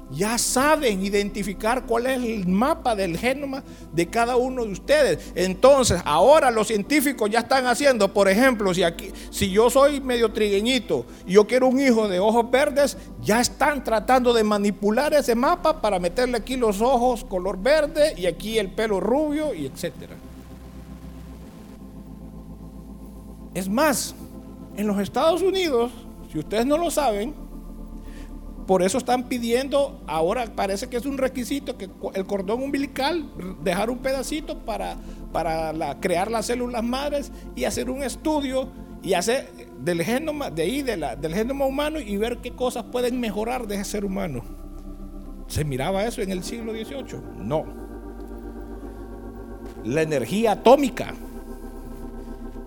ya 0.09 0.37
saben 0.37 1.03
identificar 1.03 1.85
cuál 1.85 2.07
es 2.07 2.23
el 2.23 2.47
mapa 2.47 2.95
del 2.95 3.17
genoma 3.17 3.63
de 3.91 4.07
cada 4.07 4.37
uno 4.37 4.63
de 4.63 4.71
ustedes. 4.71 5.31
Entonces, 5.35 6.01
ahora 6.05 6.49
los 6.51 6.67
científicos 6.67 7.29
ya 7.29 7.39
están 7.39 7.65
haciendo, 7.65 8.13
por 8.13 8.29
ejemplo, 8.29 8.73
si 8.73 8.83
aquí 8.83 9.11
si 9.29 9.49
yo 9.49 9.69
soy 9.69 9.99
medio 9.99 10.31
trigueñito 10.31 11.05
y 11.25 11.33
yo 11.33 11.45
quiero 11.45 11.67
un 11.67 11.79
hijo 11.79 12.07
de 12.07 12.19
ojos 12.19 12.49
verdes, 12.49 12.97
ya 13.21 13.41
están 13.41 13.83
tratando 13.83 14.33
de 14.33 14.43
manipular 14.43 15.13
ese 15.13 15.35
mapa 15.35 15.81
para 15.81 15.99
meterle 15.99 16.37
aquí 16.37 16.55
los 16.55 16.81
ojos 16.81 17.25
color 17.25 17.57
verde 17.61 18.13
y 18.17 18.25
aquí 18.25 18.57
el 18.57 18.69
pelo 18.71 18.99
rubio 18.99 19.53
y 19.53 19.65
etcétera. 19.65 20.15
Es 23.53 23.67
más, 23.67 24.13
en 24.75 24.87
los 24.87 24.99
Estados 24.99 25.41
Unidos, 25.41 25.91
si 26.31 26.37
ustedes 26.37 26.65
no 26.65 26.77
lo 26.77 26.91
saben, 26.91 27.46
por 28.67 28.83
eso 28.83 28.97
están 28.97 29.29
pidiendo, 29.29 30.03
ahora 30.07 30.45
parece 30.53 30.89
que 30.89 30.97
es 30.97 31.05
un 31.05 31.17
requisito, 31.17 31.77
que 31.77 31.89
el 32.13 32.25
cordón 32.25 32.61
umbilical, 32.61 33.31
dejar 33.63 33.89
un 33.89 33.99
pedacito 33.99 34.59
para, 34.59 34.97
para 35.31 35.97
crear 36.01 36.29
las 36.29 36.47
células 36.47 36.83
madres 36.83 37.31
y 37.55 37.63
hacer 37.63 37.89
un 37.89 38.03
estudio 38.03 38.69
y 39.01 39.13
hacer 39.13 39.49
del 39.79 40.03
genoma, 40.03 40.51
de 40.51 40.63
ahí, 40.63 40.81
del 40.81 41.33
genoma 41.33 41.65
humano 41.65 41.99
y 41.99 42.17
ver 42.17 42.39
qué 42.39 42.51
cosas 42.51 42.83
pueden 42.91 43.21
mejorar 43.21 43.67
de 43.67 43.75
ese 43.75 43.85
ser 43.85 44.05
humano. 44.05 44.43
¿Se 45.47 45.63
miraba 45.63 46.03
eso 46.03 46.21
en 46.21 46.29
el 46.29 46.43
siglo 46.43 46.73
XVIII? 46.73 47.21
No. 47.37 47.65
La 49.85 50.01
energía 50.01 50.53
atómica. 50.53 51.13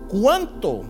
¿Cuánto 0.07 0.83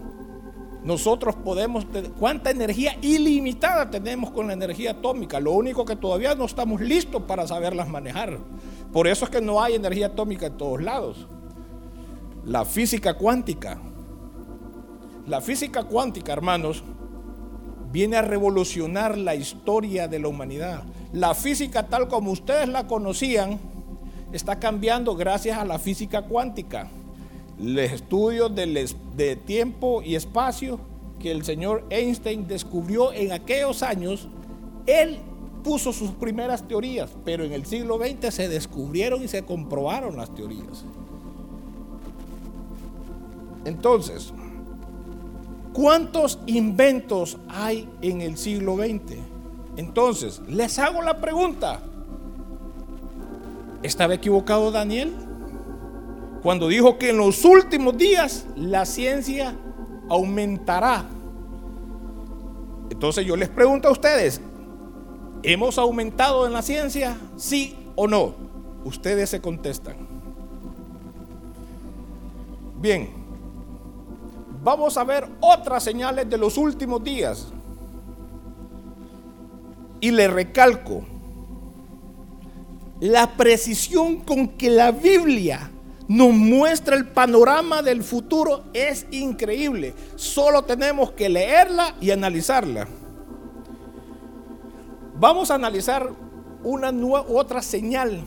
nosotros 0.83 1.35
podemos, 1.35 1.85
cuánta 2.19 2.49
energía 2.49 2.97
ilimitada 3.01 3.89
tenemos 3.91 4.31
con 4.31 4.47
la 4.47 4.53
energía 4.53 4.91
atómica. 4.91 5.39
Lo 5.39 5.51
único 5.51 5.85
que 5.85 5.95
todavía 5.95 6.33
no 6.33 6.45
estamos 6.45 6.81
listos 6.81 7.21
para 7.23 7.47
saberlas 7.47 7.87
manejar. 7.87 8.39
Por 8.91 9.07
eso 9.07 9.25
es 9.25 9.31
que 9.31 9.41
no 9.41 9.61
hay 9.61 9.75
energía 9.75 10.07
atómica 10.07 10.47
en 10.47 10.57
todos 10.57 10.81
lados. 10.81 11.27
La 12.45 12.65
física 12.65 13.13
cuántica. 13.13 13.79
La 15.27 15.39
física 15.39 15.83
cuántica, 15.83 16.33
hermanos, 16.33 16.83
viene 17.91 18.17
a 18.17 18.23
revolucionar 18.23 19.17
la 19.19 19.35
historia 19.35 20.07
de 20.07 20.17
la 20.17 20.29
humanidad. 20.29 20.83
La 21.13 21.35
física 21.35 21.87
tal 21.87 22.07
como 22.07 22.31
ustedes 22.31 22.67
la 22.67 22.87
conocían 22.87 23.59
está 24.31 24.59
cambiando 24.59 25.15
gracias 25.15 25.59
a 25.59 25.65
la 25.65 25.77
física 25.77 26.23
cuántica 26.23 26.89
los 27.61 27.91
estudios 27.91 28.51
de 28.53 29.35
tiempo 29.35 30.01
y 30.01 30.15
espacio 30.15 30.79
que 31.19 31.31
el 31.31 31.43
señor 31.43 31.85
Einstein 31.89 32.47
descubrió 32.47 33.13
en 33.13 33.31
aquellos 33.31 33.83
años, 33.83 34.27
él 34.87 35.19
puso 35.63 35.93
sus 35.93 36.09
primeras 36.11 36.67
teorías, 36.67 37.11
pero 37.23 37.43
en 37.43 37.53
el 37.53 37.65
siglo 37.65 37.99
XX 37.99 38.33
se 38.33 38.49
descubrieron 38.49 39.23
y 39.23 39.27
se 39.27 39.43
comprobaron 39.43 40.17
las 40.17 40.33
teorías. 40.33 40.83
Entonces, 43.63 44.33
¿cuántos 45.71 46.39
inventos 46.47 47.37
hay 47.47 47.87
en 48.01 48.21
el 48.21 48.37
siglo 48.37 48.77
XX? 48.77 49.19
Entonces, 49.77 50.41
les 50.47 50.79
hago 50.79 51.03
la 51.03 51.21
pregunta. 51.21 51.79
¿Estaba 53.83 54.15
equivocado 54.15 54.71
Daniel? 54.71 55.13
Cuando 56.41 56.67
dijo 56.67 56.97
que 56.97 57.11
en 57.11 57.17
los 57.17 57.45
últimos 57.45 57.97
días 57.97 58.45
la 58.55 58.85
ciencia 58.85 59.55
aumentará. 60.09 61.05
Entonces 62.89 63.25
yo 63.25 63.35
les 63.35 63.49
pregunto 63.49 63.87
a 63.87 63.91
ustedes, 63.91 64.41
¿hemos 65.43 65.77
aumentado 65.77 66.45
en 66.47 66.53
la 66.53 66.61
ciencia? 66.61 67.17
¿Sí 67.37 67.75
o 67.95 68.07
no? 68.07 68.33
Ustedes 68.83 69.29
se 69.29 69.39
contestan. 69.39 69.95
Bien, 72.79 73.09
vamos 74.63 74.97
a 74.97 75.03
ver 75.03 75.29
otras 75.39 75.83
señales 75.83 76.27
de 76.27 76.37
los 76.37 76.57
últimos 76.57 77.03
días. 77.03 77.47
Y 79.99 80.09
le 80.09 80.27
recalco, 80.27 81.03
la 82.99 83.27
precisión 83.37 84.17
con 84.17 84.47
que 84.47 84.71
la 84.71 84.91
Biblia 84.91 85.69
nos 86.11 86.33
muestra 86.33 86.97
el 86.97 87.07
panorama 87.07 87.81
del 87.81 88.03
futuro 88.03 88.63
es 88.73 89.07
increíble. 89.11 89.93
Solo 90.17 90.63
tenemos 90.63 91.11
que 91.11 91.29
leerla 91.29 91.95
y 92.01 92.11
analizarla. 92.11 92.85
Vamos 95.17 95.51
a 95.51 95.55
analizar 95.55 96.11
una 96.65 96.91
otra 97.29 97.61
señal 97.61 98.23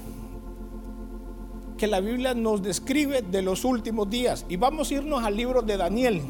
que 1.77 1.87
la 1.87 2.01
Biblia 2.01 2.33
nos 2.33 2.62
describe 2.62 3.20
de 3.20 3.42
los 3.42 3.66
últimos 3.66 4.09
días. 4.09 4.47
Y 4.49 4.57
vamos 4.57 4.90
a 4.90 4.94
irnos 4.94 5.23
al 5.23 5.37
libro 5.37 5.61
de 5.61 5.77
Daniel. 5.77 6.23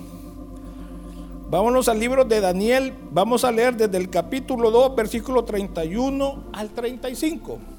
Vámonos 1.51 1.89
al 1.89 2.01
libro 2.01 2.25
de 2.25 2.41
Daniel. 2.41 2.95
Vamos 3.13 3.45
a 3.45 3.53
leer 3.53 3.77
desde 3.77 3.97
el 3.97 4.11
capítulo 4.11 4.73
2, 4.73 4.97
versículo 4.97 5.45
31 5.45 6.47
al 6.53 6.71
35. 6.71 7.74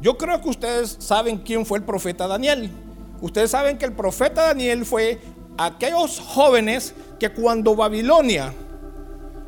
Yo 0.00 0.16
creo 0.16 0.40
que 0.40 0.48
ustedes 0.48 0.96
saben 0.98 1.38
quién 1.38 1.66
fue 1.66 1.78
el 1.78 1.84
profeta 1.84 2.26
Daniel. 2.26 2.70
Ustedes 3.20 3.50
saben 3.50 3.76
que 3.76 3.84
el 3.84 3.92
profeta 3.92 4.46
Daniel 4.46 4.86
fue 4.86 5.20
aquellos 5.58 6.20
jóvenes 6.20 6.94
que 7.18 7.30
cuando 7.30 7.76
Babilonia 7.76 8.54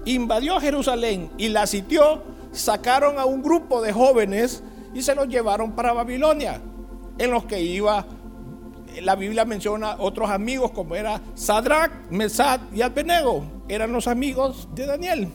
invadió 0.04 0.60
Jerusalén 0.60 1.30
y 1.38 1.48
la 1.48 1.66
sitió, 1.66 2.22
sacaron 2.52 3.18
a 3.18 3.24
un 3.24 3.42
grupo 3.42 3.80
de 3.80 3.92
jóvenes 3.92 4.62
y 4.92 5.00
se 5.00 5.14
los 5.14 5.26
llevaron 5.28 5.72
para 5.72 5.94
Babilonia, 5.94 6.60
en 7.16 7.30
los 7.30 7.44
que 7.46 7.62
iba, 7.62 8.04
la 9.00 9.16
Biblia 9.16 9.46
menciona 9.46 9.96
otros 9.98 10.28
amigos 10.28 10.72
como 10.72 10.94
era 10.94 11.20
Sadrach, 11.34 11.92
Mesad 12.10 12.60
y 12.74 12.82
Abednego, 12.82 13.44
eran 13.68 13.90
los 13.92 14.06
amigos 14.06 14.68
de 14.74 14.84
Daniel. 14.84 15.28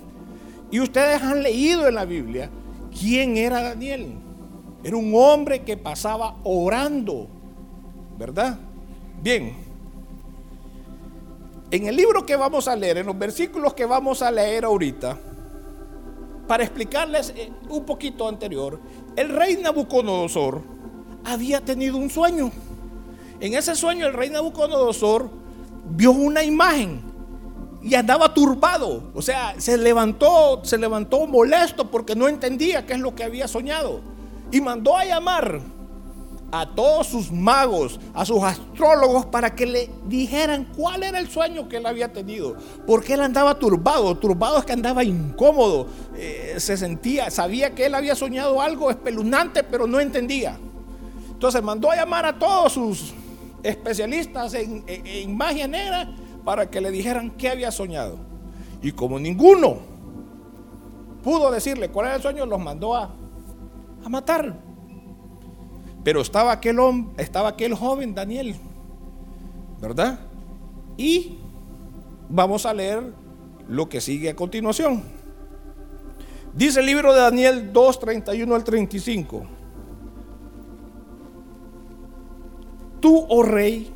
Y 0.69 0.79
ustedes 0.79 1.23
han 1.23 1.41
leído 1.41 1.87
en 1.87 1.95
la 1.95 2.05
Biblia 2.05 2.51
quién 2.91 3.35
era 3.37 3.63
Daniel. 3.63 4.26
Era 4.87 4.95
un 4.95 5.11
hombre 5.15 5.63
que 5.63 5.75
pasaba 5.75 6.37
orando, 6.45 7.27
¿verdad? 8.17 8.57
Bien. 9.21 9.53
En 11.69 11.87
el 11.87 11.95
libro 11.97 12.25
que 12.25 12.37
vamos 12.37 12.69
a 12.69 12.75
leer, 12.77 12.99
en 12.99 13.07
los 13.07 13.19
versículos 13.19 13.73
que 13.73 13.83
vamos 13.83 14.21
a 14.21 14.31
leer 14.31 14.63
ahorita, 14.63 15.17
para 16.47 16.63
explicarles 16.63 17.33
eh, 17.35 17.51
un 17.67 17.83
poquito 17.83 18.29
anterior, 18.29 18.79
el 19.17 19.27
rey 19.27 19.57
Nabucodonosor 19.57 20.61
había 21.25 21.59
tenido 21.59 21.97
un 21.97 22.09
sueño. 22.09 22.49
En 23.41 23.55
ese 23.55 23.75
sueño 23.75 24.07
el 24.07 24.13
rey 24.13 24.29
Nabucodonosor 24.29 25.29
vio 25.97 26.11
una 26.11 26.45
imagen 26.45 27.01
y 27.83 27.93
andaba 27.93 28.33
turbado, 28.33 29.11
o 29.13 29.21
sea, 29.21 29.53
se 29.57 29.77
levantó, 29.77 30.61
se 30.63 30.77
levantó 30.77 31.27
molesto 31.27 31.91
porque 31.91 32.15
no 32.15 32.29
entendía 32.29 32.85
qué 32.85 32.93
es 32.93 32.99
lo 32.99 33.13
que 33.15 33.25
había 33.25 33.49
soñado 33.49 34.15
y 34.51 34.61
mandó 34.61 34.95
a 34.95 35.05
llamar 35.05 35.61
a 36.51 36.65
todos 36.65 37.07
sus 37.07 37.31
magos, 37.31 37.99
a 38.13 38.25
sus 38.25 38.41
astrólogos, 38.41 39.25
para 39.25 39.53
que 39.53 39.65
le 39.65 39.89
dijeran 40.05 40.65
cuál 40.75 41.03
era 41.03 41.19
el 41.19 41.27
sueño 41.27 41.67
que 41.67 41.77
él 41.77 41.85
había 41.85 42.11
tenido. 42.11 42.55
Porque 42.85 43.13
él 43.13 43.21
andaba 43.21 43.55
turbado, 43.55 44.15
turbado 44.15 44.59
es 44.59 44.65
que 44.65 44.73
andaba 44.73 45.03
incómodo, 45.03 45.87
eh, 46.15 46.55
se 46.57 46.77
sentía, 46.77 47.29
sabía 47.31 47.75
que 47.75 47.85
él 47.85 47.95
había 47.95 48.15
soñado 48.15 48.61
algo 48.61 48.89
espeluznante, 48.89 49.63
pero 49.63 49.87
no 49.87 49.99
entendía. 49.99 50.57
Entonces 51.31 51.61
mandó 51.61 51.91
a 51.91 51.95
llamar 51.95 52.25
a 52.25 52.39
todos 52.39 52.73
sus 52.73 53.13
especialistas 53.61 54.53
en, 54.53 54.83
en 54.87 55.35
magia 55.35 55.67
negra 55.67 56.09
para 56.45 56.69
que 56.69 56.79
le 56.79 56.91
dijeran 56.91 57.31
qué 57.31 57.49
había 57.49 57.71
soñado. 57.71 58.17
Y 58.81 58.91
como 58.93 59.19
ninguno 59.19 59.79
pudo 61.23 61.51
decirle 61.51 61.89
cuál 61.89 62.07
era 62.07 62.15
el 62.15 62.21
sueño, 62.21 62.45
los 62.45 62.59
mandó 62.59 62.95
a 62.95 63.09
a 64.07 64.09
matar. 64.09 64.55
Pero 66.03 66.21
estaba 66.21 66.53
aquel 66.53 66.79
hombre, 66.79 67.21
estaba 67.21 67.49
aquel 67.49 67.75
joven 67.75 68.15
Daniel, 68.15 68.55
¿verdad? 69.81 70.19
Y 70.95 71.37
vamos 72.29 72.65
a 72.65 72.73
leer 72.73 73.13
lo 73.67 73.89
que 73.89 73.99
sigue 73.99 74.29
a 74.29 74.35
continuación. 74.35 75.03
Dice 76.53 76.79
el 76.79 76.85
libro 76.85 77.13
de 77.13 77.19
Daniel 77.19 77.73
2, 77.73 77.99
31 77.99 78.55
al 78.55 78.63
35. 78.63 79.45
Tú, 83.01 83.25
oh 83.29 83.43
rey, 83.43 83.91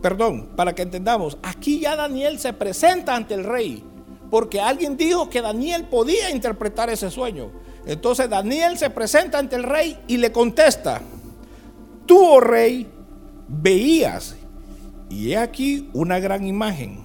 perdón, 0.00 0.50
para 0.56 0.74
que 0.74 0.82
entendamos, 0.82 1.36
aquí 1.42 1.80
ya 1.80 1.96
Daniel 1.96 2.38
se 2.38 2.52
presenta 2.52 3.16
ante 3.16 3.34
el 3.34 3.44
rey, 3.44 3.82
porque 4.30 4.60
alguien 4.60 4.96
dijo 4.96 5.28
que 5.28 5.42
Daniel 5.42 5.84
podía 5.90 6.30
interpretar 6.30 6.88
ese 6.88 7.10
sueño. 7.10 7.50
Entonces 7.86 8.28
Daniel 8.28 8.76
se 8.76 8.90
presenta 8.90 9.38
ante 9.38 9.56
el 9.56 9.62
rey 9.62 9.96
y 10.08 10.16
le 10.16 10.32
contesta, 10.32 11.00
tú, 12.04 12.18
oh 12.20 12.40
rey, 12.40 12.88
veías, 13.48 14.34
y 15.08 15.32
he 15.32 15.38
aquí 15.38 15.88
una 15.92 16.18
gran 16.18 16.46
imagen. 16.46 16.98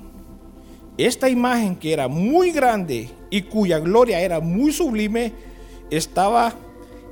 Esta 0.98 1.30
imagen 1.30 1.76
que 1.76 1.94
era 1.94 2.08
muy 2.08 2.52
grande 2.52 3.10
y 3.30 3.44
cuya 3.44 3.80
gloria 3.80 4.20
era 4.20 4.40
muy 4.40 4.74
sublime, 4.74 5.34
estaba 5.92 6.54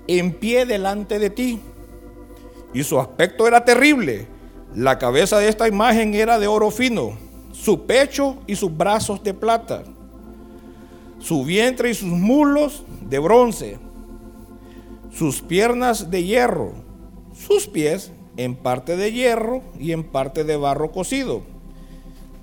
en 0.07 0.33
pie 0.33 0.65
delante 0.65 1.19
de 1.19 1.29
ti. 1.29 1.59
Y 2.73 2.83
su 2.83 2.99
aspecto 2.99 3.47
era 3.47 3.63
terrible. 3.63 4.27
La 4.75 4.97
cabeza 4.97 5.37
de 5.37 5.47
esta 5.47 5.67
imagen 5.67 6.13
era 6.13 6.39
de 6.39 6.47
oro 6.47 6.71
fino, 6.71 7.17
su 7.51 7.85
pecho 7.85 8.37
y 8.47 8.55
sus 8.55 8.75
brazos 8.75 9.23
de 9.23 9.33
plata, 9.33 9.83
su 11.19 11.43
vientre 11.43 11.91
y 11.91 11.93
sus 11.93 12.09
muslos 12.09 12.83
de 13.01 13.19
bronce, 13.19 13.77
sus 15.11 15.41
piernas 15.41 16.09
de 16.09 16.23
hierro, 16.23 16.73
sus 17.33 17.67
pies 17.67 18.11
en 18.37 18.55
parte 18.55 18.95
de 18.95 19.11
hierro 19.11 19.61
y 19.77 19.91
en 19.91 20.03
parte 20.03 20.43
de 20.43 20.55
barro 20.55 20.91
cocido. 20.91 21.41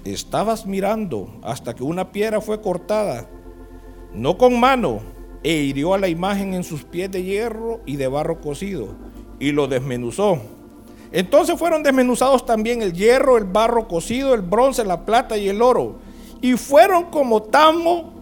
Estabas 0.05 0.67
mirando 0.67 1.29
hasta 1.43 1.75
que 1.75 1.83
una 1.83 2.13
piedra 2.13 2.41
fue 2.41 2.61
cortada, 2.61 3.29
no 4.13 4.39
con 4.39 4.61
mano, 4.61 5.01
e 5.43 5.53
hirió 5.53 5.95
a 5.95 5.99
la 5.99 6.09
imagen 6.09 6.55
en 6.55 6.65
sus 6.65 6.85
pies 6.85 7.11
de 7.11 7.23
hierro 7.23 7.81
y 7.87 7.97
de 7.97 8.09
barro 8.09 8.41
cocido, 8.41 8.89
y 9.39 9.53
lo 9.53 9.69
desmenuzó. 9.69 10.41
Entonces 11.13 11.59
fueron 11.59 11.83
desmenuzados 11.83 12.45
también 12.45 12.83
el 12.83 12.93
hierro, 12.93 13.39
el 13.39 13.45
barro 13.45 13.89
cocido, 13.89 14.35
el 14.35 14.43
bronce, 14.43 14.85
la 14.85 15.07
plata 15.07 15.39
y 15.39 15.49
el 15.49 15.63
oro, 15.63 15.97
y 16.41 16.55
fueron 16.55 17.05
como 17.05 17.43
tamo 17.43 18.16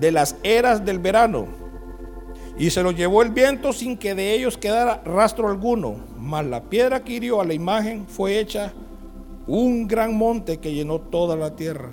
de 0.00 0.10
las 0.10 0.36
eras 0.42 0.84
del 0.84 0.98
verano. 0.98 1.46
Y 2.58 2.70
se 2.70 2.82
los 2.82 2.96
llevó 2.96 3.22
el 3.22 3.30
viento 3.30 3.72
sin 3.72 3.96
que 3.96 4.14
de 4.14 4.34
ellos 4.34 4.58
quedara 4.58 5.02
rastro 5.04 5.48
alguno. 5.48 5.96
Mas 6.18 6.44
la 6.46 6.62
piedra 6.62 7.04
que 7.04 7.12
hirió 7.12 7.40
a 7.40 7.44
la 7.44 7.54
imagen 7.54 8.06
fue 8.06 8.38
hecha 8.38 8.72
un 9.46 9.86
gran 9.86 10.16
monte 10.16 10.58
que 10.58 10.72
llenó 10.72 11.00
toda 11.00 11.36
la 11.36 11.54
tierra. 11.54 11.90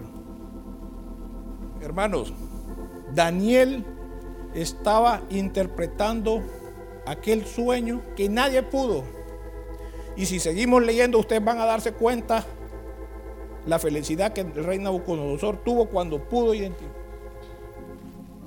Hermanos, 1.82 2.34
Daniel 3.14 3.86
estaba 4.54 5.22
interpretando 5.30 6.44
aquel 7.06 7.46
sueño 7.46 8.02
que 8.16 8.28
nadie 8.28 8.64
pudo. 8.64 9.04
Y 10.16 10.26
si 10.26 10.40
seguimos 10.40 10.84
leyendo, 10.84 11.20
ustedes 11.20 11.44
van 11.44 11.60
a 11.60 11.66
darse 11.66 11.94
cuenta 11.94 12.46
la 13.66 13.80
felicidad 13.80 14.34
que 14.34 14.42
el 14.42 14.54
rey 14.66 14.80
Nabucodonosor 14.80 15.64
tuvo 15.64 15.88
cuando 15.88 16.24
pudo 16.28 16.54
identificar 16.54 16.97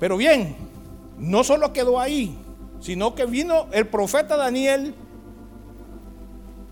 pero 0.01 0.17
bien, 0.17 0.57
no 1.19 1.45
solo 1.45 1.73
quedó 1.73 2.01
ahí, 2.01 2.37
sino 2.81 3.15
que 3.15 3.27
vino 3.27 3.67
el 3.73 3.87
profeta 3.87 4.37
Daniel, 4.37 4.95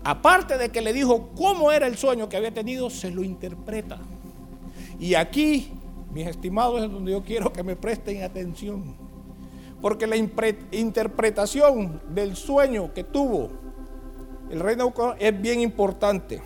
aparte 0.03 0.57
de 0.57 0.69
que 0.69 0.81
le 0.81 0.91
dijo 0.91 1.29
cómo 1.35 1.71
era 1.71 1.85
el 1.85 1.95
sueño 1.95 2.27
que 2.27 2.37
había 2.37 2.51
tenido, 2.51 2.89
se 2.89 3.11
lo 3.11 3.23
interpreta. 3.23 3.99
Y 4.99 5.13
aquí, 5.13 5.71
mis 6.11 6.27
estimados, 6.27 6.83
es 6.83 6.91
donde 6.91 7.11
yo 7.11 7.23
quiero 7.23 7.53
que 7.53 7.61
me 7.61 7.75
presten 7.75 8.23
atención. 8.23 8.95
Porque 9.79 10.07
la 10.07 10.17
interpretación 10.17 12.01
del 12.09 12.35
sueño 12.35 12.93
que 12.93 13.03
tuvo 13.03 13.49
el 14.49 14.59
rey 14.59 14.75
Naucor 14.75 15.15
es 15.19 15.39
bien 15.39 15.61
importante. 15.61 16.41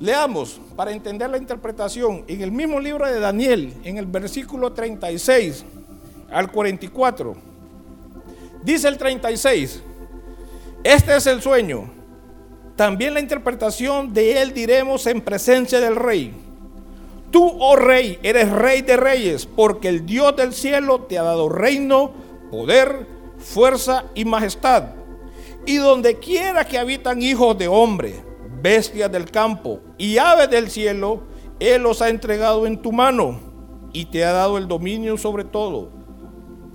Leamos 0.00 0.58
para 0.76 0.92
entender 0.92 1.28
la 1.28 1.36
interpretación 1.36 2.24
en 2.26 2.40
el 2.40 2.50
mismo 2.50 2.80
libro 2.80 3.06
de 3.06 3.20
Daniel, 3.20 3.74
en 3.84 3.98
el 3.98 4.06
versículo 4.06 4.72
36 4.72 5.62
al 6.32 6.50
44. 6.50 7.36
Dice 8.62 8.88
el 8.88 8.96
36, 8.96 9.82
este 10.82 11.14
es 11.14 11.26
el 11.26 11.42
sueño. 11.42 11.90
También 12.76 13.12
la 13.12 13.20
interpretación 13.20 14.14
de 14.14 14.40
él 14.40 14.54
diremos 14.54 15.06
en 15.06 15.20
presencia 15.20 15.80
del 15.80 15.96
rey. 15.96 16.32
Tú, 17.30 17.54
oh 17.60 17.76
rey, 17.76 18.18
eres 18.22 18.50
rey 18.50 18.80
de 18.80 18.96
reyes, 18.96 19.44
porque 19.44 19.88
el 19.88 20.06
Dios 20.06 20.34
del 20.34 20.54
cielo 20.54 21.02
te 21.02 21.18
ha 21.18 21.22
dado 21.22 21.50
reino, 21.50 22.12
poder, 22.50 23.06
fuerza 23.38 24.04
y 24.14 24.24
majestad. 24.24 24.94
Y 25.66 25.76
donde 25.76 26.18
quiera 26.18 26.64
que 26.64 26.78
habitan 26.78 27.20
hijos 27.20 27.58
de 27.58 27.68
hombre, 27.68 28.29
bestias 28.62 29.10
del 29.10 29.30
campo 29.30 29.80
y 29.98 30.18
aves 30.18 30.50
del 30.50 30.70
cielo, 30.70 31.22
Él 31.58 31.82
los 31.82 32.02
ha 32.02 32.08
entregado 32.08 32.66
en 32.66 32.80
tu 32.80 32.92
mano 32.92 33.40
y 33.92 34.06
te 34.06 34.24
ha 34.24 34.32
dado 34.32 34.58
el 34.58 34.68
dominio 34.68 35.16
sobre 35.16 35.44
todo. 35.44 35.90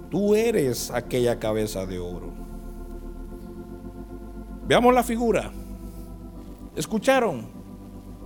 Tú 0.10 0.36
eres 0.36 0.92
aquella 0.92 1.40
cabeza 1.40 1.86
de 1.86 2.00
oro. 2.00 2.34
Veamos 4.68 4.94
la 4.94 5.04
figura. 5.04 5.52
¿Escucharon? 6.76 7.48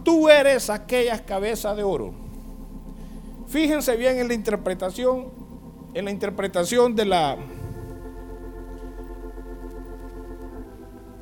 Tú 0.04 0.30
eres 0.30 0.70
aquella 0.70 1.26
cabeza 1.26 1.76
de 1.76 1.84
oro. 1.84 2.14
Fíjense 3.48 3.96
bien 3.98 4.20
en 4.20 4.28
la 4.28 4.34
interpretación, 4.34 5.28
en 5.94 6.06
la 6.06 6.12
interpretación 6.12 6.96
de 6.96 7.06
la 7.06 7.38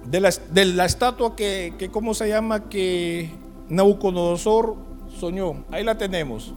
de 0.09 0.65
la, 0.65 0.85
estatua 0.85 1.35
que, 1.35 1.73
que, 1.77 1.89
¿cómo 1.89 2.13
se 2.13 2.29
llama? 2.29 2.69
Que 2.69 3.29
Nabucodonosor 3.67 4.75
soñó. 5.19 5.65
Ahí 5.69 5.83
la 5.83 5.97
tenemos. 5.97 6.53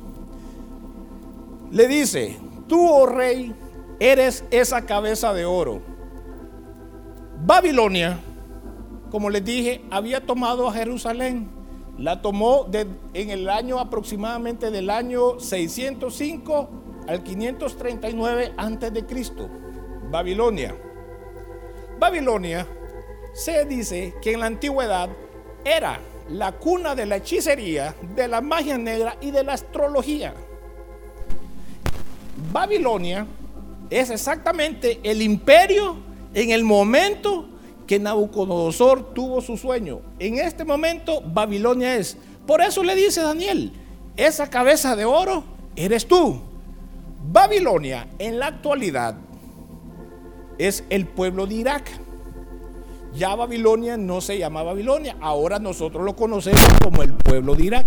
Le 1.73 1.89
dice, 1.89 2.37
tú, 2.69 2.89
oh 2.89 3.07
rey, 3.07 3.53
eres 3.99 4.45
esa 4.53 4.87
cabeza 4.87 5.33
de 5.33 5.45
oro. 5.45 5.81
Babilonia, 7.45 8.21
como 9.11 9.31
les 9.31 9.45
dije, 9.45 9.83
había 9.91 10.25
tomado 10.25 10.69
a 10.69 10.73
Jerusalén. 10.73 11.49
La 11.99 12.23
tomó 12.23 12.67
en 13.13 13.31
el 13.31 13.51
año 13.51 13.79
aproximadamente 13.81 14.71
del 14.71 14.91
año 14.91 15.41
605 15.41 16.71
al 17.09 17.23
539 17.23 18.53
antes 18.57 18.93
de 18.93 19.05
Cristo. 19.05 19.49
Babilonia. 20.11 20.75
Babilonia 21.99 22.67
se 23.33 23.65
dice 23.65 24.15
que 24.21 24.33
en 24.33 24.41
la 24.41 24.47
antigüedad 24.47 25.11
era 25.65 26.01
la 26.29 26.53
cuna 26.53 26.95
de 26.95 27.07
la 27.07 27.17
hechicería, 27.17 27.95
de 28.15 28.29
la 28.29 28.41
magia 28.41 28.79
negra 28.79 29.17
y 29.21 29.31
de 29.31 29.45
la 29.45 29.55
astrología. 29.55 30.35
Babilonia 32.53 33.27
es 33.91 34.11
exactamente 34.11 35.01
el 35.03 35.21
imperio 35.23 35.97
en 36.33 36.51
el 36.51 36.65
momento 36.65 37.49
que 37.87 37.99
Nabucodonosor 37.99 39.13
tuvo 39.15 39.41
su 39.41 39.57
sueño. 39.57 40.01
En 40.19 40.39
este 40.39 40.65
momento 40.65 41.21
Babilonia 41.21 41.97
es. 41.97 42.17
Por 42.47 42.61
eso 42.61 42.85
le 42.85 42.95
dice 42.95 43.21
Daniel, 43.21 43.73
esa 44.17 44.49
cabeza 44.49 44.95
de 44.95 45.05
oro 45.05 45.45
eres 45.75 46.07
tú. 46.07 46.41
Babilonia 47.33 48.09
en 48.19 48.39
la 48.39 48.47
actualidad 48.47 49.17
es 50.59 50.85
el 50.89 51.07
pueblo 51.07 51.47
de 51.47 51.55
Irak. 51.55 51.91
Ya 53.15 53.35
Babilonia 53.35 53.97
no 53.97 54.21
se 54.21 54.39
llama 54.39 54.63
Babilonia, 54.63 55.17
ahora 55.21 55.59
nosotros 55.59 56.05
lo 56.05 56.15
conocemos 56.15 56.63
como 56.83 57.03
el 57.03 57.15
pueblo 57.15 57.55
de 57.55 57.65
Irak. 57.65 57.87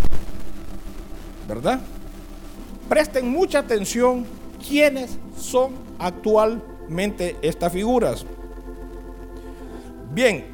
¿Verdad? 1.47 1.79
Presten 2.89 3.29
mucha 3.29 3.59
atención 3.59 4.25
quiénes 4.67 5.17
son 5.37 5.73
actualmente 5.99 7.37
estas 7.41 7.71
figuras. 7.71 8.25
Bien, 10.11 10.45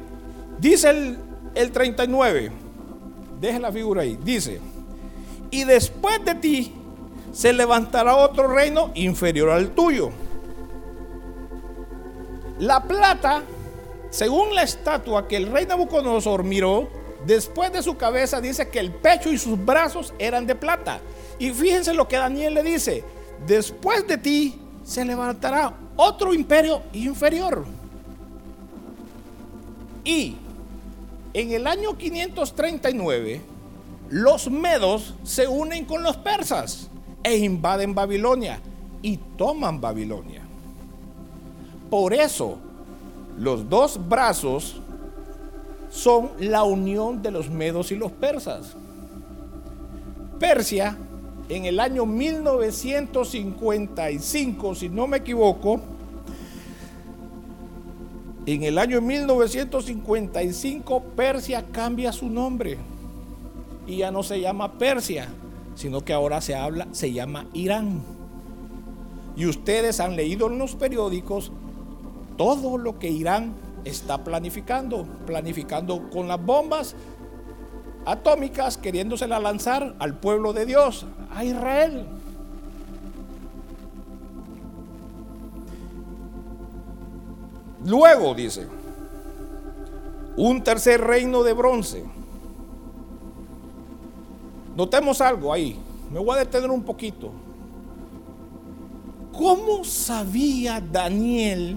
dice 0.58 0.90
el, 0.90 1.18
el 1.54 1.70
39, 1.72 2.52
deje 3.40 3.58
la 3.58 3.72
figura 3.72 4.02
ahí, 4.02 4.18
dice, 4.22 4.60
y 5.50 5.64
después 5.64 6.24
de 6.24 6.34
ti 6.36 6.72
se 7.32 7.52
levantará 7.52 8.16
otro 8.16 8.48
reino 8.48 8.90
inferior 8.94 9.50
al 9.50 9.70
tuyo. 9.70 10.10
La 12.58 12.82
plata 12.82 13.42
según 14.10 14.54
la 14.54 14.62
estatua 14.62 15.28
que 15.28 15.36
el 15.36 15.46
rey 15.46 15.66
Nabucodonosor 15.66 16.44
miró, 16.44 16.88
después 17.26 17.72
de 17.72 17.82
su 17.82 17.96
cabeza 17.96 18.40
dice 18.40 18.68
que 18.68 18.80
el 18.80 18.90
pecho 18.92 19.30
y 19.30 19.38
sus 19.38 19.62
brazos 19.64 20.12
eran 20.18 20.46
de 20.46 20.54
plata. 20.54 21.00
Y 21.38 21.50
fíjense 21.50 21.94
lo 21.94 22.08
que 22.08 22.16
Daniel 22.16 22.54
le 22.54 22.62
dice, 22.62 23.04
después 23.46 24.06
de 24.06 24.18
ti 24.18 24.60
se 24.84 25.04
levantará 25.04 25.72
otro 25.96 26.34
imperio 26.34 26.82
inferior. 26.92 27.64
Y 30.04 30.36
en 31.32 31.52
el 31.52 31.66
año 31.66 31.96
539, 31.96 33.40
los 34.08 34.50
medos 34.50 35.14
se 35.22 35.46
unen 35.46 35.84
con 35.84 36.02
los 36.02 36.16
persas 36.16 36.88
e 37.22 37.36
invaden 37.36 37.94
Babilonia 37.94 38.60
y 39.02 39.16
toman 39.16 39.80
Babilonia. 39.80 40.42
Por 41.88 42.12
eso, 42.12 42.58
los 43.40 43.68
dos 43.70 43.98
brazos 44.08 44.76
son 45.90 46.30
la 46.38 46.62
unión 46.62 47.22
de 47.22 47.30
los 47.30 47.48
medos 47.48 47.90
y 47.90 47.96
los 47.96 48.12
persas. 48.12 48.76
Persia, 50.38 50.98
en 51.48 51.64
el 51.64 51.80
año 51.80 52.04
1955, 52.04 54.74
si 54.74 54.90
no 54.90 55.06
me 55.06 55.16
equivoco, 55.16 55.80
en 58.44 58.62
el 58.62 58.76
año 58.76 59.00
1955 59.00 61.02
Persia 61.16 61.64
cambia 61.72 62.12
su 62.12 62.28
nombre 62.28 62.76
y 63.86 63.96
ya 63.98 64.10
no 64.10 64.22
se 64.22 64.38
llama 64.38 64.74
Persia, 64.74 65.28
sino 65.76 66.04
que 66.04 66.12
ahora 66.12 66.42
se 66.42 66.54
habla, 66.54 66.88
se 66.92 67.10
llama 67.10 67.46
Irán. 67.54 68.02
Y 69.34 69.46
ustedes 69.46 69.98
han 69.98 70.14
leído 70.14 70.48
en 70.48 70.58
los 70.58 70.74
periódicos 70.74 71.52
todo 72.40 72.78
lo 72.78 72.98
que 72.98 73.10
Irán 73.10 73.52
está 73.84 74.24
planificando, 74.24 75.06
planificando 75.26 76.08
con 76.08 76.26
las 76.26 76.42
bombas 76.42 76.94
atómicas, 78.06 78.78
queriéndosela 78.78 79.38
lanzar 79.38 79.94
al 79.98 80.18
pueblo 80.18 80.54
de 80.54 80.64
Dios, 80.64 81.04
a 81.34 81.44
Israel. 81.44 82.06
Luego 87.84 88.34
dice, 88.34 88.66
un 90.38 90.64
tercer 90.64 90.98
reino 90.98 91.42
de 91.42 91.52
bronce. 91.52 92.06
Notemos 94.74 95.20
algo 95.20 95.52
ahí, 95.52 95.78
me 96.10 96.18
voy 96.18 96.36
a 96.36 96.38
detener 96.38 96.70
un 96.70 96.84
poquito. 96.84 97.32
¿Cómo 99.30 99.84
sabía 99.84 100.80
Daniel 100.80 101.76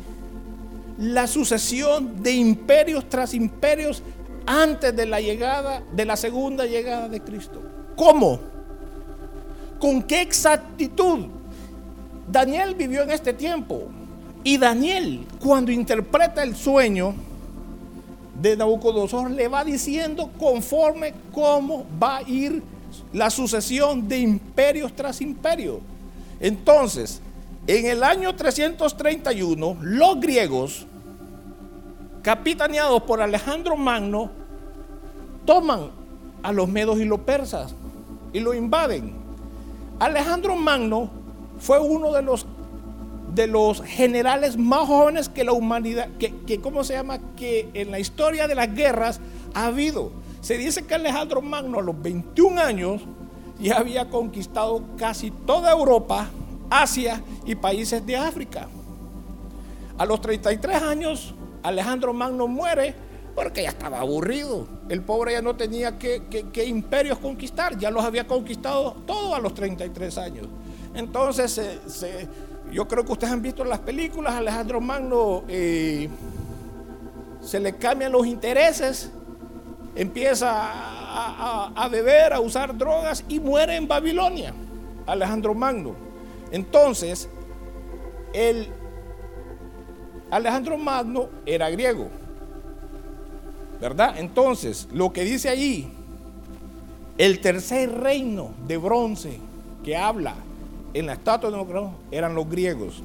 la 1.04 1.28
sucesión 1.28 2.24
de 2.24 2.32
imperios 2.32 3.10
tras 3.10 3.34
imperios 3.34 4.02
antes 4.46 4.96
de 4.96 5.06
la 5.06 5.20
llegada, 5.20 5.84
de 5.92 6.06
la 6.06 6.16
segunda 6.16 6.66
llegada 6.66 7.10
de 7.10 7.20
Cristo. 7.20 7.62
¿Cómo? 7.98 8.40
¿Con 9.80 10.02
qué 10.04 10.22
exactitud? 10.22 11.28
Daniel 12.32 12.74
vivió 12.76 13.04
en 13.04 13.12
este 13.12 13.34
tiempo. 13.34 13.90
Y 14.46 14.58
Daniel, 14.58 15.26
cuando 15.42 15.74
interpreta 15.74 16.42
el 16.42 16.56
sueño 16.56 17.14
de 18.42 18.56
Nabucodonosor, 18.56 19.30
le 19.30 19.50
va 19.50 19.66
diciendo 19.66 20.32
conforme 20.40 21.14
cómo 21.34 21.86
va 22.02 22.18
a 22.18 22.22
ir 22.24 22.64
la 23.12 23.30
sucesión 23.30 24.08
de 24.08 24.20
imperios 24.20 24.94
tras 24.96 25.20
imperios. 25.20 25.80
Entonces, 26.40 27.22
en 27.68 27.88
el 27.88 28.04
año 28.04 28.34
331, 28.36 29.78
los 29.82 30.20
griegos, 30.20 30.88
capitaneados 32.24 33.04
por 33.04 33.22
Alejandro 33.22 33.78
Magno, 33.78 34.32
toman 35.46 35.92
a 36.42 36.52
los 36.52 36.68
medos 36.68 37.00
y 37.00 37.06
los 37.06 37.20
persas 37.20 37.76
y 38.32 38.40
lo 38.40 38.56
invaden. 38.56 39.14
Alejandro 40.00 40.56
Magno 40.56 41.10
fue 41.60 41.80
uno 41.80 42.12
de 42.12 42.24
los 42.24 42.48
de 43.36 43.48
los 43.48 43.82
generales 43.82 44.58
más 44.58 44.88
jóvenes 44.88 45.28
que 45.28 45.44
la 45.44 45.54
humanidad, 45.54 46.08
que, 46.20 46.36
que 46.46 46.62
¿cómo 46.62 46.84
se 46.84 46.94
llama? 46.94 47.20
Que 47.36 47.68
en 47.74 47.90
la 47.90 48.00
historia 48.00 48.48
de 48.48 48.54
las 48.54 48.74
guerras 48.74 49.20
ha 49.56 49.68
habido. 49.68 50.12
Se 50.42 50.58
dice 50.58 50.86
que 50.86 50.94
Alejandro 50.94 51.42
Magno 51.42 51.80
a 51.80 51.82
los 51.82 52.00
21 52.00 52.62
años 52.62 53.02
ya 53.60 53.78
había 53.78 54.10
conquistado 54.10 54.84
casi 54.98 55.32
toda 55.32 55.72
Europa, 55.72 56.30
Asia 56.70 57.24
y 57.46 57.56
países 57.56 58.06
de 58.06 58.18
África. 58.18 58.68
A 59.98 60.06
los 60.06 60.22
33 60.22 60.84
años, 60.84 61.34
Alejandro 61.64 62.14
Magno 62.14 62.48
muere 62.48 62.94
porque 63.36 63.64
ya 63.64 63.70
estaba 63.70 64.00
aburrido. 64.00 64.68
El 64.90 65.02
pobre 65.02 65.34
ya 65.34 65.42
no 65.42 65.56
tenía 65.56 65.98
que, 65.98 66.22
imperios 66.68 67.18
conquistar, 67.18 67.78
ya 67.78 67.90
los 67.90 68.04
había 68.04 68.28
conquistado 68.28 68.94
todos 69.08 69.34
a 69.34 69.40
los 69.40 69.54
33 69.54 70.18
años. 70.18 70.48
Entonces, 70.94 71.60
yo 72.72 72.88
creo 72.88 73.04
que 73.04 73.12
ustedes 73.12 73.34
han 73.34 73.42
visto 73.42 73.64
las 73.64 73.80
películas, 73.80 74.36
Alejandro 74.36 74.80
Magno 74.80 75.44
eh, 75.48 76.10
se 77.42 77.60
le 77.60 77.76
cambian 77.76 78.12
los 78.12 78.28
intereses, 78.28 79.12
empieza 79.96 80.52
a, 80.54 81.72
a 81.76 81.88
beber, 81.88 82.34
a 82.34 82.40
usar 82.40 82.78
drogas 82.78 83.24
y 83.28 83.40
muere 83.40 83.76
en 83.76 83.88
Babilonia. 83.88 84.54
Alejandro 85.06 85.54
Magno. 85.54 85.96
Entonces, 86.52 87.28
el 88.34 88.70
Alejandro 90.34 90.80
Magno 90.80 91.30
era 91.46 91.70
griego, 91.70 92.08
¿verdad? 93.80 94.16
Entonces, 94.18 94.88
lo 94.92 95.14
que 95.14 95.24
dice 95.24 95.48
allí, 95.48 95.88
el 97.20 97.40
tercer 97.40 97.92
reino 97.92 98.50
de 98.68 98.78
bronce 98.78 99.38
que 99.84 99.96
habla 99.96 100.34
en 100.96 101.06
la 101.06 101.14
estatua 101.14 101.52
de 101.52 101.56
Nabucodonosor 101.56 102.00
eran 102.10 102.34
los 102.34 102.50
griegos. 102.50 103.04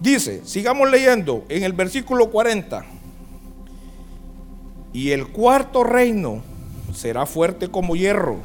Dice, 0.00 0.40
sigamos 0.46 0.90
leyendo 0.90 1.44
en 1.50 1.64
el 1.64 1.74
versículo 1.74 2.30
40. 2.30 2.86
Y 4.94 5.10
el 5.10 5.28
cuarto 5.28 5.84
reino 5.84 6.40
será 6.94 7.26
fuerte 7.26 7.68
como 7.68 7.94
hierro, 7.94 8.38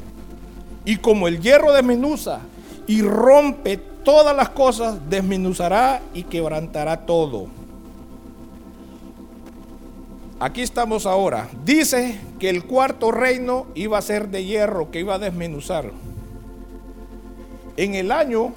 y 0.83 0.97
como 0.97 1.29
el 1.29 1.39
hierro 1.39 1.71
de 1.71 1.83
Menusa, 1.83 2.41
y 2.85 3.01
rompe 3.01 3.79
todas 4.03 4.35
las 4.35 4.49
cosas, 4.49 4.97
desmenuzará 5.09 6.01
y 6.13 6.23
quebrantará 6.23 7.05
todo. 7.05 7.47
Aquí 10.39 10.61
estamos 10.61 11.05
ahora. 11.05 11.49
Dice 11.63 12.19
que 12.39 12.49
el 12.49 12.65
cuarto 12.65 13.11
reino 13.11 13.67
iba 13.75 13.99
a 13.99 14.01
ser 14.01 14.29
de 14.29 14.43
hierro, 14.43 14.89
que 14.89 14.99
iba 14.99 15.15
a 15.15 15.19
desmenuzar. 15.19 15.91
En 17.77 17.93
el 17.93 18.11
año 18.11 18.53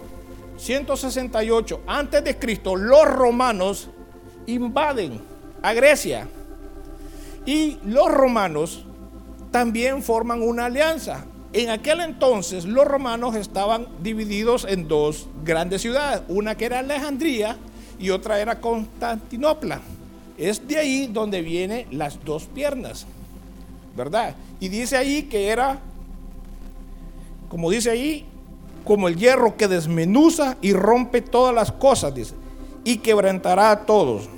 168 0.56 1.80
antes 1.86 2.24
de 2.24 2.38
Cristo, 2.38 2.76
los 2.76 3.04
romanos 3.04 3.90
invaden 4.46 5.20
a 5.62 5.72
Grecia. 5.74 6.26
Y 7.46 7.78
los 7.84 8.10
romanos 8.10 8.84
también 9.50 10.02
forman 10.02 10.42
una 10.42 10.66
alianza. 10.66 11.26
En 11.54 11.70
aquel 11.70 12.00
entonces 12.00 12.64
los 12.64 12.84
romanos 12.84 13.36
estaban 13.36 13.86
divididos 14.02 14.66
en 14.68 14.88
dos 14.88 15.28
grandes 15.44 15.82
ciudades, 15.82 16.22
una 16.26 16.56
que 16.56 16.64
era 16.64 16.80
Alejandría 16.80 17.56
y 17.96 18.10
otra 18.10 18.40
era 18.40 18.60
Constantinopla. 18.60 19.80
Es 20.36 20.66
de 20.66 20.78
ahí 20.78 21.06
donde 21.06 21.42
vienen 21.42 21.86
las 21.92 22.22
dos 22.24 22.46
piernas, 22.46 23.06
¿verdad? 23.96 24.34
Y 24.58 24.68
dice 24.68 24.96
ahí 24.96 25.22
que 25.22 25.46
era, 25.46 25.78
como 27.48 27.70
dice 27.70 27.90
ahí, 27.90 28.26
como 28.84 29.06
el 29.06 29.14
hierro 29.14 29.56
que 29.56 29.68
desmenuza 29.68 30.56
y 30.60 30.72
rompe 30.72 31.20
todas 31.20 31.54
las 31.54 31.70
cosas, 31.70 32.12
dice, 32.12 32.34
y 32.82 32.96
quebrantará 32.96 33.70
a 33.70 33.86
todos. 33.86 34.28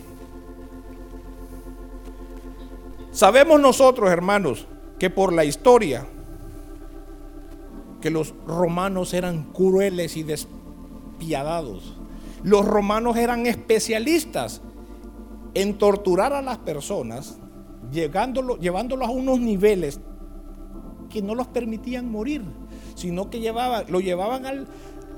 Sabemos 3.11 3.59
nosotros, 3.59 4.11
hermanos, 4.11 4.67
que 4.99 5.09
por 5.09 5.33
la 5.33 5.47
historia, 5.47 6.07
que 8.07 8.11
los 8.13 8.35
romanos 8.47 9.15
eran 9.15 9.43
crueles 9.53 10.17
y 10.17 10.23
despiadados. 10.23 11.97
Los 12.45 12.65
romanos 12.65 13.17
eran 13.17 13.47
especialistas 13.47 14.61
en 15.55 15.77
torturar 15.77 16.33
a 16.33 16.41
las 16.41 16.59
personas, 16.59 17.37
llevándolo, 17.91 18.59
llevándolos 18.59 19.09
a 19.09 19.11
unos 19.11 19.41
niveles 19.41 19.99
que 21.11 21.21
no 21.21 21.35
los 21.35 21.49
permitían 21.49 22.09
morir, 22.09 22.45
sino 22.95 23.29
que 23.29 23.41
lo 23.89 23.99
llevaban 23.99 24.69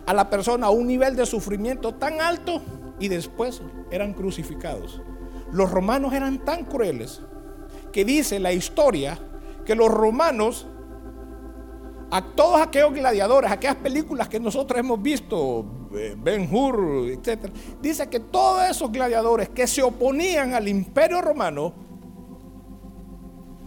a 0.07 0.14
la 0.14 0.30
persona 0.30 0.68
a 0.68 0.70
un 0.70 0.86
nivel 0.86 1.14
de 1.14 1.26
sufrimiento 1.26 1.93
tan 1.93 2.22
alto 2.22 2.62
y 2.99 3.09
después 3.09 3.61
eran 3.91 4.14
crucificados. 4.14 5.03
Los 5.53 5.70
romanos 5.70 6.14
eran 6.14 6.43
tan 6.43 6.64
crueles 6.64 7.20
que 7.93 8.07
dice 8.07 8.41
la 8.41 8.55
historia 8.55 9.18
que 9.66 9.74
los 9.74 9.91
romanos, 9.91 10.66
a 12.11 12.22
todos 12.22 12.61
aquellos 12.61 12.92
gladiadores, 12.94 13.50
aquellas 13.50 13.76
películas 13.76 14.28
que 14.28 14.40
nosotros 14.40 14.80
hemos 14.80 15.00
visto, 15.02 15.64
eh, 15.94 16.14
Ben 16.16 16.48
Hur, 16.50 17.09
etc., 17.11 17.50
dice 17.80 18.09
que 18.09 18.20
todos 18.20 18.62
esos 18.68 18.90
gladiadores 18.90 19.48
que 19.50 19.66
se 19.66 19.82
oponían 19.82 20.54
al 20.54 20.68
imperio 20.68 21.20
romano 21.20 21.74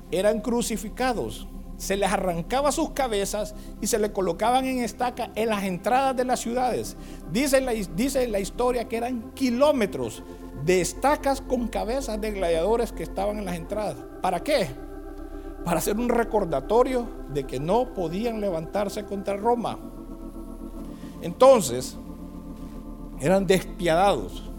eran 0.10 0.42
crucificados. 0.42 1.48
Se 1.78 1.98
les 1.98 2.12
arrancaba 2.12 2.72
sus 2.72 2.92
cabezas 2.92 3.56
y 3.80 3.88
se 3.88 3.98
les 3.98 4.12
colocaban 4.12 4.66
en 4.66 4.84
estaca 4.84 5.32
en 5.36 5.50
las 5.50 5.64
entradas 5.64 6.16
de 6.16 6.26
las 6.26 6.40
ciudades. 6.40 6.96
Dice 7.32 7.60
la, 7.62 7.72
dice 7.72 8.28
la 8.28 8.40
historia 8.40 8.88
que 8.88 8.98
eran 8.98 9.32
kilómetros 9.34 10.24
de 10.64 10.82
estacas 10.82 11.42
con 11.42 11.68
cabezas 11.68 12.22
de 12.22 12.32
gladiadores 12.32 12.92
que 12.92 13.04
estaban 13.04 13.40
en 13.40 13.46
las 13.46 13.56
entradas. 13.56 13.98
¿Para 14.22 14.44
qué? 14.44 14.70
Para 15.66 15.78
hacer 15.78 15.98
un 15.98 16.10
recordatorio 16.10 17.08
de 17.30 17.46
que 17.46 17.60
no 17.60 17.94
podían 17.94 18.42
levantarse 18.42 19.06
contra 19.06 19.38
Roma. 19.38 19.78
Entonces, 21.22 21.98
eran 23.20 23.46
despiadados, 23.46 24.50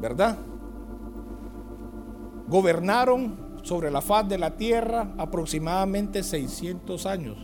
¿verdad? 0.00 0.38
Gobernaron 2.46 3.58
sobre 3.62 3.90
la 3.90 4.00
faz 4.00 4.28
de 4.28 4.38
la 4.38 4.56
tierra 4.56 5.12
aproximadamente 5.18 6.22
600 6.22 7.04
años. 7.06 7.36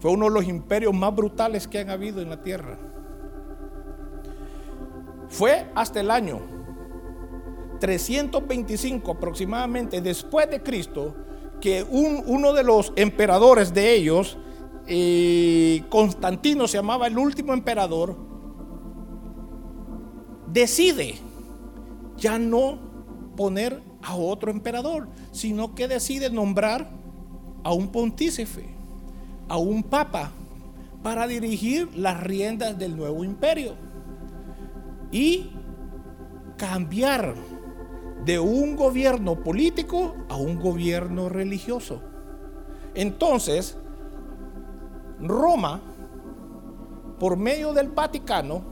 Fue 0.00 0.10
uno 0.10 0.26
de 0.26 0.32
los 0.32 0.44
imperios 0.44 0.92
más 0.92 1.14
brutales 1.14 1.68
que 1.68 1.78
han 1.78 1.90
habido 1.90 2.20
en 2.20 2.30
la 2.30 2.42
tierra. 2.42 2.76
Fue 5.28 5.70
hasta 5.76 6.00
el 6.00 6.10
año 6.10 6.40
325 7.78 9.12
aproximadamente 9.12 10.00
después 10.00 10.50
de 10.50 10.62
Cristo 10.62 11.14
que 11.60 11.84
uno 11.84 12.52
de 12.52 12.62
los 12.62 12.92
emperadores 12.96 13.74
de 13.74 13.94
ellos, 13.94 14.36
eh, 14.86 15.82
Constantino 15.88 16.68
se 16.68 16.78
llamaba 16.78 17.06
el 17.06 17.18
último 17.18 17.52
emperador, 17.52 18.16
decide 20.52 21.16
ya 22.16 22.38
no 22.38 22.78
poner 23.36 23.82
a 24.02 24.16
otro 24.16 24.50
emperador, 24.50 25.08
sino 25.32 25.74
que 25.74 25.88
decide 25.88 26.30
nombrar 26.30 26.90
a 27.64 27.72
un 27.72 27.88
pontífice, 27.88 28.64
a 29.48 29.56
un 29.56 29.82
papa, 29.82 30.32
para 31.02 31.26
dirigir 31.26 31.88
las 31.96 32.20
riendas 32.22 32.78
del 32.78 32.96
nuevo 32.96 33.24
imperio 33.24 33.74
y 35.12 35.50
cambiar 36.56 37.34
de 38.28 38.38
un 38.38 38.76
gobierno 38.76 39.42
político 39.42 40.14
a 40.28 40.36
un 40.36 40.60
gobierno 40.60 41.30
religioso. 41.30 42.02
Entonces, 42.94 43.78
Roma, 45.18 45.80
por 47.18 47.38
medio 47.38 47.72
del 47.72 47.88
Vaticano, 47.88 48.62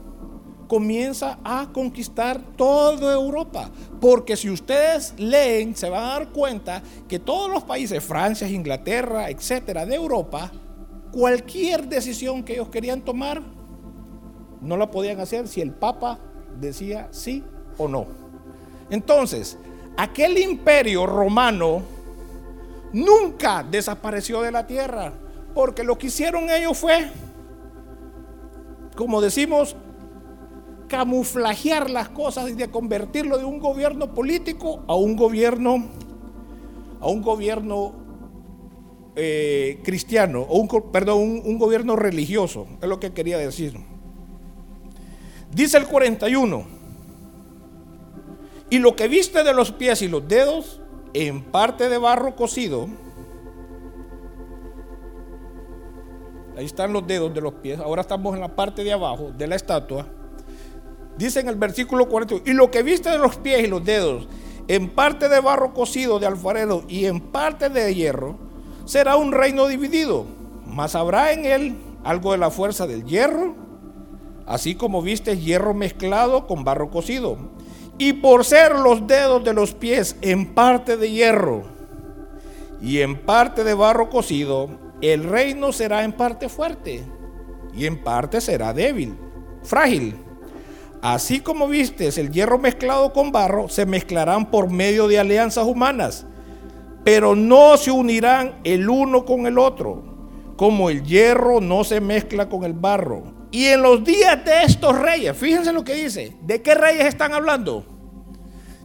comienza 0.67 1.39
a 1.43 1.69
conquistar 1.73 2.39
toda 2.55 3.11
Europa. 3.11 3.71
Porque 3.99 4.37
si 4.37 4.51
ustedes 4.51 5.15
leen, 5.17 5.75
se 5.75 5.89
van 5.89 6.03
a 6.03 6.09
dar 6.09 6.29
cuenta 6.29 6.83
que 7.07 7.17
todos 7.17 7.49
los 7.49 7.63
países, 7.63 8.03
Francia, 8.03 8.47
Inglaterra, 8.47 9.31
etcétera, 9.31 9.87
de 9.87 9.95
Europa, 9.95 10.51
cualquier 11.11 11.87
decisión 11.87 12.43
que 12.43 12.53
ellos 12.53 12.69
querían 12.69 13.01
tomar, 13.01 13.41
no 14.61 14.77
la 14.77 14.91
podían 14.91 15.19
hacer 15.19 15.47
si 15.47 15.61
el 15.61 15.73
Papa 15.73 16.19
decía 16.59 17.07
sí 17.09 17.43
o 17.79 17.87
no. 17.87 18.26
Entonces, 18.89 19.57
aquel 19.97 20.37
imperio 20.37 21.05
romano 21.05 21.81
nunca 22.93 23.63
desapareció 23.63 24.41
de 24.41 24.51
la 24.51 24.65
tierra, 24.65 25.13
porque 25.53 25.83
lo 25.83 25.97
que 25.97 26.07
hicieron 26.07 26.49
ellos 26.49 26.77
fue, 26.77 27.09
como 28.95 29.21
decimos, 29.21 29.75
camuflajear 30.87 31.89
las 31.89 32.09
cosas 32.09 32.49
y 32.49 32.53
de 32.53 32.69
convertirlo 32.69 33.37
de 33.37 33.43
un 33.43 33.59
gobierno 33.59 34.13
político 34.13 34.83
a 34.87 34.95
un 34.95 35.17
gobierno, 35.17 35.85
a 37.01 37.07
un 37.07 37.21
gobierno 37.21 37.93
eh, 39.15 39.81
cristiano, 39.83 40.41
o 40.47 40.59
un, 40.59 40.91
perdón, 40.91 41.19
un, 41.19 41.41
un 41.43 41.57
gobierno 41.57 41.95
religioso, 41.95 42.67
es 42.81 42.87
lo 42.87 42.99
que 42.99 43.11
quería 43.11 43.37
decir. 43.37 43.77
Dice 45.51 45.77
el 45.77 45.87
41. 45.87 46.76
Y 48.69 48.79
lo 48.79 48.95
que 48.95 49.07
viste 49.07 49.43
de 49.43 49.53
los 49.53 49.71
pies 49.71 50.01
y 50.01 50.09
los 50.09 50.27
dedos, 50.27 50.81
en 51.13 51.41
parte 51.41 51.87
de 51.87 51.97
barro 51.97 52.35
cocido, 52.35 52.89
ahí 56.57 56.65
están 56.65 56.91
los 56.91 57.07
dedos 57.07 57.33
de 57.33 57.39
los 57.39 57.53
pies, 57.55 57.79
ahora 57.79 58.01
estamos 58.01 58.35
en 58.35 58.41
la 58.41 58.55
parte 58.55 58.83
de 58.83 58.91
abajo 58.91 59.31
de 59.31 59.47
la 59.47 59.55
estatua, 59.55 60.05
dice 61.17 61.39
en 61.39 61.47
el 61.47 61.55
versículo 61.55 62.09
41, 62.09 62.43
y 62.45 62.53
lo 62.53 62.69
que 62.69 62.83
viste 62.83 63.09
de 63.09 63.17
los 63.17 63.37
pies 63.37 63.63
y 63.63 63.67
los 63.67 63.85
dedos, 63.85 64.27
en 64.67 64.89
parte 64.89 65.29
de 65.29 65.39
barro 65.39 65.73
cocido 65.73 66.19
de 66.19 66.27
alfarero 66.27 66.83
y 66.89 67.05
en 67.05 67.21
parte 67.21 67.69
de 67.69 67.95
hierro, 67.95 68.37
será 68.83 69.15
un 69.15 69.31
reino 69.31 69.67
dividido, 69.67 70.25
mas 70.65 70.93
habrá 70.93 71.31
en 71.31 71.45
él 71.45 71.77
algo 72.03 72.33
de 72.33 72.37
la 72.37 72.51
fuerza 72.51 72.85
del 72.85 73.05
hierro, 73.05 73.55
así 74.45 74.75
como 74.75 75.01
viste 75.01 75.37
hierro 75.37 75.73
mezclado 75.73 76.47
con 76.47 76.65
barro 76.65 76.91
cocido 76.91 77.55
y 77.97 78.13
por 78.13 78.45
ser 78.45 78.75
los 78.75 79.07
dedos 79.07 79.43
de 79.43 79.53
los 79.53 79.73
pies 79.73 80.15
en 80.21 80.53
parte 80.53 80.97
de 80.97 81.11
hierro 81.11 81.63
y 82.81 82.99
en 82.99 83.17
parte 83.17 83.63
de 83.63 83.73
barro 83.73 84.09
cocido, 84.09 84.69
el 85.01 85.23
reino 85.23 85.71
será 85.71 86.03
en 86.03 86.13
parte 86.13 86.47
fuerte 86.47 87.03
y 87.75 87.85
en 87.85 88.03
parte 88.03 88.39
será 88.39 88.73
débil, 88.73 89.17
frágil. 89.63 90.15
Así 91.01 91.39
como 91.39 91.67
vistes 91.67 92.17
el 92.17 92.31
hierro 92.31 92.57
mezclado 92.59 93.13
con 93.13 93.31
barro, 93.31 93.69
se 93.69 93.85
mezclarán 93.85 94.49
por 94.49 94.69
medio 94.69 95.07
de 95.07 95.19
alianzas 95.19 95.65
humanas, 95.65 96.25
pero 97.03 97.35
no 97.35 97.77
se 97.77 97.91
unirán 97.91 98.59
el 98.63 98.89
uno 98.89 99.25
con 99.25 99.47
el 99.47 99.57
otro, 99.57 100.03
como 100.55 100.89
el 100.89 101.03
hierro 101.03 101.61
no 101.61 101.83
se 101.83 101.99
mezcla 102.01 102.49
con 102.49 102.63
el 102.63 102.73
barro 102.73 103.36
y 103.51 103.65
en 103.65 103.81
los 103.81 104.03
días 104.03 104.43
de 104.43 104.63
estos 104.63 104.97
reyes, 104.97 105.35
fíjense 105.37 105.71
lo 105.71 105.83
que 105.83 105.95
dice, 105.95 106.35
¿de 106.41 106.61
qué 106.61 106.75
reyes 106.75 107.05
están 107.05 107.33
hablando? 107.33 107.85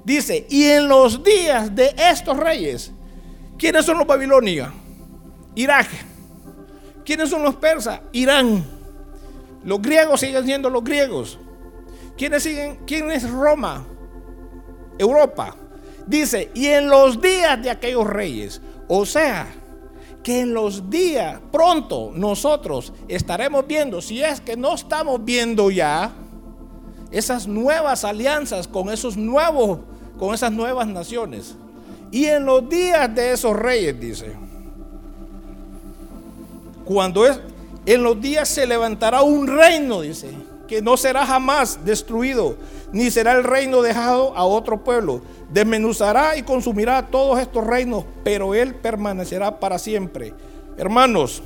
Dice, 0.05 0.47
y 0.49 0.65
en 0.65 0.89
los 0.89 1.23
días 1.23 1.75
de 1.75 1.95
estos 1.97 2.37
reyes, 2.37 2.93
¿quiénes 3.59 3.85
son 3.85 3.99
los 3.99 4.07
babilonios? 4.07 4.69
Irak. 5.55 5.89
¿Quiénes 7.05 7.31
son 7.31 7.43
los 7.43 7.57
persas? 7.57 8.01
Irán. 8.13 8.65
Los 9.65 9.81
griegos 9.81 10.21
siguen 10.21 10.45
siendo 10.45 10.71
los 10.71 10.83
griegos. 10.83 11.39
¿Quiénes 12.17 12.43
siguen? 12.43 12.79
¿Quién 12.87 13.11
es 13.11 13.29
Roma? 13.29 13.85
Europa. 14.99 15.57
Dice, 16.07 16.51
y 16.55 16.67
en 16.67 16.89
los 16.89 17.21
días 17.21 17.63
de 17.63 17.71
aquellos 17.71 18.07
reyes, 18.07 18.61
o 18.89 19.07
sea, 19.07 19.47
que 20.23 20.41
en 20.41 20.55
los 20.55 20.89
días 20.89 21.41
pronto 21.51 22.13
nosotros 22.15 22.93
estaremos 23.09 23.67
viendo, 23.67 24.01
si 24.01 24.23
es 24.23 24.41
que 24.41 24.57
no 24.57 24.75
estamos 24.75 25.25
viendo 25.25 25.71
ya, 25.71 26.13
esas 27.11 27.47
nuevas 27.47 28.05
alianzas 28.05 28.67
con 28.67 28.91
esos 28.91 29.17
nuevos, 29.17 29.81
con 30.19 30.35
esas 30.35 30.53
nuevas 30.53 30.87
naciones. 30.87 31.57
Y 32.11 32.27
en 32.27 32.45
los 32.45 32.69
días 32.69 33.15
de 33.15 33.33
esos 33.33 33.55
reyes, 33.57 33.99
dice, 33.99 34.33
cuando 36.85 37.27
es, 37.27 37.41
en 37.87 38.03
los 38.03 38.21
días 38.21 38.49
se 38.49 38.67
levantará 38.67 39.23
un 39.23 39.47
reino, 39.47 40.01
dice, 40.01 40.33
que 40.73 40.81
no 40.81 40.97
será 40.97 41.27
jamás 41.27 41.85
destruido, 41.85 42.57
ni 42.93 43.11
será 43.11 43.33
el 43.33 43.45
reino 43.45 43.83
dejado 43.83 44.35
a 44.35 44.47
otro 44.47 44.83
pueblo. 44.83 45.21
Desmenuzará 45.51 46.39
y 46.39 46.45
consumirá 46.45 47.09
todos 47.09 47.39
estos 47.41 47.63
reinos, 47.63 48.07
pero 48.25 48.55
él 48.55 48.75
permanecerá 48.77 49.61
para 49.61 49.79
siempre. 49.79 50.33
Hermanos, 50.79 51.43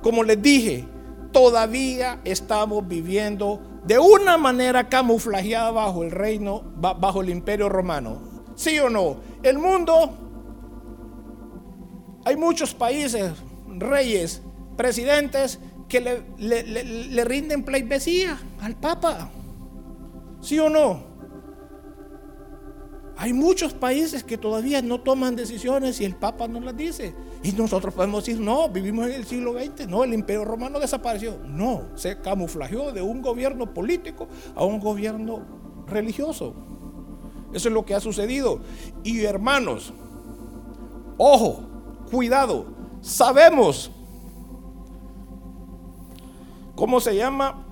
como 0.00 0.24
les 0.24 0.40
dije, 0.40 0.86
todavía 1.30 2.20
estamos 2.24 2.88
viviendo 2.88 3.60
de 3.84 3.98
una 3.98 4.38
manera 4.38 4.88
camuflajeada 4.88 5.72
bajo 5.72 6.04
el 6.04 6.10
reino, 6.10 6.62
bajo 6.76 7.20
el 7.20 7.28
imperio 7.28 7.68
romano. 7.68 8.22
¿Sí 8.54 8.78
o 8.78 8.88
no? 8.88 9.16
El 9.42 9.58
mundo, 9.58 10.10
hay 12.24 12.34
muchos 12.34 12.72
países, 12.72 13.30
reyes, 13.68 14.40
presidentes 14.74 15.58
que 15.92 16.00
le, 16.38 17.24
rinden 17.24 17.64
pleitesía 17.64 18.40
al 18.62 18.76
Papa. 18.76 19.30
¿Sí 20.40 20.58
o 20.58 20.70
no? 20.70 21.12
Hay 23.18 23.34
muchos 23.34 23.74
países 23.74 24.24
que 24.24 24.38
todavía 24.38 24.80
no 24.80 25.02
toman 25.02 25.36
decisiones 25.36 26.00
y 26.00 26.06
el 26.06 26.16
Papa 26.16 26.48
no 26.48 26.60
las 26.60 26.74
dice. 26.74 27.14
Y 27.42 27.52
nosotros 27.52 27.92
podemos 27.92 28.24
decir, 28.24 28.40
no, 28.40 28.70
vivimos 28.70 29.08
en 29.08 29.16
el 29.16 29.26
siglo 29.26 29.52
XX, 29.52 29.86
no, 29.86 30.02
el 30.02 30.14
imperio 30.14 30.46
romano 30.46 30.80
desapareció. 30.80 31.36
No, 31.44 31.88
se 31.94 32.18
camuflajeó 32.22 32.90
de 32.92 33.02
un 33.02 33.20
gobierno 33.20 33.74
político 33.74 34.28
a 34.54 34.64
un 34.64 34.80
gobierno 34.80 35.44
religioso. 35.86 36.54
Eso 37.52 37.68
es 37.68 37.74
lo 37.74 37.84
que 37.84 37.94
ha 37.94 38.00
sucedido. 38.00 38.60
Y 39.04 39.24
hermanos, 39.24 39.92
ojo, 41.18 41.68
cuidado, 42.10 42.64
sabemos 43.02 43.90
¿cómo 46.82 46.98
se 46.98 47.14
llama? 47.14 47.64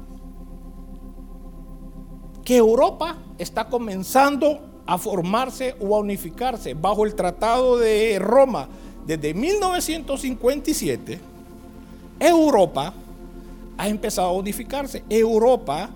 Que 2.45 2.59
Europa 2.59 3.19
está 3.39 3.69
comenzando 3.69 4.61
a 4.87 4.99
formarse 4.99 5.75
o 5.81 5.97
a 5.97 5.99
unificarse 5.99 6.75
bajo 6.75 7.05
el 7.05 7.17
Tratado 7.17 7.77
de 7.77 8.21
Roma. 8.21 8.69
Desde 9.05 9.35
1957, 9.35 11.19
Europa 12.21 12.95
ha 13.77 13.89
empezado 13.89 14.29
a 14.29 14.33
unificarse. 14.33 15.03
Europa 15.11 15.91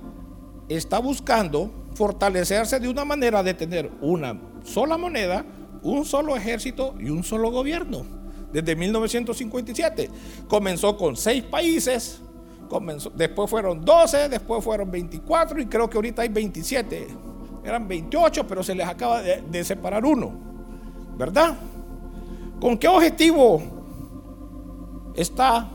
está 0.69 0.99
buscando 0.99 1.71
fortalecerse 1.95 2.81
de 2.81 2.89
una 2.89 3.05
manera 3.05 3.45
de 3.45 3.55
tener 3.55 3.93
una 4.01 4.37
sola 4.65 4.99
moneda, 4.99 5.47
un 5.85 6.05
solo 6.05 6.35
ejército 6.35 6.97
y 6.99 7.11
un 7.11 7.23
solo 7.23 7.53
gobierno. 7.53 8.05
Desde 8.53 8.75
1957 8.75 10.11
comenzó 10.49 10.97
con 10.97 11.17
seis 11.17 11.45
países, 11.45 12.21
después 13.15 13.51
fueron 13.51 13.85
12, 13.85 14.29
después 14.29 14.63
fueron 14.63 14.91
24 14.91 15.61
y 15.61 15.67
creo 15.67 15.89
que 15.89 15.99
ahorita 15.99 16.23
hay 16.23 16.29
27. 16.29 17.09
Eran 17.65 17.89
28, 17.89 18.47
pero 18.47 18.63
se 18.63 18.75
les 18.75 18.87
acaba 18.87 19.23
de, 19.23 19.43
de 19.43 19.65
separar 19.65 20.05
uno. 20.05 20.33
¿Verdad? 21.17 21.57
¿Con 22.61 22.79
qué 22.79 22.89
objetivo 22.89 23.63
está 25.15 25.69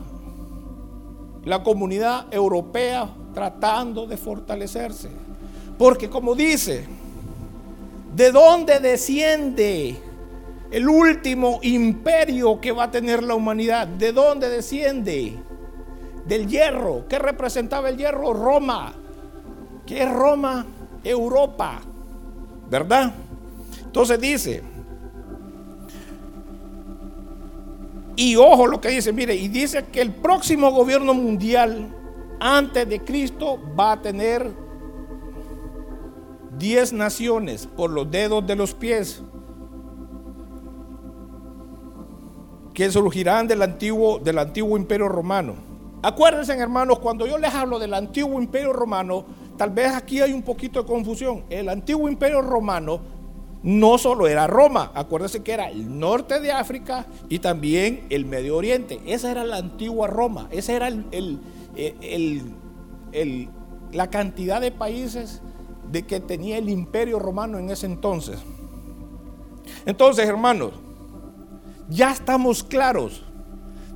la 1.44 1.62
comunidad 1.62 2.32
europea 2.32 3.08
tratando 3.32 4.06
de 4.06 4.16
fortalecerse? 4.16 5.08
Porque 5.78 6.10
como 6.10 6.34
dice, 6.34 6.84
¿de 8.14 8.32
dónde 8.32 8.80
desciende 8.80 9.96
el 10.70 10.88
último 10.88 11.58
imperio 11.62 12.60
que 12.60 12.72
va 12.72 12.84
a 12.84 12.90
tener 12.90 13.22
la 13.22 13.34
humanidad? 13.34 13.86
¿De 13.86 14.12
dónde 14.12 14.48
desciende? 14.48 15.38
Del 16.26 16.46
hierro. 16.46 17.06
¿Qué 17.08 17.18
representaba 17.18 17.88
el 17.88 17.96
hierro? 17.96 18.32
Roma. 18.32 18.92
¿Qué 19.86 20.02
es 20.02 20.10
Roma? 20.10 20.66
Europa. 21.02 21.80
¿Verdad? 22.68 23.12
Entonces 23.84 24.20
dice, 24.20 24.62
y 28.14 28.36
ojo 28.36 28.66
lo 28.66 28.80
que 28.80 28.90
dice, 28.90 29.12
mire, 29.12 29.34
y 29.34 29.48
dice 29.48 29.86
que 29.90 30.00
el 30.00 30.12
próximo 30.12 30.70
gobierno 30.70 31.14
mundial 31.14 31.88
antes 32.38 32.88
de 32.88 33.00
Cristo 33.00 33.58
va 33.78 33.92
a 33.92 34.02
tener 34.02 34.50
10 36.58 36.92
naciones 36.92 37.66
por 37.66 37.90
los 37.90 38.10
dedos 38.10 38.46
de 38.46 38.56
los 38.56 38.74
pies 38.74 39.22
que 42.74 42.90
surgirán 42.90 43.48
del 43.48 43.62
antiguo, 43.62 44.18
del 44.18 44.38
antiguo 44.38 44.76
imperio 44.76 45.08
romano. 45.08 45.69
Acuérdense, 46.02 46.54
hermanos, 46.54 46.98
cuando 46.98 47.26
yo 47.26 47.36
les 47.36 47.52
hablo 47.52 47.78
del 47.78 47.92
antiguo 47.92 48.40
imperio 48.40 48.72
romano, 48.72 49.24
tal 49.58 49.70
vez 49.70 49.94
aquí 49.94 50.20
hay 50.20 50.32
un 50.32 50.42
poquito 50.42 50.82
de 50.82 50.88
confusión. 50.88 51.44
El 51.50 51.68
antiguo 51.68 52.08
imperio 52.08 52.40
romano 52.40 53.00
no 53.62 53.98
solo 53.98 54.26
era 54.26 54.46
Roma, 54.46 54.90
acuérdense 54.94 55.42
que 55.42 55.52
era 55.52 55.68
el 55.68 55.98
norte 55.98 56.40
de 56.40 56.50
África 56.52 57.04
y 57.28 57.40
también 57.40 58.06
el 58.08 58.24
Medio 58.24 58.56
Oriente. 58.56 58.98
Esa 59.04 59.30
era 59.30 59.44
la 59.44 59.58
antigua 59.58 60.06
Roma, 60.06 60.48
esa 60.50 60.72
era 60.72 60.88
la 63.92 64.10
cantidad 64.10 64.62
de 64.62 64.72
países 64.72 65.42
de 65.92 66.06
que 66.06 66.20
tenía 66.20 66.56
el 66.56 66.70
imperio 66.70 67.18
romano 67.18 67.58
en 67.58 67.68
ese 67.68 67.84
entonces. 67.84 68.38
Entonces, 69.84 70.26
hermanos, 70.26 70.72
ya 71.90 72.12
estamos 72.12 72.64
claros 72.64 73.24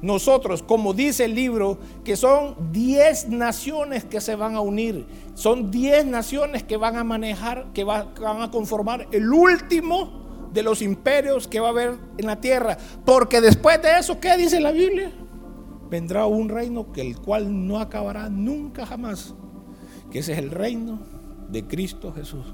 nosotros, 0.04 0.62
como 0.62 0.92
dice 0.92 1.24
el 1.24 1.34
libro, 1.34 1.78
que 2.04 2.14
son 2.14 2.70
10 2.72 3.30
naciones 3.30 4.04
que 4.04 4.20
se 4.20 4.34
van 4.34 4.54
a 4.54 4.60
unir, 4.60 5.06
son 5.32 5.70
10 5.70 6.04
naciones 6.04 6.62
que 6.62 6.76
van 6.76 6.98
a 6.98 7.04
manejar, 7.04 7.72
que 7.72 7.84
van 7.84 8.12
a 8.20 8.50
conformar 8.50 9.08
el 9.12 9.32
último 9.32 10.50
de 10.52 10.62
los 10.62 10.82
imperios 10.82 11.48
que 11.48 11.58
va 11.58 11.68
a 11.68 11.70
haber 11.70 11.96
en 12.18 12.26
la 12.26 12.38
tierra. 12.38 12.76
Porque 13.06 13.40
después 13.40 13.80
de 13.80 13.98
eso, 13.98 14.20
¿qué 14.20 14.36
dice 14.36 14.60
la 14.60 14.72
Biblia? 14.72 15.10
Vendrá 15.88 16.26
un 16.26 16.50
reino 16.50 16.92
que 16.92 17.00
el 17.00 17.18
cual 17.18 17.66
no 17.66 17.80
acabará 17.80 18.28
nunca 18.28 18.84
jamás, 18.84 19.34
que 20.10 20.18
ese 20.18 20.34
es 20.34 20.38
el 20.38 20.50
reino 20.50 20.98
de 21.48 21.66
Cristo 21.66 22.12
Jesús. 22.12 22.44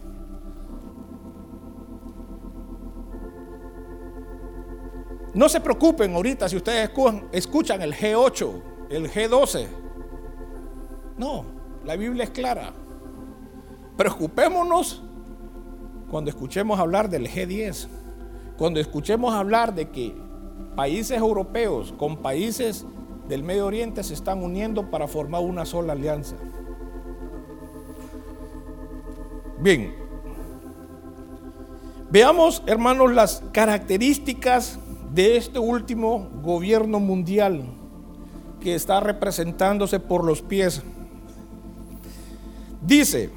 No 5.32 5.48
se 5.48 5.60
preocupen 5.60 6.14
ahorita 6.14 6.48
si 6.48 6.56
ustedes 6.56 6.90
escuchan 7.32 7.82
el 7.82 7.94
G8, 7.94 8.62
el 8.90 9.10
G12. 9.10 9.66
No, 11.16 11.44
la 11.84 11.96
Biblia 11.96 12.24
es 12.24 12.30
clara. 12.30 12.72
Preocupémonos 13.96 15.02
cuando 16.10 16.30
escuchemos 16.30 16.80
hablar 16.80 17.08
del 17.08 17.28
G10, 17.28 17.86
cuando 18.56 18.80
escuchemos 18.80 19.32
hablar 19.32 19.74
de 19.74 19.90
que 19.90 20.16
países 20.74 21.16
europeos 21.16 21.94
con 21.96 22.16
países 22.16 22.84
del 23.28 23.44
Medio 23.44 23.66
Oriente 23.66 24.02
se 24.02 24.14
están 24.14 24.42
uniendo 24.42 24.90
para 24.90 25.06
formar 25.06 25.42
una 25.42 25.64
sola 25.64 25.92
alianza. 25.92 26.34
Bien, 29.60 29.94
veamos 32.10 32.62
hermanos 32.66 33.12
las 33.12 33.42
características 33.52 34.78
de 35.12 35.36
este 35.36 35.58
último 35.58 36.28
gobierno 36.42 37.00
mundial 37.00 37.64
que 38.60 38.74
está 38.74 39.00
representándose 39.00 39.98
por 39.98 40.24
los 40.24 40.42
pies. 40.42 40.82
Dice, 42.82 43.30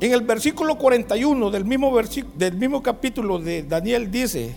en 0.00 0.12
el 0.12 0.22
versículo 0.22 0.76
41 0.76 1.50
del 1.50 1.64
mismo, 1.64 1.96
del 2.34 2.56
mismo 2.56 2.82
capítulo 2.82 3.38
de 3.38 3.62
Daniel 3.62 4.10
dice 4.10 4.54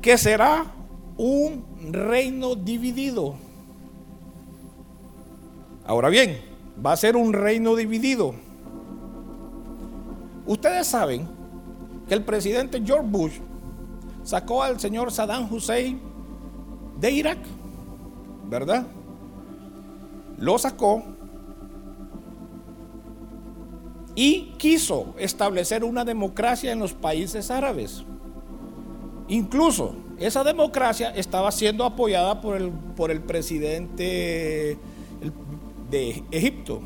que 0.00 0.16
será 0.16 0.72
un 1.16 1.64
reino 1.92 2.54
dividido. 2.54 3.34
Ahora 5.84 6.08
bien, 6.08 6.38
va 6.84 6.92
a 6.92 6.96
ser 6.96 7.16
un 7.16 7.32
reino 7.32 7.74
dividido. 7.74 8.34
Ustedes 10.46 10.86
saben 10.86 11.28
que 12.08 12.14
el 12.14 12.24
presidente 12.24 12.82
George 12.84 13.06
Bush 13.08 13.32
sacó 14.22 14.62
al 14.62 14.78
señor 14.80 15.12
Saddam 15.12 15.52
Hussein 15.52 16.00
de 16.98 17.10
Irak, 17.10 17.38
¿verdad? 18.48 18.86
Lo 20.38 20.58
sacó 20.58 21.04
y 24.14 24.52
quiso 24.58 25.14
establecer 25.18 25.84
una 25.84 26.04
democracia 26.04 26.72
en 26.72 26.78
los 26.78 26.92
países 26.92 27.50
árabes. 27.50 28.04
Incluso 29.28 29.94
esa 30.18 30.44
democracia 30.44 31.10
estaba 31.10 31.50
siendo 31.52 31.84
apoyada 31.84 32.40
por 32.40 32.56
el, 32.56 32.70
por 32.70 33.10
el 33.10 33.20
presidente 33.20 34.76
de 35.90 36.24
Egipto. 36.30 36.80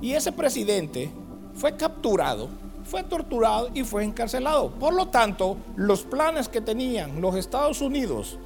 Y 0.00 0.12
ese 0.12 0.32
presidente 0.32 1.10
fue 1.54 1.76
capturado, 1.76 2.48
fue 2.84 3.02
torturado 3.02 3.70
y 3.74 3.84
fue 3.84 4.04
encarcelado. 4.04 4.70
Por 4.72 4.94
lo 4.94 5.08
tanto, 5.08 5.56
los 5.76 6.02
planes 6.02 6.48
que 6.48 6.60
tenían 6.60 7.20
los 7.20 7.36
Estados 7.36 7.80
Unidos 7.80 8.38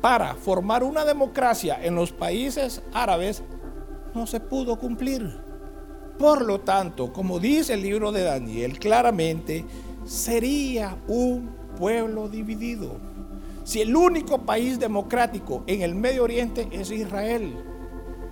para 0.00 0.34
formar 0.34 0.82
una 0.82 1.04
democracia 1.04 1.78
en 1.82 1.94
los 1.94 2.12
países 2.12 2.82
árabes 2.92 3.42
no 4.14 4.26
se 4.26 4.40
pudo 4.40 4.78
cumplir. 4.78 5.38
Por 6.18 6.44
lo 6.44 6.60
tanto, 6.60 7.12
como 7.12 7.38
dice 7.38 7.74
el 7.74 7.82
libro 7.82 8.12
de 8.12 8.24
Daniel 8.24 8.78
claramente, 8.78 9.64
sería 10.04 10.96
un 11.08 11.50
pueblo 11.78 12.28
dividido. 12.28 12.96
Si 13.64 13.80
el 13.80 13.94
único 13.94 14.38
país 14.38 14.78
democrático 14.78 15.62
en 15.66 15.82
el 15.82 15.94
Medio 15.94 16.24
Oriente 16.24 16.68
es 16.72 16.90
Israel 16.90 17.54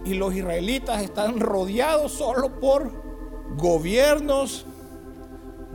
y 0.04 0.14
los 0.14 0.34
israelitas 0.34 1.02
están 1.02 1.38
rodeados 1.38 2.12
solo 2.12 2.60
por 2.60 2.92
gobiernos 3.56 4.66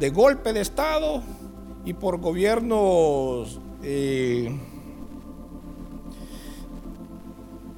de 0.04 0.10
golpe 0.10 0.51
de 0.51 0.60
Estado 0.60 1.24
y 1.86 1.93
por 1.93 2.20
gobiernos 2.20 3.62
eh, 3.84 4.54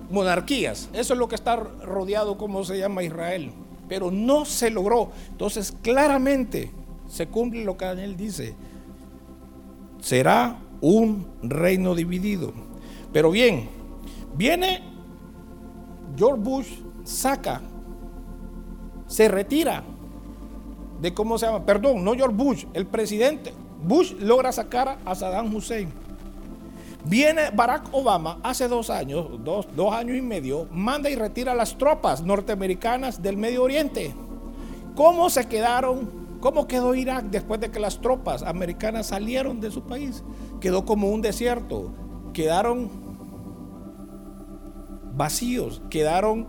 monarquías. 0.09 0.89
Eso 0.91 1.13
es 1.13 1.19
lo 1.19 1.27
que 1.27 1.35
está 1.35 1.55
rodeado, 1.55 2.35
como 2.35 2.63
se 2.63 2.79
llama 2.79 3.03
Israel. 3.03 3.51
Pero 3.87 4.09
no 4.09 4.43
se 4.43 4.71
logró. 4.71 5.11
Entonces, 5.29 5.71
claramente 5.83 6.71
se 7.07 7.27
cumple 7.27 7.63
lo 7.63 7.77
que 7.77 7.85
Daniel 7.85 8.17
dice. 8.17 8.55
Será 10.01 10.57
un 10.81 11.27
reino 11.43 11.93
dividido. 11.93 12.53
Pero 13.13 13.29
bien, 13.29 13.69
viene 14.35 14.81
George 16.17 16.41
Bush, 16.41 16.69
saca, 17.03 17.61
se 19.05 19.27
retira 19.27 19.83
de 21.05 21.13
cómo 21.13 21.37
se 21.37 21.45
llama, 21.45 21.63
perdón, 21.63 22.03
no 22.03 22.15
George 22.15 22.35
Bush, 22.35 22.65
el 22.73 22.87
presidente. 22.87 23.53
Bush 23.83 24.13
logra 24.13 24.51
sacar 24.51 24.97
a 25.05 25.13
Saddam 25.13 25.53
Hussein. 25.53 25.93
Viene 27.03 27.51
Barack 27.51 27.89
Obama 27.91 28.39
hace 28.41 28.67
dos 28.67 28.89
años, 28.89 29.27
dos, 29.43 29.67
dos, 29.75 29.93
años 29.93 30.17
y 30.17 30.23
medio, 30.23 30.67
manda 30.71 31.07
y 31.07 31.15
retira 31.15 31.53
las 31.53 31.77
tropas 31.77 32.23
norteamericanas 32.23 33.21
del 33.21 33.37
Medio 33.37 33.61
Oriente. 33.61 34.15
¿Cómo 34.95 35.29
se 35.29 35.47
quedaron? 35.47 36.09
¿Cómo 36.39 36.65
quedó 36.65 36.95
Irak 36.95 37.25
después 37.25 37.59
de 37.59 37.69
que 37.69 37.79
las 37.79 38.01
tropas 38.01 38.41
americanas 38.41 39.05
salieron 39.05 39.61
de 39.61 39.69
su 39.69 39.83
país? 39.83 40.23
Quedó 40.59 40.85
como 40.85 41.11
un 41.11 41.21
desierto. 41.21 41.91
Quedaron 42.33 42.89
vacíos, 45.15 45.83
quedaron 45.91 46.47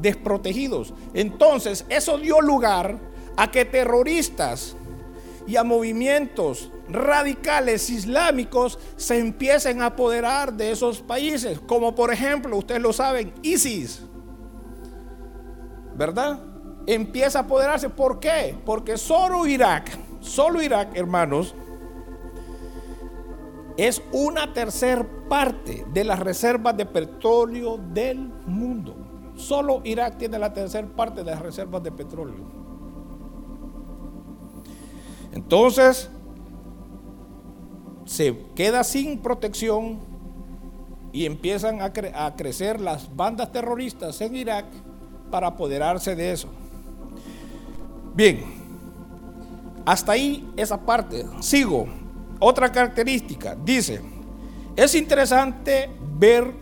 desprotegidos. 0.00 0.94
Entonces, 1.12 1.84
eso 1.90 2.16
dio 2.16 2.40
lugar 2.40 3.09
a 3.40 3.50
que 3.50 3.64
terroristas 3.64 4.76
y 5.46 5.56
a 5.56 5.64
movimientos 5.64 6.70
radicales 6.90 7.88
islámicos 7.88 8.78
se 8.98 9.18
empiecen 9.18 9.80
a 9.80 9.86
apoderar 9.86 10.52
de 10.52 10.70
esos 10.70 11.00
países, 11.00 11.58
como 11.60 11.94
por 11.94 12.12
ejemplo, 12.12 12.54
ustedes 12.58 12.82
lo 12.82 12.92
saben, 12.92 13.32
ISIS. 13.40 14.02
¿Verdad? 15.96 16.38
Empieza 16.86 17.38
a 17.38 17.42
apoderarse. 17.42 17.88
¿Por 17.88 18.20
qué? 18.20 18.54
Porque 18.66 18.98
solo 18.98 19.46
Irak, 19.46 19.90
solo 20.20 20.60
Irak, 20.60 20.90
hermanos, 20.94 21.54
es 23.78 24.02
una 24.12 24.52
tercera 24.52 25.08
parte 25.30 25.86
de 25.94 26.04
las 26.04 26.18
reservas 26.18 26.76
de 26.76 26.84
petróleo 26.84 27.78
del 27.78 28.18
mundo. 28.44 29.32
Solo 29.34 29.80
Irak 29.84 30.18
tiene 30.18 30.38
la 30.38 30.52
tercera 30.52 30.86
parte 30.86 31.24
de 31.24 31.30
las 31.30 31.40
reservas 31.40 31.82
de 31.82 31.90
petróleo. 31.90 32.69
Entonces, 35.32 36.10
se 38.04 38.36
queda 38.54 38.82
sin 38.82 39.18
protección 39.18 40.00
y 41.12 41.26
empiezan 41.26 41.80
a, 41.80 41.92
crecer 42.36 42.80
las 42.80 43.14
bandas 43.14 43.52
terroristas 43.52 44.20
en 44.20 44.36
Irak 44.36 44.66
para 45.30 45.48
apoderarse 45.48 46.14
de 46.14 46.32
eso. 46.32 46.48
Bien, 48.14 48.42
hasta 49.84 50.12
ahí 50.12 50.48
esa 50.56 50.78
parte. 50.80 51.24
Sigo. 51.40 51.86
Otra 52.38 52.72
característica, 52.72 53.54
dice, 53.54 54.00
es 54.74 54.94
interesante 54.94 55.90
ver 56.18 56.52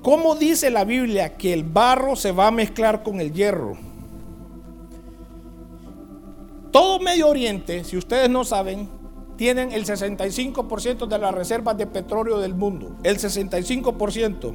cómo 0.00 0.36
dice 0.36 0.70
la 0.70 0.84
Biblia 0.84 1.36
que 1.36 1.52
el 1.52 1.64
barro 1.64 2.14
se 2.14 2.30
va 2.30 2.46
a 2.46 2.52
mezclar 2.52 3.02
con 3.02 3.20
el 3.20 3.32
hierro. 3.32 3.89
Todo 6.70 7.00
Medio 7.00 7.28
Oriente, 7.28 7.84
si 7.84 7.96
ustedes 7.96 8.30
no 8.30 8.44
saben, 8.44 8.88
tienen 9.36 9.72
el 9.72 9.86
65% 9.86 11.06
de 11.06 11.18
las 11.18 11.34
reservas 11.34 11.76
de 11.76 11.86
petróleo 11.86 12.38
del 12.38 12.54
mundo. 12.54 12.96
El 13.02 13.18
65%. 13.18 14.54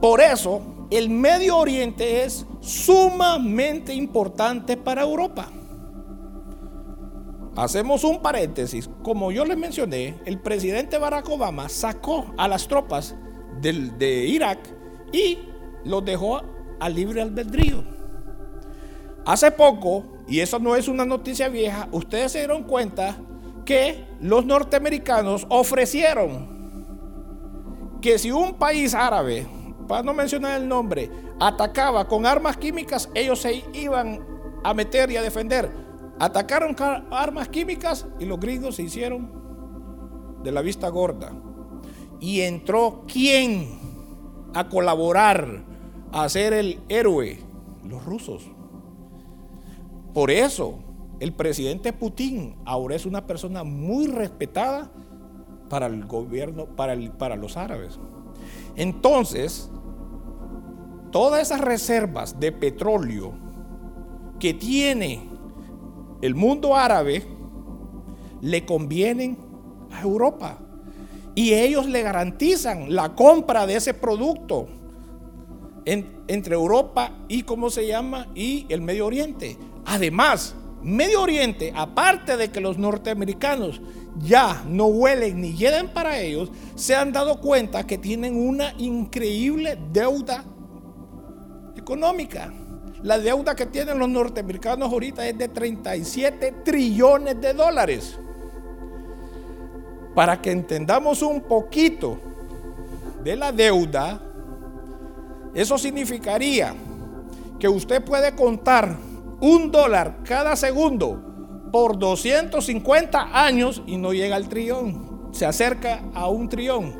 Por 0.00 0.20
eso, 0.20 0.86
el 0.90 1.10
Medio 1.10 1.58
Oriente 1.58 2.24
es 2.24 2.46
sumamente 2.60 3.92
importante 3.92 4.76
para 4.76 5.02
Europa. 5.02 5.50
Hacemos 7.56 8.02
un 8.04 8.22
paréntesis. 8.22 8.88
Como 9.02 9.30
yo 9.30 9.44
les 9.44 9.58
mencioné, 9.58 10.20
el 10.24 10.40
presidente 10.40 10.98
Barack 10.98 11.28
Obama 11.28 11.68
sacó 11.68 12.32
a 12.36 12.48
las 12.48 12.66
tropas 12.66 13.14
de 13.60 14.26
Irak 14.26 14.58
y 15.12 15.38
los 15.84 16.04
dejó 16.04 16.40
a 16.80 16.88
libre 16.88 17.22
albedrío. 17.22 17.84
Hace 19.24 19.50
poco 19.50 20.13
y 20.26 20.40
eso 20.40 20.58
no 20.58 20.76
es 20.76 20.88
una 20.88 21.04
noticia 21.04 21.48
vieja, 21.48 21.88
ustedes 21.92 22.32
se 22.32 22.38
dieron 22.38 22.64
cuenta 22.64 23.16
que 23.64 24.04
los 24.20 24.44
norteamericanos 24.44 25.46
ofrecieron 25.48 26.54
que 28.00 28.18
si 28.18 28.30
un 28.30 28.54
país 28.54 28.94
árabe, 28.94 29.46
para 29.88 30.02
no 30.02 30.14
mencionar 30.14 30.60
el 30.60 30.68
nombre, 30.68 31.10
atacaba 31.40 32.06
con 32.06 32.26
armas 32.26 32.56
químicas, 32.56 33.08
ellos 33.14 33.40
se 33.40 33.64
iban 33.72 34.20
a 34.62 34.74
meter 34.74 35.10
y 35.10 35.16
a 35.16 35.22
defender. 35.22 35.70
Atacaron 36.18 36.76
armas 37.10 37.48
químicas 37.48 38.06
y 38.18 38.24
los 38.24 38.38
gringos 38.38 38.76
se 38.76 38.82
hicieron 38.82 39.30
de 40.42 40.52
la 40.52 40.62
vista 40.62 40.88
gorda. 40.88 41.32
Y 42.20 42.42
entró 42.42 43.04
quién 43.10 43.68
a 44.54 44.68
colaborar, 44.68 45.64
a 46.12 46.28
ser 46.28 46.52
el 46.52 46.80
héroe, 46.88 47.38
los 47.84 48.04
rusos. 48.04 48.53
Por 50.14 50.30
eso, 50.30 50.78
el 51.18 51.32
presidente 51.32 51.92
Putin 51.92 52.56
ahora 52.64 52.94
es 52.94 53.04
una 53.04 53.26
persona 53.26 53.64
muy 53.64 54.06
respetada 54.06 54.90
para 55.68 55.86
el 55.86 56.06
gobierno, 56.06 56.66
para, 56.66 56.96
para 57.18 57.36
los 57.36 57.56
árabes. 57.56 57.98
Entonces, 58.76 59.70
todas 61.10 61.42
esas 61.42 61.60
reservas 61.60 62.38
de 62.38 62.52
petróleo 62.52 63.32
que 64.38 64.54
tiene 64.54 65.28
el 66.22 66.34
mundo 66.34 66.76
árabe 66.76 67.24
le 68.40 68.64
convienen 68.64 69.36
a 69.90 70.02
Europa. 70.02 70.58
Y 71.34 71.54
ellos 71.54 71.86
le 71.86 72.02
garantizan 72.02 72.94
la 72.94 73.14
compra 73.14 73.66
de 73.66 73.76
ese 73.76 73.94
producto 73.94 74.68
entre 75.84 76.54
Europa 76.54 77.10
y, 77.28 77.42
¿cómo 77.42 77.68
se 77.70 77.86
llama? 77.86 78.28
Y 78.34 78.66
el 78.68 78.80
Medio 78.80 79.06
Oriente. 79.06 79.58
Además, 79.86 80.54
Medio 80.82 81.22
Oriente, 81.22 81.72
aparte 81.74 82.36
de 82.36 82.50
que 82.50 82.60
los 82.60 82.76
norteamericanos 82.76 83.80
ya 84.18 84.62
no 84.68 84.86
huelen 84.86 85.40
ni 85.40 85.54
llegan 85.54 85.88
para 85.88 86.20
ellos, 86.20 86.50
se 86.74 86.94
han 86.94 87.10
dado 87.10 87.40
cuenta 87.40 87.86
que 87.86 87.96
tienen 87.96 88.36
una 88.36 88.74
increíble 88.76 89.78
deuda 89.92 90.44
económica. 91.74 92.52
La 93.02 93.18
deuda 93.18 93.54
que 93.54 93.66
tienen 93.66 93.98
los 93.98 94.08
norteamericanos 94.08 94.92
ahorita 94.92 95.26
es 95.26 95.38
de 95.38 95.48
37 95.48 96.52
trillones 96.64 97.40
de 97.40 97.54
dólares. 97.54 98.18
Para 100.14 100.40
que 100.40 100.52
entendamos 100.52 101.22
un 101.22 101.40
poquito 101.42 102.18
de 103.22 103.36
la 103.36 103.52
deuda, 103.52 104.20
eso 105.54 105.78
significaría 105.78 106.74
que 107.58 107.68
usted 107.68 108.04
puede 108.04 108.34
contar 108.34 108.96
un 109.44 109.70
dólar 109.70 110.22
cada 110.24 110.56
segundo 110.56 111.20
por 111.70 111.98
250 111.98 113.44
años 113.44 113.82
y 113.86 113.98
no 113.98 114.14
llega 114.14 114.36
al 114.36 114.48
trillón. 114.48 115.28
Se 115.32 115.44
acerca 115.44 116.02
a 116.14 116.28
un 116.28 116.48
trillón. 116.48 116.94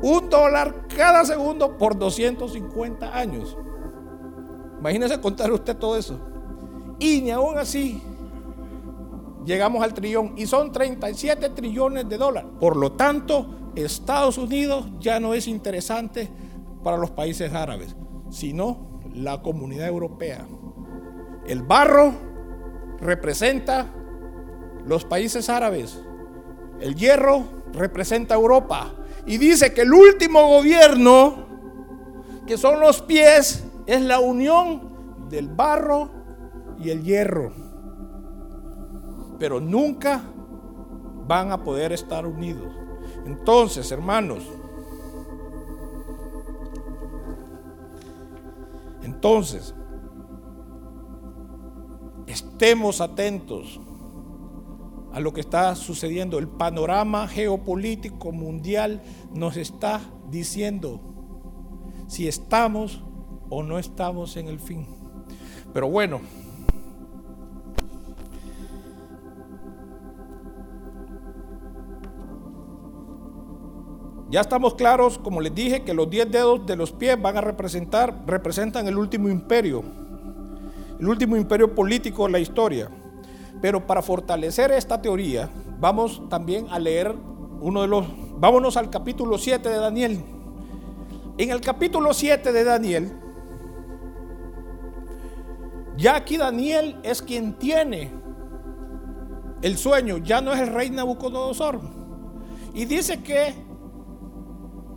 Un 0.00 0.30
dólar 0.30 0.86
cada 0.88 1.26
segundo 1.26 1.76
por 1.76 1.98
250 1.98 3.14
años. 3.14 3.58
Imagínese 4.78 5.20
contar 5.20 5.52
usted 5.52 5.76
todo 5.76 5.98
eso. 5.98 6.18
Y 6.98 7.20
ni 7.20 7.30
aún 7.30 7.58
así 7.58 8.00
llegamos 9.44 9.82
al 9.82 9.92
trillón. 9.92 10.32
Y 10.38 10.46
son 10.46 10.72
37 10.72 11.50
trillones 11.50 12.08
de 12.08 12.16
dólares. 12.16 12.50
Por 12.58 12.74
lo 12.74 12.92
tanto, 12.92 13.72
Estados 13.74 14.38
Unidos 14.38 14.86
ya 14.98 15.20
no 15.20 15.34
es 15.34 15.46
interesante 15.46 16.30
para 16.82 16.96
los 16.96 17.10
países 17.10 17.52
árabes, 17.52 17.94
sino 18.30 19.02
la 19.12 19.42
comunidad 19.42 19.88
europea. 19.88 20.46
El 21.48 21.62
barro 21.62 22.12
representa 23.00 23.86
los 24.84 25.06
países 25.06 25.48
árabes. 25.48 25.98
El 26.78 26.94
hierro 26.94 27.42
representa 27.72 28.34
Europa. 28.34 28.92
Y 29.24 29.38
dice 29.38 29.72
que 29.72 29.80
el 29.80 29.94
último 29.94 30.46
gobierno, 30.46 31.46
que 32.46 32.58
son 32.58 32.80
los 32.80 33.00
pies, 33.00 33.64
es 33.86 34.02
la 34.02 34.20
unión 34.20 35.26
del 35.30 35.48
barro 35.48 36.10
y 36.78 36.90
el 36.90 37.02
hierro. 37.02 37.50
Pero 39.38 39.58
nunca 39.58 40.20
van 41.26 41.50
a 41.50 41.64
poder 41.64 41.92
estar 41.94 42.26
unidos. 42.26 42.74
Entonces, 43.24 43.90
hermanos, 43.90 44.44
entonces, 49.02 49.74
estemos 52.28 53.00
atentos 53.00 53.80
a 55.12 55.20
lo 55.20 55.32
que 55.32 55.40
está 55.40 55.74
sucediendo. 55.74 56.38
El 56.38 56.48
panorama 56.48 57.26
geopolítico 57.26 58.32
mundial 58.32 59.02
nos 59.34 59.56
está 59.56 60.00
diciendo 60.30 61.00
si 62.06 62.28
estamos 62.28 63.02
o 63.50 63.62
no 63.62 63.78
estamos 63.78 64.36
en 64.36 64.48
el 64.48 64.60
fin. 64.60 64.86
Pero 65.72 65.88
bueno, 65.88 66.20
ya 74.30 74.40
estamos 74.40 74.74
claros, 74.74 75.18
como 75.18 75.40
les 75.40 75.54
dije, 75.54 75.84
que 75.84 75.94
los 75.94 76.08
10 76.08 76.30
dedos 76.30 76.66
de 76.66 76.76
los 76.76 76.92
pies 76.92 77.20
van 77.20 77.36
a 77.36 77.40
representar, 77.40 78.24
representan 78.26 78.86
el 78.86 78.98
último 78.98 79.28
imperio, 79.28 79.82
el 80.98 81.08
último 81.08 81.36
imperio 81.36 81.74
político 81.74 82.26
de 82.26 82.32
la 82.32 82.38
historia. 82.38 82.88
Pero 83.60 83.86
para 83.86 84.02
fortalecer 84.02 84.70
esta 84.72 85.00
teoría, 85.00 85.50
vamos 85.80 86.22
también 86.28 86.66
a 86.70 86.78
leer 86.78 87.14
uno 87.60 87.82
de 87.82 87.88
los, 87.88 88.06
vámonos 88.38 88.76
al 88.76 88.90
capítulo 88.90 89.38
7 89.38 89.68
de 89.68 89.76
Daniel. 89.76 90.24
En 91.36 91.50
el 91.50 91.60
capítulo 91.60 92.12
7 92.12 92.52
de 92.52 92.64
Daniel, 92.64 93.12
ya 95.96 96.16
aquí 96.16 96.36
Daniel 96.36 96.96
es 97.02 97.22
quien 97.22 97.54
tiene 97.54 98.12
el 99.62 99.76
sueño, 99.76 100.18
ya 100.18 100.40
no 100.40 100.52
es 100.52 100.60
el 100.60 100.68
rey 100.68 100.90
Nabucodonosor. 100.90 101.80
Y 102.74 102.84
dice 102.84 103.22
que 103.22 103.54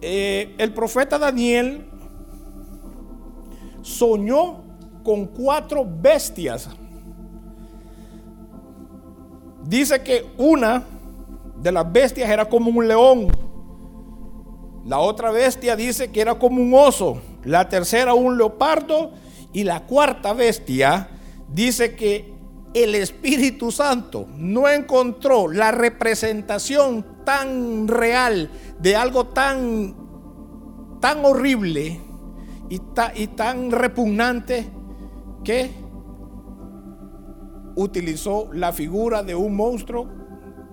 eh, 0.02 0.56
el 0.58 0.74
profeta 0.74 1.18
Daniel 1.18 1.90
soñó 3.82 4.71
con 5.04 5.26
cuatro 5.28 5.86
bestias 5.86 6.70
Dice 9.64 10.02
que 10.02 10.26
una 10.38 10.84
de 11.58 11.72
las 11.72 11.92
bestias 11.92 12.30
era 12.30 12.46
como 12.46 12.72
un 12.72 12.88
león. 12.88 13.28
La 14.86 15.00
otra 15.00 15.32
bestia 15.32 15.76
dice 15.76 16.12
que 16.12 16.22
era 16.22 16.36
como 16.36 16.62
un 16.62 16.74
oso. 16.74 17.22
La 17.44 17.70
tercera 17.70 18.14
un 18.14 18.38
leopardo. 18.38 19.12
Y 19.54 19.64
la 19.64 19.86
cuarta 19.86 20.34
bestia 20.34 21.10
dice 21.48 21.96
que 21.96 22.34
el 22.74 22.96
Espíritu 22.96 23.72
Santo 23.72 24.28
no 24.38 24.68
encontró 24.68 25.50
la 25.50 25.72
representación 25.72 27.06
tan 27.26 27.88
real 27.88 28.50
de 28.80 28.96
algo 28.96 29.28
tan, 29.28 29.94
tan 31.02 31.24
horrible 31.26 32.00
y, 32.70 32.82
y 33.16 33.28
tan 33.28 33.72
repugnante 33.72 34.70
que 35.44 35.72
utilizó 37.76 38.50
la 38.54 38.74
figura 38.74 39.24
de 39.24 39.36
un 39.36 39.56
monstruo 39.56 40.08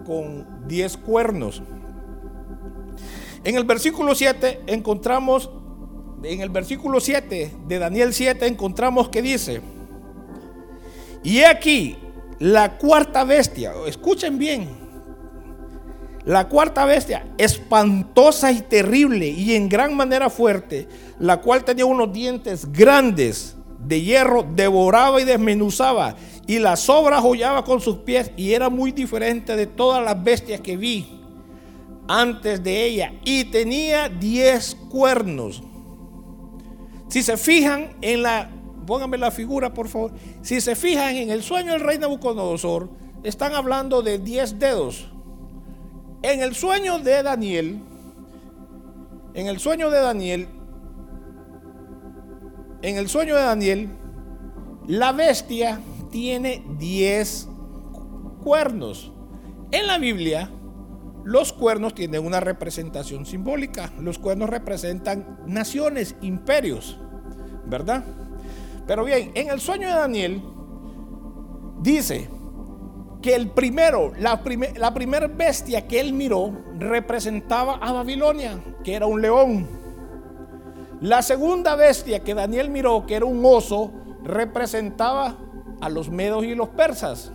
con 0.05 0.67
10 0.67 0.97
cuernos. 0.99 1.63
En 3.45 3.57
el 3.57 3.65
versículo 3.65 4.15
7 4.15 4.63
encontramos, 4.67 5.51
en 6.23 6.41
el 6.41 6.51
versículo 6.51 7.01
7 7.01 7.53
de 7.67 7.79
Daniel 7.79 8.13
7 8.13 8.47
encontramos 8.47 9.09
que 9.09 9.23
dice, 9.23 9.61
y 11.23 11.43
aquí 11.43 11.97
la 12.39 12.79
cuarta 12.79 13.25
bestia, 13.25 13.73
escuchen 13.87 14.39
bien, 14.39 14.69
la 16.25 16.49
cuarta 16.49 16.85
bestia, 16.85 17.27
espantosa 17.39 18.53
y 18.53 18.61
terrible 18.61 19.29
y 19.29 19.55
en 19.55 19.69
gran 19.69 19.97
manera 19.97 20.29
fuerte, 20.29 20.89
la 21.19 21.41
cual 21.41 21.65
tenía 21.65 21.87
unos 21.87 22.13
dientes 22.13 22.71
grandes 22.71 23.58
de 23.89 24.03
hierro, 24.03 24.47
devoraba 24.55 25.21
y 25.21 25.25
desmenuzaba 25.25 26.15
y 26.47 26.59
las 26.59 26.81
sobras 26.81 27.25
hollaba 27.25 27.65
con 27.65 27.81
sus 27.81 27.99
pies 27.99 28.31
y 28.37 28.53
era 28.53 28.69
muy 28.69 28.93
diferente 28.93 29.57
de 29.57 29.67
todas 29.67 30.05
las 30.05 30.23
bestias 30.23 30.61
que 30.61 30.77
vi 30.77 31.21
antes 32.07 32.63
de 32.63 32.85
ella 32.85 33.15
y 33.25 33.45
tenía 33.45 34.11
diez 34.11 34.77
cuernos. 34.91 35.63
Si 37.09 37.23
se 37.23 37.39
fijan 37.39 37.97
en 38.03 38.23
la, 38.23 38.51
pónganme 38.87 39.17
la 39.17 39.31
figura 39.31 39.73
por 39.73 39.89
favor, 39.89 40.13
si 40.43 40.61
se 40.61 40.77
fijan 40.77 41.17
en 41.17 41.31
el 41.31 41.43
sueño 41.43 41.73
del 41.73 41.81
rey 41.81 41.99
Nabucodonosor, 41.99 42.91
están 43.23 43.55
hablando 43.55 44.03
de 44.03 44.19
diez 44.19 44.59
dedos. 44.59 45.09
En 46.23 46.43
el 46.43 46.55
sueño 46.55 46.99
de 46.99 47.23
Daniel, 47.23 47.81
en 49.33 49.47
el 49.47 49.59
sueño 49.61 49.91
de 49.91 50.01
Daniel, 50.01 50.49
en 52.83 52.97
el 52.97 53.09
sueño 53.09 53.37
de 53.37 53.43
Daniel, 53.43 53.89
la 54.87 55.13
bestia 55.13 55.81
tiene 56.11 56.65
10 56.79 57.49
cuernos. 58.43 59.13
En 59.71 59.87
la 59.87 59.99
Biblia, 59.99 60.51
los 61.25 61.53
cuernos 61.53 61.95
tienen 61.95 62.25
una 62.25 62.41
representación 62.41 63.27
simbólica. 63.27 63.93
Los 64.01 64.19
cuernos 64.19 64.49
representan 64.49 65.41
naciones, 65.47 66.17
imperios, 66.23 66.99
¿verdad? 67.67 68.05
Pero 68.87 69.05
bien, 69.05 69.33
en 69.35 69.51
el 69.51 69.61
sueño 69.61 69.89
de 69.89 69.95
Daniel 69.95 70.43
dice 71.83 72.29
que 73.21 73.35
el 73.35 73.51
primero, 73.51 74.13
la, 74.19 74.41
la 74.77 74.95
primera 74.95 75.27
bestia 75.27 75.87
que 75.87 76.01
él 76.01 76.13
miró 76.13 76.57
representaba 76.79 77.75
a 77.75 77.93
Babilonia, 77.93 78.59
que 78.83 78.95
era 78.95 79.07
un 79.07 79.21
león. 79.21 79.78
La 81.01 81.23
segunda 81.23 81.77
bestia 81.77 82.21
que 82.21 82.35
Daniel 82.35 82.71
miró, 82.71 83.07
que 83.07 83.15
era 83.15 83.25
un 83.25 83.45
oso, 83.45 83.93
representaba 84.25 85.37
a 85.81 85.89
los 85.89 86.11
medos 86.11 86.45
y 86.45 86.55
los 86.55 86.69
persas. 86.71 87.33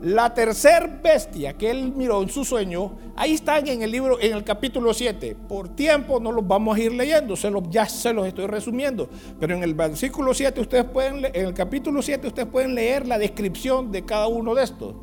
La 0.00 0.34
tercer 0.34 1.00
bestia 1.02 1.54
que 1.54 1.70
él 1.70 1.92
miró 1.94 2.22
en 2.22 2.28
su 2.28 2.44
sueño, 2.44 2.96
ahí 3.16 3.34
están 3.34 3.66
en 3.68 3.82
el 3.82 3.90
libro, 3.90 4.18
en 4.20 4.34
el 4.34 4.44
capítulo 4.44 4.92
7. 4.92 5.36
Por 5.48 5.76
tiempo 5.76 6.20
no 6.20 6.32
los 6.32 6.46
vamos 6.46 6.76
a 6.76 6.80
ir 6.80 6.92
leyendo, 6.92 7.36
se 7.36 7.50
los, 7.50 7.62
ya 7.70 7.86
se 7.86 8.12
los 8.12 8.26
estoy 8.26 8.46
resumiendo. 8.46 9.08
Pero 9.38 9.54
en 9.54 9.62
el 9.62 9.74
versículo 9.74 10.34
7 10.34 10.60
ustedes 10.60 10.84
pueden, 10.84 11.24
en 11.24 11.46
el 11.46 11.54
capítulo 11.54 12.02
7 12.02 12.26
ustedes 12.26 12.48
pueden 12.48 12.74
leer 12.74 13.06
la 13.06 13.18
descripción 13.18 13.92
de 13.92 14.04
cada 14.04 14.26
uno 14.26 14.54
de 14.54 14.64
estos. 14.64 14.94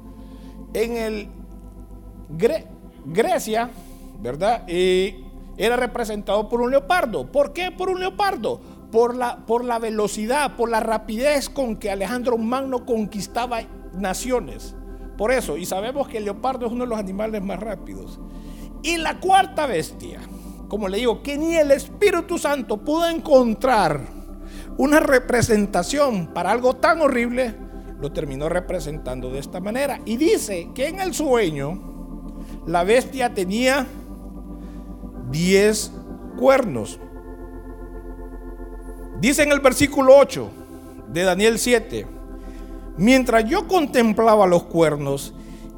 En 0.73 0.97
el 0.97 1.27
Grecia, 3.05 3.69
¿verdad? 4.19 4.67
Y 4.67 5.30
era 5.57 5.75
representado 5.75 6.49
por 6.49 6.61
un 6.61 6.71
leopardo. 6.71 7.31
¿Por 7.31 7.53
qué 7.53 7.71
por 7.71 7.89
un 7.89 7.99
leopardo? 7.99 8.61
por 8.91 9.15
la, 9.15 9.37
por 9.45 9.63
la 9.63 9.79
velocidad, 9.79 10.55
por 10.55 10.69
la 10.69 10.81
rapidez 10.81 11.49
con 11.49 11.77
que 11.77 11.89
Alejandro 11.89 12.37
Magno 12.37 12.85
conquistaba 12.85 13.61
naciones. 13.93 14.75
Por 15.17 15.31
eso, 15.31 15.57
y 15.57 15.65
sabemos 15.65 16.07
que 16.07 16.17
el 16.17 16.25
leopardo 16.25 16.65
es 16.65 16.71
uno 16.71 16.83
de 16.83 16.89
los 16.89 16.99
animales 16.99 17.41
más 17.41 17.59
rápidos. 17.59 18.19
Y 18.83 18.97
la 18.97 19.19
cuarta 19.19 19.65
bestia, 19.65 20.19
como 20.67 20.87
le 20.87 20.97
digo, 20.97 21.23
que 21.23 21.37
ni 21.37 21.55
el 21.55 21.71
Espíritu 21.71 22.37
Santo 22.37 22.77
pudo 22.77 23.07
encontrar 23.07 24.01
una 24.77 24.99
representación 24.99 26.27
para 26.33 26.51
algo 26.51 26.75
tan 26.75 27.01
horrible, 27.01 27.55
lo 27.99 28.11
terminó 28.11 28.49
representando 28.49 29.29
de 29.31 29.39
esta 29.39 29.59
manera. 29.59 29.99
Y 30.05 30.17
dice 30.17 30.69
que 30.73 30.87
en 30.87 30.99
el 30.99 31.13
sueño 31.13 31.79
la 32.65 32.83
bestia 32.83 33.33
tenía 33.33 33.85
10 35.31 35.91
cuernos. 36.37 36.99
Dice 39.19 39.43
en 39.43 39.51
el 39.51 39.59
versículo 39.59 40.17
8 40.17 40.49
de 41.09 41.23
Daniel 41.23 41.59
7, 41.59 42.07
mientras 42.97 43.45
yo 43.45 43.67
contemplaba 43.67 44.47
los 44.47 44.63
cuernos, 44.63 45.33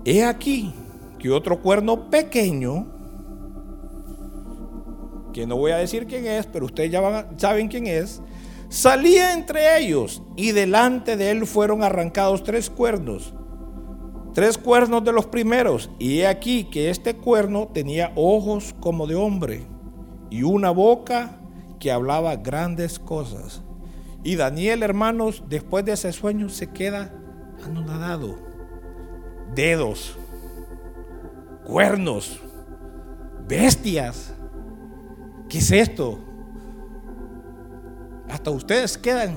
he 0.05 0.23
aquí 0.23 0.73
que 1.19 1.29
otro 1.29 1.61
cuerno 1.61 2.09
pequeño, 2.09 2.87
que 5.33 5.47
no 5.47 5.57
voy 5.57 5.71
a 5.71 5.77
decir 5.77 6.05
quién 6.05 6.25
es, 6.25 6.45
pero 6.45 6.65
ustedes 6.65 6.91
ya 6.91 7.27
saben 7.37 7.67
quién 7.67 7.87
es, 7.87 8.21
salía 8.69 9.33
entre 9.33 9.77
ellos 9.79 10.21
y 10.35 10.51
delante 10.51 11.17
de 11.17 11.31
él 11.31 11.45
fueron 11.45 11.83
arrancados 11.83 12.43
tres 12.43 12.69
cuernos, 12.69 13.33
tres 14.33 14.57
cuernos 14.57 15.03
de 15.03 15.13
los 15.13 15.25
primeros. 15.25 15.89
Y 15.99 16.19
he 16.19 16.27
aquí 16.27 16.65
que 16.65 16.89
este 16.89 17.15
cuerno 17.15 17.69
tenía 17.73 18.11
ojos 18.15 18.75
como 18.79 19.07
de 19.07 19.15
hombre 19.15 19.63
y 20.29 20.43
una 20.43 20.71
boca 20.71 21.39
que 21.79 21.91
hablaba 21.91 22.35
grandes 22.35 22.99
cosas. 22.99 23.61
Y 24.23 24.35
Daniel, 24.35 24.83
hermanos, 24.83 25.43
después 25.49 25.85
de 25.85 25.93
ese 25.93 26.11
sueño 26.11 26.49
se 26.49 26.69
queda 26.71 27.13
anonadado. 27.63 28.37
Dedos, 29.53 30.17
cuernos, 31.65 32.39
bestias. 33.47 34.33
¿Qué 35.49 35.59
es 35.59 35.71
esto? 35.71 36.19
Hasta 38.29 38.49
ustedes 38.49 38.97
quedan, 38.97 39.35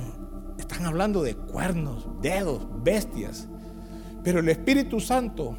están 0.59 0.87
hablando 0.87 1.23
de 1.23 1.35
cuernos, 1.35 2.09
dedos, 2.23 2.67
bestias. 2.83 3.49
Pero 4.27 4.41
el 4.41 4.49
Espíritu 4.49 4.99
Santo 4.99 5.57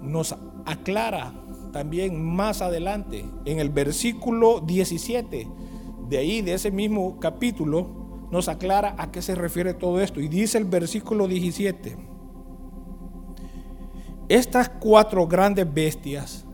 nos 0.00 0.36
aclara 0.64 1.32
también 1.72 2.24
más 2.24 2.62
adelante, 2.62 3.24
en 3.44 3.58
el 3.58 3.70
versículo 3.70 4.60
17, 4.60 5.48
de 6.08 6.16
ahí, 6.16 6.42
de 6.42 6.54
ese 6.54 6.70
mismo 6.70 7.18
capítulo, 7.18 8.28
nos 8.30 8.46
aclara 8.46 8.94
a 8.98 9.10
qué 9.10 9.20
se 9.20 9.34
refiere 9.34 9.74
todo 9.74 10.00
esto. 10.00 10.20
Y 10.20 10.28
dice 10.28 10.56
el 10.58 10.66
versículo 10.66 11.26
17, 11.26 11.96
estas 14.28 14.68
cuatro 14.68 15.26
grandes 15.26 15.74
bestias 15.74 16.44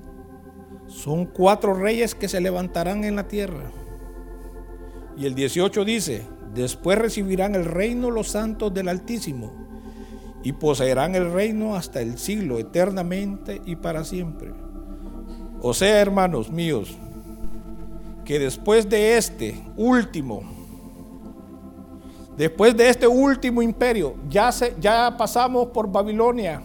son 0.87 1.27
cuatro 1.27 1.75
reyes 1.75 2.15
que 2.15 2.27
se 2.27 2.41
levantarán 2.41 3.05
en 3.05 3.17
la 3.17 3.29
tierra. 3.29 3.71
Y 5.19 5.27
el 5.27 5.35
18 5.35 5.85
dice, 5.85 6.27
después 6.55 6.99
recibirán 6.99 7.55
el 7.55 7.67
reino 7.67 8.11
los 8.11 8.29
santos 8.29 8.73
del 8.73 8.89
Altísimo 8.89 9.69
y 10.43 10.53
poseerán 10.53 11.15
el 11.15 11.33
reino 11.33 11.75
hasta 11.75 12.01
el 12.01 12.19
siglo, 12.19 12.59
eternamente 12.59 13.61
y 13.65 13.77
para 13.77 14.05
siempre. 14.05 14.53
O 15.63 15.75
sea, 15.75 16.01
hermanos 16.01 16.51
míos, 16.51 16.97
que 18.25 18.39
después 18.39 18.89
de 18.89 19.19
este 19.19 19.61
último, 19.77 20.43
después 22.37 22.77
de 22.77 22.89
este 22.89 23.07
último 23.07 23.61
imperio, 23.61 24.15
ya, 24.29 24.51
se, 24.53 24.75
ya 24.81 25.17
pasamos 25.19 25.69
por 25.69 25.91
Babilonia, 25.91 26.63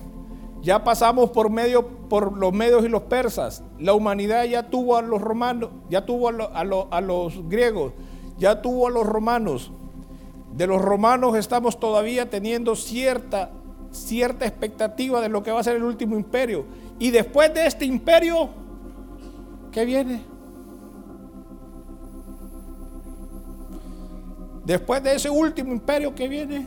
ya 0.61 0.83
pasamos 0.83 1.29
por, 1.31 1.49
medio, 1.49 1.85
por 1.87 2.37
los 2.37 2.53
medios 2.53 2.85
y 2.85 2.87
los 2.87 3.03
persas, 3.03 3.63
la 3.77 3.93
humanidad 3.93 4.45
ya 4.45 4.69
tuvo 4.69 4.95
a 4.95 5.01
los 5.01 5.21
romanos, 5.21 5.71
ya 5.89 6.05
tuvo 6.05 6.29
a, 6.29 6.87
a 6.89 7.01
los 7.01 7.49
griegos, 7.49 7.91
ya 8.37 8.61
tuvo 8.61 8.87
a 8.87 8.91
los 8.91 9.05
romanos. 9.05 9.71
De 10.55 10.67
los 10.67 10.81
romanos 10.81 11.35
estamos 11.35 11.79
todavía 11.81 12.29
teniendo 12.29 12.77
cierta, 12.77 13.51
cierta 13.95 14.45
expectativa 14.45 15.21
de 15.21 15.29
lo 15.29 15.41
que 15.41 15.51
va 15.51 15.59
a 15.59 15.63
ser 15.63 15.77
el 15.77 15.83
último 15.83 16.15
imperio. 16.15 16.65
Y 16.99 17.11
después 17.11 17.53
de 17.53 17.65
este 17.65 17.85
imperio, 17.85 18.49
¿Qué 19.75 19.83
viene? 19.83 20.21
Después 24.63 25.03
de 25.03 25.15
ese 25.15 25.29
último 25.29 25.73
imperio 25.73 26.15
que 26.15 26.29
viene, 26.29 26.65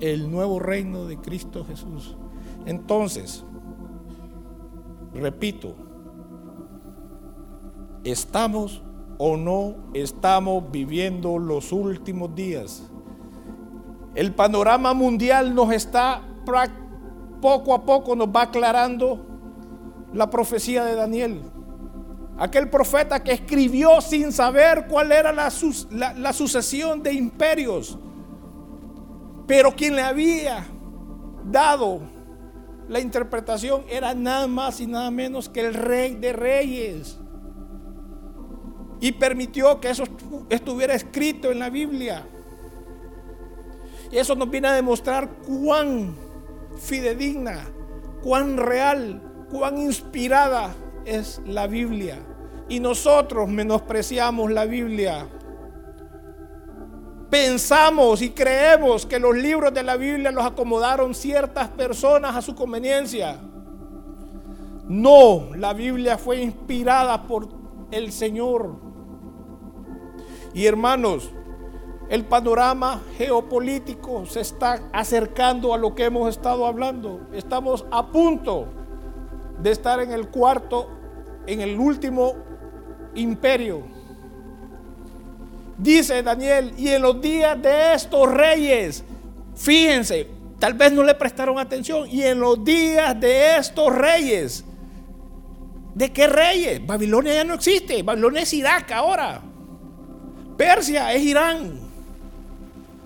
el 0.00 0.28
nuevo 0.28 0.58
reino 0.58 1.04
de 1.04 1.18
Cristo 1.18 1.64
Jesús. 1.64 2.16
Entonces, 2.66 3.44
repito, 5.14 5.76
¿estamos 8.02 8.82
o 9.18 9.36
no 9.36 9.76
estamos 9.94 10.68
viviendo 10.72 11.38
los 11.38 11.70
últimos 11.70 12.34
días? 12.34 12.90
El 14.14 14.34
panorama 14.34 14.92
mundial 14.94 15.54
nos 15.54 15.72
está 15.72 16.22
poco 17.40 17.74
a 17.74 17.84
poco 17.84 18.14
nos 18.14 18.28
va 18.28 18.42
aclarando 18.42 19.26
la 20.12 20.30
profecía 20.30 20.84
de 20.84 20.94
Daniel. 20.94 21.42
Aquel 22.38 22.70
profeta 22.70 23.22
que 23.22 23.32
escribió 23.32 24.00
sin 24.00 24.32
saber 24.32 24.86
cuál 24.88 25.12
era 25.12 25.32
la, 25.32 25.50
sucesión 26.32 27.02
de 27.02 27.12
imperios. 27.12 27.98
Pero 29.46 29.74
quien 29.74 29.96
le 29.96 30.02
había 30.02 30.64
dado 31.44 32.00
la 32.88 33.00
interpretación 33.00 33.84
era 33.88 34.14
nada 34.14 34.46
más 34.46 34.80
y 34.80 34.86
nada 34.86 35.10
menos 35.10 35.48
que 35.48 35.60
el 35.60 35.74
rey 35.74 36.14
de 36.14 36.32
reyes. 36.32 37.18
Y 39.00 39.12
permitió 39.12 39.80
que 39.80 39.90
eso 39.90 40.04
estuviera 40.48 40.94
escrito 40.94 41.50
en 41.50 41.58
la 41.58 41.70
Biblia. 41.70 42.24
Y 44.12 44.18
eso 44.18 44.36
nos 44.36 44.48
viene 44.48 44.68
a 44.68 44.72
demostrar 44.72 45.28
cuán 45.46 46.14
fidedigna, 46.76 47.64
cuán 48.22 48.56
real 48.56 49.32
cuán 49.52 49.76
inspirada 49.76 50.74
es 51.04 51.40
la 51.46 51.66
Biblia. 51.66 52.18
Y 52.68 52.80
nosotros 52.80 53.48
menospreciamos 53.48 54.50
la 54.50 54.64
Biblia. 54.64 55.28
Pensamos 57.28 58.22
y 58.22 58.30
creemos 58.30 59.04
que 59.04 59.18
los 59.18 59.36
libros 59.36 59.72
de 59.74 59.82
la 59.82 59.96
Biblia 59.96 60.32
los 60.32 60.44
acomodaron 60.44 61.14
ciertas 61.14 61.68
personas 61.68 62.34
a 62.34 62.42
su 62.42 62.54
conveniencia. 62.54 63.38
No, 64.88 65.50
la 65.54 65.74
Biblia 65.74 66.16
fue 66.16 66.40
inspirada 66.40 67.26
por 67.26 67.48
el 67.90 68.10
Señor. 68.10 68.76
Y 70.54 70.66
hermanos, 70.66 71.30
el 72.12 72.26
panorama 72.26 73.00
geopolítico 73.16 74.26
se 74.26 74.42
está 74.42 74.82
acercando 74.92 75.72
a 75.72 75.78
lo 75.78 75.94
que 75.94 76.04
hemos 76.04 76.28
estado 76.28 76.66
hablando. 76.66 77.22
Estamos 77.32 77.86
a 77.90 78.06
punto 78.06 78.66
de 79.58 79.70
estar 79.70 79.98
en 79.98 80.12
el 80.12 80.28
cuarto, 80.28 80.90
en 81.46 81.62
el 81.62 81.78
último 81.78 82.34
imperio. 83.14 83.84
Dice 85.78 86.22
Daniel, 86.22 86.74
y 86.76 86.88
en 86.88 87.00
los 87.00 87.18
días 87.18 87.62
de 87.62 87.94
estos 87.94 88.30
reyes, 88.30 89.02
fíjense, 89.54 90.28
tal 90.58 90.74
vez 90.74 90.92
no 90.92 91.02
le 91.02 91.14
prestaron 91.14 91.58
atención, 91.58 92.06
y 92.10 92.24
en 92.24 92.40
los 92.40 92.62
días 92.62 93.18
de 93.18 93.56
estos 93.56 93.90
reyes, 93.90 94.66
¿de 95.94 96.12
qué 96.12 96.26
reyes? 96.26 96.86
Babilonia 96.86 97.32
ya 97.32 97.44
no 97.44 97.54
existe, 97.54 98.02
Babilonia 98.02 98.42
es 98.42 98.52
Irak 98.52 98.92
ahora, 98.92 99.40
Persia 100.58 101.10
es 101.14 101.22
Irán, 101.22 101.91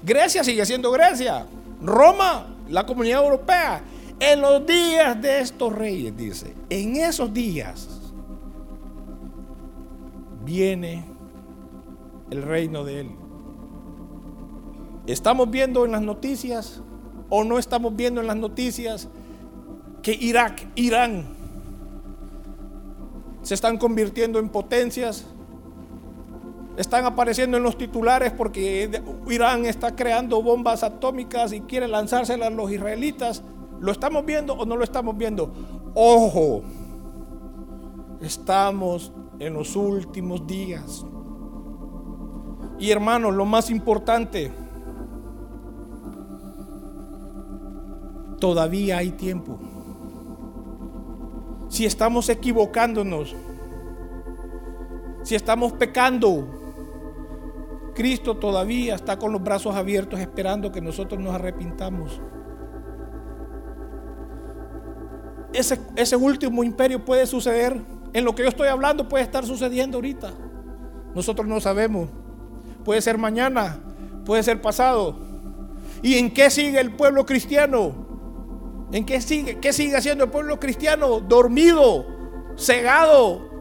Grecia 0.06 0.44
sigue 0.44 0.64
siendo 0.64 0.92
Grecia, 0.92 1.48
Roma, 1.82 2.46
la 2.68 2.86
comunidad 2.86 3.24
europea, 3.24 3.82
en 4.20 4.40
los 4.40 4.64
días 4.64 5.20
de 5.20 5.40
estos 5.40 5.72
reyes, 5.72 6.16
dice, 6.16 6.54
en 6.70 6.94
esos 6.94 7.34
días 7.34 7.88
viene 10.44 11.04
el 12.30 12.42
reino 12.42 12.84
de 12.84 13.00
él. 13.00 13.10
Estamos 15.08 15.50
viendo 15.50 15.84
en 15.84 15.90
las 15.90 16.02
noticias 16.02 16.80
o 17.28 17.42
no 17.42 17.58
estamos 17.58 17.96
viendo 17.96 18.20
en 18.20 18.28
las 18.28 18.36
noticias 18.36 19.08
que 20.02 20.12
Irak, 20.12 20.68
Irán, 20.76 21.26
se 23.42 23.54
están 23.54 23.76
convirtiendo 23.76 24.38
en 24.38 24.50
potencias, 24.50 25.26
están 26.76 27.06
apareciendo 27.06 27.56
en 27.56 27.62
los 27.62 27.78
titulares 27.78 28.32
porque 28.32 29.02
Irán 29.28 29.64
está 29.64 29.96
creando 29.96 30.42
bombas 30.42 30.82
atómicas 30.82 31.52
y 31.52 31.62
quiere 31.62 31.88
lanzárselas 31.88 32.48
a 32.48 32.50
los 32.50 32.70
israelitas. 32.70 33.42
¿Lo 33.80 33.92
estamos 33.92 34.24
viendo 34.24 34.54
o 34.54 34.64
no 34.66 34.76
lo 34.76 34.84
estamos 34.84 35.16
viendo? 35.16 35.52
Ojo, 35.94 36.62
estamos 38.20 39.12
en 39.38 39.54
los 39.54 39.74
últimos 39.74 40.46
días. 40.46 41.04
Y 42.78 42.90
hermanos, 42.90 43.34
lo 43.34 43.46
más 43.46 43.70
importante, 43.70 44.52
todavía 48.38 48.98
hay 48.98 49.12
tiempo. 49.12 49.58
Si 51.68 51.86
estamos 51.86 52.28
equivocándonos, 52.28 53.34
si 55.22 55.34
estamos 55.34 55.72
pecando, 55.72 56.65
Cristo 57.96 58.36
todavía 58.36 58.94
está 58.94 59.18
con 59.18 59.32
los 59.32 59.42
brazos 59.42 59.74
abiertos 59.74 60.20
esperando 60.20 60.70
que 60.70 60.80
nosotros 60.80 61.20
nos 61.20 61.34
arrepintamos. 61.34 62.20
ese, 65.96 66.16
último 66.16 66.62
imperio 66.62 67.04
puede 67.04 67.26
suceder. 67.26 67.80
En 68.12 68.24
lo 68.24 68.34
que 68.34 68.42
yo 68.42 68.48
estoy 68.48 68.68
hablando 68.68 69.08
puede 69.08 69.24
estar 69.24 69.44
sucediendo 69.44 69.98
ahorita. 69.98 70.32
Nosotros 71.14 71.46
no 71.46 71.60
sabemos. 71.60 72.08
Puede 72.84 73.00
ser 73.00 73.18
mañana, 73.18 73.78
puede 74.24 74.42
ser 74.42 74.60
pasado. 74.60 75.16
¿Y 76.02 76.14
en 76.18 76.32
qué 76.32 76.50
sigue 76.50 76.78
el 76.78 76.92
pueblo 76.92 77.26
cristiano? 77.26 78.06
¿En 78.92 79.04
qué 79.04 79.20
sigue? 79.20 79.58
¿Qué 79.58 79.72
sigue 79.72 79.96
haciendo 79.96 80.24
el 80.24 80.30
pueblo 80.30 80.60
cristiano? 80.60 81.20
Dormido, 81.20 82.06
cegado, 82.56 83.55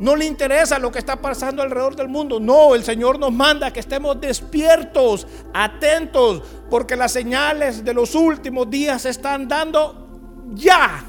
No 0.00 0.16
le 0.16 0.26
interesa 0.26 0.78
lo 0.78 0.90
que 0.90 0.98
está 0.98 1.16
pasando 1.16 1.62
alrededor 1.62 1.94
del 1.96 2.08
mundo. 2.08 2.40
No, 2.40 2.74
el 2.74 2.82
Señor 2.82 3.18
nos 3.18 3.32
manda 3.32 3.72
que 3.72 3.80
estemos 3.80 4.20
despiertos, 4.20 5.26
atentos, 5.52 6.42
porque 6.68 6.96
las 6.96 7.12
señales 7.12 7.84
de 7.84 7.94
los 7.94 8.14
últimos 8.14 8.68
días 8.68 9.02
se 9.02 9.10
están 9.10 9.46
dando 9.46 10.48
ya. 10.54 11.04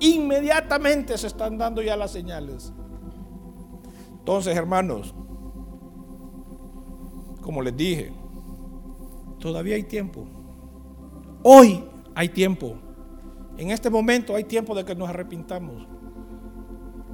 Inmediatamente 0.00 1.16
se 1.16 1.28
están 1.28 1.56
dando 1.56 1.80
ya 1.80 1.96
las 1.96 2.10
señales. 2.10 2.72
Entonces, 4.18 4.56
hermanos, 4.56 5.14
como 7.40 7.62
les 7.62 7.76
dije, 7.76 8.12
todavía 9.38 9.76
hay 9.76 9.84
tiempo. 9.84 10.26
Hoy 11.42 11.84
hay 12.14 12.28
tiempo. 12.28 12.76
En 13.56 13.70
este 13.70 13.90
momento 13.90 14.34
hay 14.34 14.44
tiempo 14.44 14.74
de 14.74 14.84
que 14.84 14.94
nos 14.94 15.08
arrepintamos. 15.08 15.91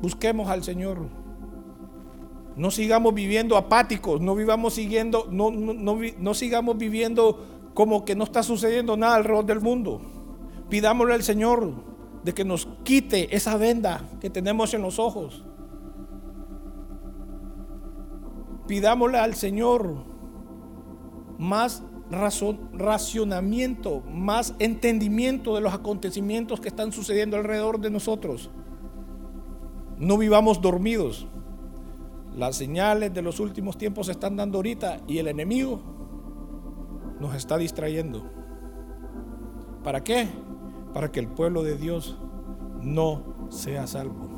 Busquemos 0.01 0.49
al 0.49 0.62
Señor. 0.62 1.09
No 2.57 2.70
sigamos 2.70 3.14
viviendo 3.14 3.57
apáticos, 3.57 4.20
no 4.20 4.34
vivamos 4.34 4.74
siguiendo, 4.74 5.28
no, 5.30 5.51
no, 5.51 6.34
sigamos 6.34 6.76
viviendo 6.76 7.70
como 7.72 8.05
que 8.05 8.16
no 8.16 8.24
está 8.24 8.42
sucediendo 8.42 8.96
nada 8.96 9.14
alrededor 9.16 9.46
del 9.46 9.61
mundo. 9.61 10.01
Pidámosle 10.68 11.14
al 11.14 11.22
Señor 11.22 11.72
de 12.24 12.34
que 12.34 12.44
nos 12.44 12.66
quite 12.82 13.34
esa 13.34 13.57
venda 13.57 14.09
que 14.20 14.28
tenemos 14.28 14.74
en 14.74 14.82
los 14.82 14.99
ojos. 14.99 15.44
Pidámosle 18.66 19.18
al 19.18 19.34
Señor 19.34 20.05
más 21.38 21.84
razón, 22.11 22.70
racionamiento, 22.72 24.01
más 24.01 24.55
entendimiento 24.59 25.55
de 25.55 25.61
los 25.61 25.72
acontecimientos 25.72 26.61
que 26.61 26.68
están 26.68 26.90
sucediendo 26.90 27.36
alrededor 27.36 27.80
de 27.80 27.90
nosotros. 27.90 28.51
No 29.99 30.16
vivamos 30.16 30.61
dormidos. 30.61 31.26
Las 32.36 32.57
señales 32.57 33.12
de 33.12 33.22
los 33.22 33.40
últimos 33.40 33.76
tiempos 33.76 34.07
se 34.07 34.12
están 34.12 34.36
dando 34.36 34.59
ahorita 34.59 35.01
y 35.09 35.18
el 35.18 35.26
enemigo 35.28 35.80
nos 37.18 37.34
está 37.34 37.59
distrayendo. 37.59 38.22
¿Para 39.82 40.05
qué? 40.05 40.28
Para 40.94 41.11
que 41.11 41.20
el 41.20 41.28
pueblo 41.28 41.62
de 41.62 41.76
Dios 41.76 42.16
no 42.80 43.49
sea 43.51 43.86
salvo. 43.86 44.28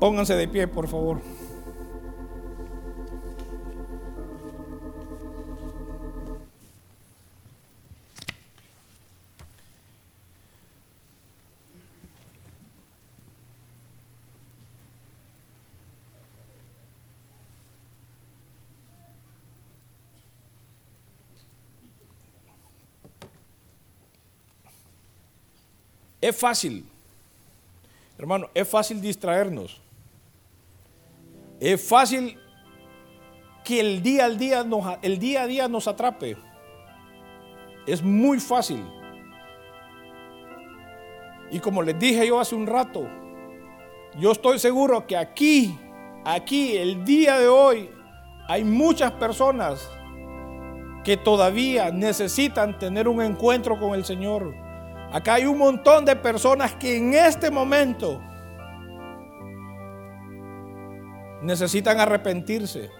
Pónganse 0.00 0.34
de 0.34 0.48
pie, 0.48 0.66
por 0.68 0.88
favor. 0.88 1.20
Es 26.26 26.36
fácil, 26.36 26.84
hermano, 28.18 28.48
es 28.52 28.68
fácil 28.68 29.00
distraernos. 29.00 29.80
Es 31.60 31.88
fácil 31.88 32.36
que 33.62 33.78
el 33.78 34.02
día 34.02 34.24
al 34.24 34.36
día 34.36 34.64
nos, 34.64 34.98
el 35.02 35.20
día 35.20 35.42
a 35.42 35.46
día 35.46 35.68
nos 35.68 35.86
atrape. 35.86 36.36
Es 37.86 38.02
muy 38.02 38.40
fácil. 38.40 38.84
Y 41.52 41.60
como 41.60 41.80
les 41.80 41.96
dije 41.96 42.26
yo 42.26 42.40
hace 42.40 42.56
un 42.56 42.66
rato, 42.66 43.08
yo 44.18 44.32
estoy 44.32 44.58
seguro 44.58 45.06
que 45.06 45.16
aquí, 45.16 45.78
aquí, 46.24 46.76
el 46.76 47.04
día 47.04 47.38
de 47.38 47.46
hoy, 47.46 47.88
hay 48.48 48.64
muchas 48.64 49.12
personas 49.12 49.88
que 51.04 51.16
todavía 51.16 51.92
necesitan 51.92 52.80
tener 52.80 53.06
un 53.06 53.22
encuentro 53.22 53.78
con 53.78 53.94
el 53.94 54.04
Señor. 54.04 54.65
Acá 55.16 55.36
hay 55.36 55.46
un 55.46 55.56
montón 55.56 56.04
de 56.04 56.14
personas 56.14 56.74
que 56.74 56.98
en 56.98 57.14
este 57.14 57.50
momento 57.50 58.20
necesitan 61.40 61.98
arrepentirse. 61.98 62.90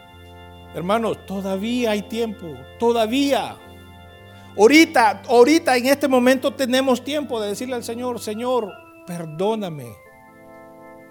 Hermanos, 0.75 1.27
todavía 1.27 1.91
hay 1.91 2.01
tiempo, 2.01 2.47
todavía. 2.79 3.59
Ahorita, 4.57 5.25
ahorita 5.29 5.77
en 5.77 5.89
este 5.89 6.09
momento 6.09 6.55
tenemos 6.55 7.05
tiempo 7.05 7.39
de 7.39 7.49
decirle 7.49 7.75
al 7.75 7.85
Señor, 7.85 8.19
Señor, 8.19 8.73
perdóname, 9.07 9.89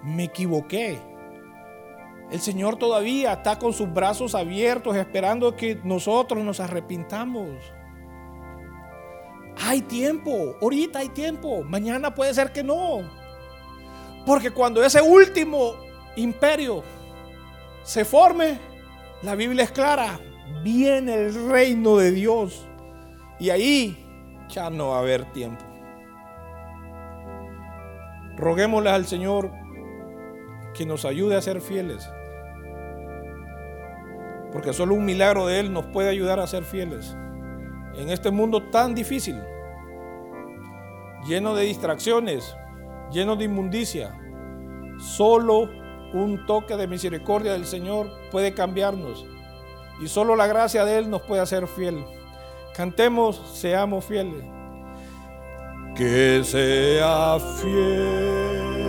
me 0.02 0.24
equivoqué. 0.24 0.98
El 2.32 2.40
Señor 2.40 2.78
todavía 2.78 3.34
está 3.34 3.60
con 3.60 3.72
sus 3.72 3.94
brazos 3.94 4.34
abiertos 4.34 4.96
esperando 4.96 5.54
que 5.54 5.78
nosotros 5.84 6.42
nos 6.42 6.58
arrepintamos. 6.58 7.75
Hay 9.58 9.82
tiempo, 9.82 10.56
ahorita 10.60 10.98
hay 10.98 11.08
tiempo, 11.08 11.62
mañana 11.62 12.14
puede 12.14 12.34
ser 12.34 12.52
que 12.52 12.62
no. 12.62 13.00
Porque 14.26 14.50
cuando 14.50 14.84
ese 14.84 15.00
último 15.00 15.74
imperio 16.16 16.82
se 17.82 18.04
forme, 18.04 18.58
la 19.22 19.34
Biblia 19.34 19.64
es 19.64 19.70
clara, 19.70 20.20
viene 20.62 21.14
el 21.14 21.48
reino 21.48 21.96
de 21.96 22.10
Dios. 22.10 22.66
Y 23.38 23.50
ahí 23.50 23.96
ya 24.48 24.68
no 24.68 24.88
va 24.90 24.96
a 24.96 25.00
haber 25.00 25.24
tiempo. 25.32 25.64
Roguémosle 28.36 28.90
al 28.90 29.06
Señor 29.06 29.50
que 30.74 30.84
nos 30.84 31.04
ayude 31.06 31.36
a 31.36 31.42
ser 31.42 31.62
fieles. 31.62 32.06
Porque 34.52 34.72
solo 34.74 34.94
un 34.94 35.04
milagro 35.04 35.46
de 35.46 35.60
Él 35.60 35.72
nos 35.72 35.86
puede 35.86 36.10
ayudar 36.10 36.40
a 36.40 36.46
ser 36.46 36.64
fieles 36.64 37.16
en 37.96 38.10
este 38.10 38.30
mundo 38.30 38.62
tan 38.70 38.94
difícil, 38.94 39.40
lleno 41.26 41.54
de 41.54 41.64
distracciones, 41.64 42.56
lleno 43.10 43.36
de 43.36 43.44
inmundicia. 43.44 44.18
Solo 44.98 45.68
un 46.14 46.46
toque 46.46 46.76
de 46.76 46.86
misericordia 46.86 47.52
del 47.52 47.66
Señor 47.66 48.10
puede 48.30 48.54
cambiarnos 48.54 49.26
y 50.00 50.08
solo 50.08 50.36
la 50.36 50.46
gracia 50.46 50.84
de 50.84 50.98
Él 50.98 51.10
nos 51.10 51.22
puede 51.22 51.42
hacer 51.42 51.66
fiel. 51.66 52.04
Cantemos, 52.74 53.40
seamos 53.54 54.04
fieles. 54.04 54.44
Que 55.96 56.42
sea 56.44 57.38
fiel, 57.60 58.85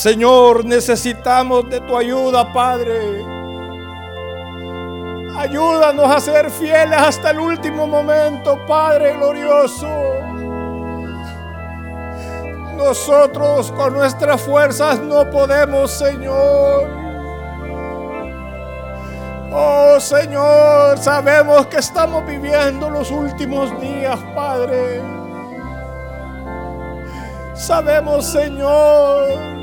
Señor, 0.00 0.64
necesitamos 0.64 1.68
de 1.68 1.78
tu 1.80 1.94
ayuda, 1.94 2.50
Padre. 2.54 3.22
Ayúdanos 5.36 6.10
a 6.10 6.18
ser 6.18 6.50
fieles 6.50 6.98
hasta 6.98 7.32
el 7.32 7.38
último 7.38 7.86
momento, 7.86 8.58
Padre 8.66 9.14
glorioso. 9.18 9.86
Nosotros 12.78 13.70
con 13.72 13.92
nuestras 13.92 14.40
fuerzas 14.40 14.98
no 15.00 15.28
podemos, 15.28 15.90
Señor. 15.90 16.88
Oh 19.52 20.00
Señor, 20.00 20.96
sabemos 20.96 21.66
que 21.66 21.76
estamos 21.76 22.26
viviendo 22.26 22.88
los 22.88 23.10
últimos 23.10 23.78
días, 23.78 24.18
Padre. 24.34 25.02
Sabemos, 27.52 28.24
Señor, 28.24 29.59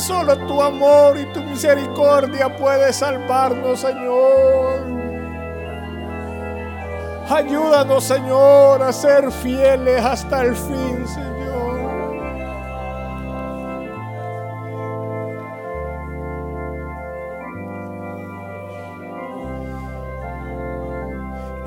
que 0.00 0.06
solo 0.06 0.36
tu 0.46 0.62
amor 0.62 1.18
y 1.18 1.26
tu 1.32 1.42
misericordia 1.42 2.56
puede 2.56 2.92
salvarnos, 2.92 3.80
Señor. 3.80 4.80
Ayúdanos, 7.28 8.04
Señor, 8.04 8.82
a 8.82 8.92
ser 8.92 9.30
fieles 9.30 10.04
hasta 10.04 10.42
el 10.42 10.56
fin, 10.56 11.06
Señor. 11.06 11.30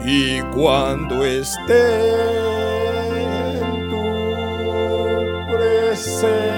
Y 0.05 0.41
cuando 0.53 1.23
esté 1.23 2.10
en 3.60 3.89
tu 3.89 5.55
presencia, 5.55 6.52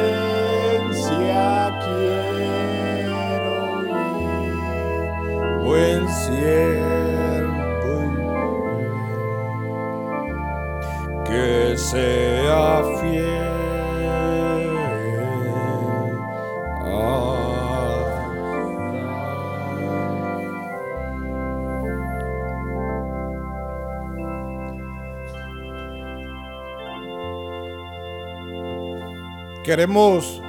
que 11.25 11.77
sea 11.77 12.83
fiel. 12.99 13.45
Queremos 29.63 30.43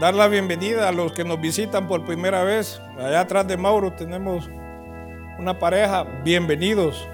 dar 0.00 0.14
la 0.14 0.28
bienvenida 0.28 0.88
a 0.88 0.92
los 0.92 1.12
que 1.12 1.24
nos 1.24 1.40
visitan 1.40 1.88
por 1.88 2.04
primera 2.04 2.44
vez. 2.44 2.80
Allá 2.96 3.22
atrás 3.22 3.48
de 3.48 3.56
Mauro 3.56 3.92
tenemos 3.92 4.48
una 5.38 5.58
pareja. 5.58 6.02
Bienvenidos. 6.24 7.08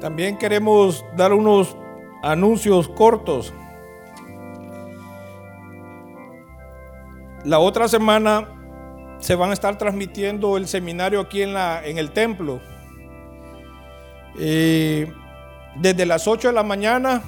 También 0.00 0.36
queremos 0.36 1.04
dar 1.16 1.32
unos 1.32 1.76
anuncios 2.22 2.88
cortos. 2.88 3.54
La 7.44 7.60
otra 7.60 7.88
semana 7.88 8.48
se 9.20 9.36
van 9.36 9.50
a 9.50 9.52
estar 9.52 9.78
transmitiendo 9.78 10.56
el 10.56 10.66
seminario 10.66 11.20
aquí 11.20 11.42
en, 11.42 11.54
la, 11.54 11.84
en 11.86 11.98
el 11.98 12.10
templo. 12.10 12.60
Eh, 14.38 15.10
desde 15.76 16.04
las 16.04 16.26
8 16.26 16.48
de 16.48 16.54
la 16.54 16.62
mañana 16.62 17.22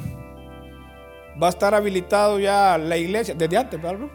va 1.40 1.48
a 1.48 1.50
estar 1.50 1.74
habilitado 1.74 2.38
ya 2.38 2.78
la 2.78 2.96
iglesia, 2.96 3.34
desde 3.34 3.56
antes, 3.56 3.80
¿verdad? 3.80 4.08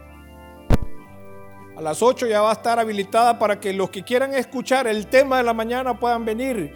A 1.75 1.81
las 1.81 2.03
8 2.03 2.27
ya 2.27 2.41
va 2.41 2.51
a 2.51 2.53
estar 2.53 2.79
habilitada 2.79 3.39
para 3.39 3.59
que 3.59 3.73
los 3.73 3.89
que 3.89 4.03
quieran 4.03 4.33
escuchar 4.33 4.85
el 4.87 5.07
tema 5.07 5.37
de 5.37 5.43
la 5.43 5.53
mañana 5.53 5.99
puedan 5.99 6.23
venir. 6.23 6.73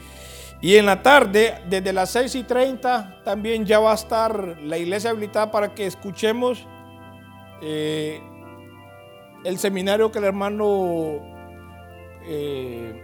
Y 0.59 0.75
en 0.75 0.87
la 0.87 1.03
tarde, 1.03 1.61
desde 1.69 1.93
las 1.93 2.09
6 2.09 2.33
y 2.33 2.43
30, 2.43 3.21
también 3.23 3.65
ya 3.65 3.79
va 3.79 3.91
a 3.91 3.95
estar 3.95 4.57
la 4.61 4.77
iglesia 4.77 5.11
habilitada 5.11 5.51
para 5.51 5.75
que 5.75 5.85
escuchemos 5.85 6.65
eh, 7.61 8.19
el 9.43 9.59
seminario 9.59 10.11
que 10.11 10.17
el 10.17 10.25
hermano 10.25 11.19
eh, 12.25 13.03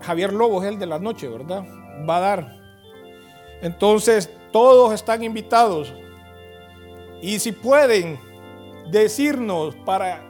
Javier 0.00 0.32
Lobo 0.32 0.62
el 0.64 0.78
de 0.78 0.86
la 0.86 0.98
noche, 0.98 1.28
¿verdad? 1.28 1.64
Va 2.08 2.16
a 2.16 2.20
dar. 2.20 2.56
Entonces, 3.62 4.28
todos 4.52 4.92
están 4.92 5.22
invitados. 5.22 5.94
Y 7.20 7.38
si 7.38 7.52
pueden 7.52 8.18
decirnos 8.90 9.74
para 9.84 10.22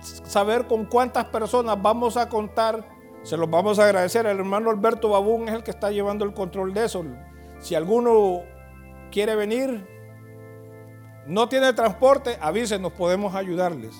saber 0.00 0.66
con 0.66 0.84
cuántas 0.84 1.26
personas 1.26 1.80
vamos 1.80 2.16
a 2.16 2.28
contar, 2.28 2.88
se 3.22 3.36
los 3.36 3.50
vamos 3.50 3.78
a 3.78 3.84
agradecer. 3.84 4.26
El 4.26 4.38
hermano 4.38 4.70
Alberto 4.70 5.10
Babún 5.10 5.48
es 5.48 5.54
el 5.54 5.62
que 5.62 5.70
está 5.70 5.90
llevando 5.90 6.24
el 6.24 6.32
control 6.32 6.72
de 6.74 6.84
eso. 6.84 7.04
Si 7.60 7.74
alguno 7.74 8.42
quiere 9.10 9.34
venir, 9.34 9.86
no 11.26 11.48
tiene 11.48 11.72
transporte, 11.72 12.38
avísenos, 12.40 12.92
podemos 12.92 13.34
ayudarles. 13.34 13.94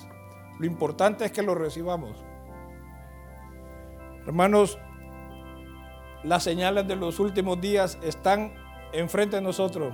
Lo 0.59 0.65
importante 0.65 1.25
es 1.25 1.31
que 1.31 1.43
lo 1.43 1.55
recibamos. 1.55 2.23
Hermanos, 4.25 4.77
las 6.23 6.43
señales 6.43 6.87
de 6.87 6.95
los 6.95 7.19
últimos 7.19 7.61
días 7.61 7.97
están 8.03 8.53
enfrente 8.93 9.37
de 9.37 9.41
nosotros. 9.41 9.93